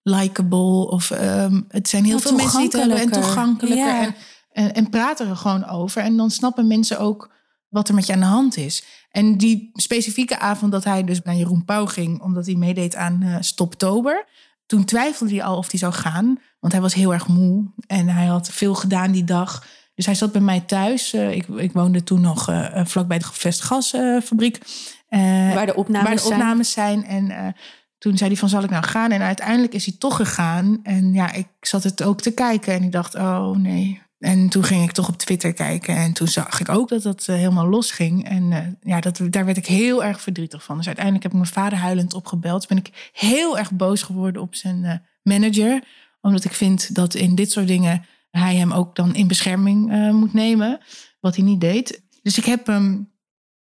likable. 0.09 0.91
Of 0.91 1.11
ehm, 1.11 1.61
het 1.69 1.89
zijn 1.89 2.05
heel 2.05 2.19
veel 2.19 2.37
mensen 2.37 2.59
die 2.59 2.69
het 2.69 2.77
hebben. 2.77 2.99
En 2.99 3.11
toegankelijker. 3.11 3.87
Ja. 3.87 4.03
En, 4.03 4.15
en, 4.53 4.75
en 4.75 4.91
praten 4.91 5.29
er 5.29 5.37
gewoon 5.37 5.69
over. 5.69 6.03
En 6.03 6.17
dan 6.17 6.31
snappen 6.31 6.67
mensen 6.67 6.99
ook 6.99 7.31
wat 7.69 7.89
er 7.89 7.95
met 7.95 8.07
je 8.07 8.13
aan 8.13 8.21
de 8.21 8.27
hand 8.27 8.57
is. 8.57 8.85
En 9.11 9.37
die 9.37 9.71
specifieke 9.75 10.39
avond 10.39 10.73
dat 10.73 10.85
hij 10.85 11.05
dus 11.05 11.23
naar 11.23 11.35
Jeroen 11.35 11.65
Pauw 11.65 11.87
ging... 11.87 12.21
omdat 12.23 12.47
hij 12.47 12.55
meedeed 12.55 12.97
aan 12.97 13.23
eh, 13.23 13.37
Stoptober... 13.41 14.25
toen 14.67 14.85
twijfelde 14.85 15.35
hij 15.35 15.45
al 15.45 15.57
of 15.57 15.71
hij 15.71 15.81
zou 15.81 15.93
gaan. 15.93 16.39
Want 16.61 16.73
hij 16.73 16.83
was 16.83 16.95
heel 16.95 17.13
erg 17.13 17.29
moe. 17.29 17.65
En 17.87 18.09
hij 18.09 18.27
had 18.27 18.49
veel 18.51 18.75
gedaan 18.75 19.13
die 19.13 19.25
dag. 19.25 19.67
Dus 19.95 20.07
hij 20.07 20.15
zat 20.15 20.33
bij 20.33 20.41
mij 20.41 20.61
thuis. 20.61 21.13
Eh, 21.13 21.31
ik, 21.31 21.49
ik 21.49 21.73
woonde 21.73 22.03
toen 22.03 22.21
nog 22.21 22.49
eh 22.49 22.85
vlakbij 22.85 23.19
de 23.19 23.25
Vestgasfabriek. 23.33 24.61
Eh, 25.09 25.21
Waar 25.55 25.67
de 25.67 25.75
opnames 25.75 26.07
waar 26.07 26.17
de 26.17 26.23
zijn. 26.23 26.33
opnames 26.33 26.71
zijn. 26.71 27.05
En 27.05 27.55
toen 27.99 28.17
zei 28.17 28.31
hij 28.31 28.39
van, 28.39 28.49
zal 28.49 28.63
ik 28.63 28.71
nou 28.71 28.85
gaan? 28.85 29.11
En 29.11 29.21
uiteindelijk 29.21 29.75
is 29.75 29.87
hij 29.87 29.95
toch 29.99 30.17
gegaan. 30.17 30.81
En 30.83 31.13
ja, 31.13 31.33
ik 31.33 31.49
zat 31.61 31.83
het 31.83 32.03
ook 32.03 32.21
te 32.21 32.31
kijken. 32.31 32.75
En 32.75 32.83
ik 32.83 32.93
dacht, 32.93 33.15
oh 33.15 33.57
nee. 33.57 34.01
En 34.19 34.49
toen 34.49 34.65
ging 34.65 34.85
ik 34.85 34.93
toch 34.93 35.09
op 35.09 35.19
Twitter 35.19 35.53
kijken. 35.53 35.97
En 35.97 36.13
toen 36.13 36.29
zag 36.29 36.61
ik 36.61 36.69
ook 36.69 36.89
dat 36.89 37.03
dat 37.03 37.29
eh, 37.29 37.37
helemaal 37.37 37.69
losging. 37.69 38.29
En 38.29 38.53
eh, 38.53 38.67
ja, 38.81 39.01
dat, 39.01 39.21
daar 39.31 39.45
werd 39.45 39.57
ik 39.57 39.67
heel 39.67 40.05
erg 40.05 40.21
verdrietig 40.21 40.65
van. 40.65 40.77
Dus 40.77 40.87
uiteindelijk 40.87 41.25
heb 41.25 41.33
ik 41.33 41.39
mijn 41.41 41.53
vader 41.53 41.79
huilend 41.79 42.15
opgebeld. 42.15 42.69
Ben 42.69 42.77
ik 42.77 43.11
heel 43.13 43.59
erg 43.59 43.73
boos 43.73 44.03
geworden 44.03 44.43
op 44.43 44.55
zijn 44.55 44.85
eh, 44.85 44.95
manager. 45.23 45.85
Omdat 46.21 46.45
ik 46.45 46.53
vind 46.53 46.95
dat 46.95 47.15
in 47.15 47.35
dit 47.35 47.51
soort 47.51 47.67
dingen... 47.67 48.05
hij 48.31 48.57
hem 48.57 48.73
ook 48.73 48.97
dan 48.97 49.15
in 49.15 49.27
bescherming 49.27 50.11
moet 50.13 50.33
nemen. 50.33 50.81
Wat 51.21 51.37
hij 51.37 51.45
niet 51.45 51.61
deed. 51.61 52.03
Dus 52.23 52.39
ik 52.39 52.45
heb 52.45 52.67
hem... 52.67 53.11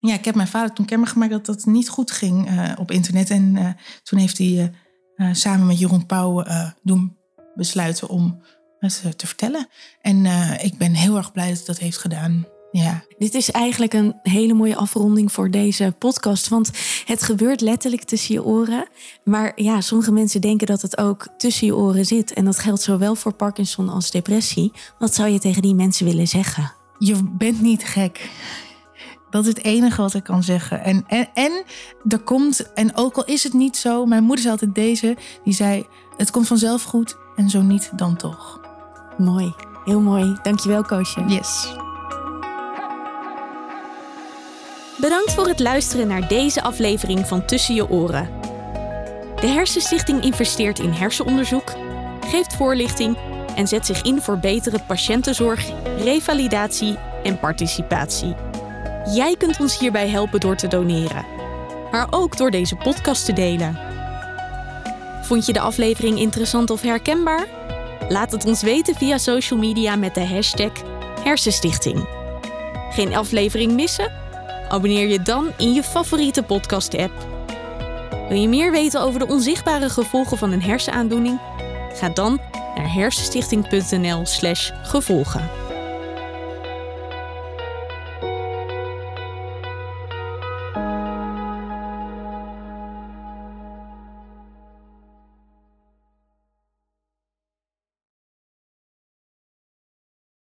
Ja, 0.06 0.14
ik 0.14 0.26
heb 0.26 0.36
mijn 0.36 0.48
vader 0.48 0.74
toen 0.74 0.86
kenbaar 0.86 1.10
gemaakt 1.10 1.32
dat 1.32 1.46
dat 1.46 1.66
niet 1.66 1.90
goed 1.90 2.12
ging 2.12 2.48
eh, 2.48 2.72
op 2.80 2.92
internet. 2.92 3.30
En 3.30 3.58
eh, 3.58 3.70
toen 4.04 4.20
heeft 4.20 4.38
hij 4.38 4.72
eh, 5.16 5.30
samen 5.32 5.68
met 5.68 5.80
Jeroen 5.80 6.06
Pauw 6.06 6.44
doen 6.84 7.18
besluiten 7.56 8.10
om 8.10 8.42
het 8.80 9.18
te 9.18 9.28
vertellen. 9.28 9.68
En 10.02 10.26
ik 10.62 10.78
ben 10.78 10.94
heel 10.94 11.18
erg 11.18 11.32
blij 11.32 11.48
dat 11.48 11.58
hij 11.58 11.66
dat 11.66 11.78
heeft 11.78 11.98
gedaan. 11.98 12.46
Ja, 12.72 13.04
Dit 13.18 13.34
is 13.34 13.52
eigenlijk 13.52 13.94
een 13.94 14.16
hele 14.24 14.54
mooie 14.54 14.76
afronding 14.76 15.32
voor 15.32 15.52
deze 15.52 15.96
podcast. 16.00 16.48
Want 16.48 16.72
het 17.06 17.24
gebeurt 17.24 17.62
letterlijk 17.62 18.04
tussen 18.04 18.34
je 18.34 18.44
oren. 18.44 18.88
Maar 19.24 19.52
ja, 19.56 19.82
sommige 19.82 20.12
mensen 20.12 20.42
denken 20.42 20.68
dat 20.68 20.82
het 20.82 20.98
ook 20.98 21.28
tussen 21.38 21.68
je 21.68 21.76
oren 21.76 22.06
zit. 22.06 22.34
En 22.34 22.46
dat 22.46 22.60
geldt 22.60 22.82
zowel 22.82 23.16
voor 23.16 23.34
Parkinson 23.34 23.90
als 23.90 24.12
depressie. 24.12 24.72
Wat 25.00 25.16
zou 25.16 25.30
je 25.30 25.40
tegen 25.40 25.62
die 25.62 25.76
mensen 25.76 26.06
willen 26.06 26.28
zeggen? 26.28 26.74
je 27.00 27.16
bent 27.38 27.62
niet 27.62 27.84
gek. 27.84 28.30
Dat 29.36 29.44
is 29.44 29.50
het 29.50 29.64
enige 29.64 30.02
wat 30.02 30.14
ik 30.14 30.24
kan 30.24 30.44
zeggen. 30.44 30.84
En, 30.84 31.04
en, 31.08 31.28
en 31.34 31.64
er 32.08 32.20
komt, 32.20 32.74
en 32.74 32.96
ook 32.96 33.16
al 33.16 33.26
is 33.26 33.44
het 33.44 33.54
niet 33.54 33.78
zo, 33.78 34.06
mijn 34.06 34.24
moeder 34.24 34.40
zei 34.40 34.52
altijd 34.52 34.76
deze, 34.76 35.18
die 35.44 35.54
zei: 35.54 35.86
Het 36.18 36.32
komt 36.32 36.48
vanzelf 36.48 36.84
goed 36.84 37.18
en 37.36 37.50
zo 37.50 37.62
niet, 37.62 37.92
dan 37.96 38.16
toch. 38.16 38.60
Mooi, 39.18 39.54
heel 39.86 40.00
mooi. 40.00 40.38
Dankjewel, 40.44 40.84
Koosje. 40.84 41.24
Yes. 41.28 41.74
Bedankt 44.98 45.34
voor 45.34 45.48
het 45.48 45.60
luisteren 45.60 46.08
naar 46.08 46.28
deze 46.28 46.62
aflevering 46.62 47.28
van 47.28 47.46
Tussen 47.46 47.76
je 47.76 47.90
oren. 47.90 48.30
De 49.40 49.48
Hersenstichting 49.48 50.24
investeert 50.24 50.80
in 50.80 50.92
hersenonderzoek, 50.92 51.74
geeft 52.26 52.56
voorlichting 52.56 53.18
en 53.56 53.68
zet 53.68 53.86
zich 53.86 54.02
in 54.02 54.22
voor 54.22 54.40
betere 54.40 54.80
patiëntenzorg, 54.88 55.70
revalidatie 55.98 56.98
en 57.24 57.40
participatie. 57.40 58.55
Jij 59.14 59.36
kunt 59.38 59.60
ons 59.60 59.80
hierbij 59.80 60.10
helpen 60.10 60.40
door 60.40 60.56
te 60.56 60.68
doneren, 60.68 61.26
maar 61.92 62.08
ook 62.10 62.38
door 62.38 62.52
deze 62.52 62.76
podcast 62.76 63.26
te 63.26 63.34
delen. 63.34 63.80
Vond 65.22 65.46
je 65.46 65.54
de 65.54 65.60
aflevering 65.60 66.20
interessant 66.20 66.70
of 66.70 66.82
herkenbaar? 66.82 67.48
Laat 68.10 68.32
het 68.32 68.46
ons 68.46 68.62
weten 68.62 68.96
via 68.96 69.18
social 69.18 69.60
media 69.60 69.96
met 69.96 70.14
de 70.14 70.26
hashtag 70.26 70.72
Hersenstichting. 71.24 72.08
Geen 72.90 73.16
aflevering 73.16 73.72
missen? 73.72 74.12
Abonneer 74.70 75.08
je 75.08 75.22
dan 75.22 75.52
in 75.58 75.74
je 75.74 75.84
favoriete 75.84 76.44
podcast-app. 76.44 77.14
Wil 78.30 78.38
je 78.38 78.48
meer 78.48 78.72
weten 78.72 79.02
over 79.02 79.20
de 79.20 79.28
onzichtbare 79.28 79.90
gevolgen 79.90 80.38
van 80.38 80.52
een 80.52 80.64
hersenaandoening? 80.64 81.40
Ga 81.94 82.10
dan 82.10 82.40
naar 82.76 82.94
hersenstichting.nl/gevolgen. 82.94 85.65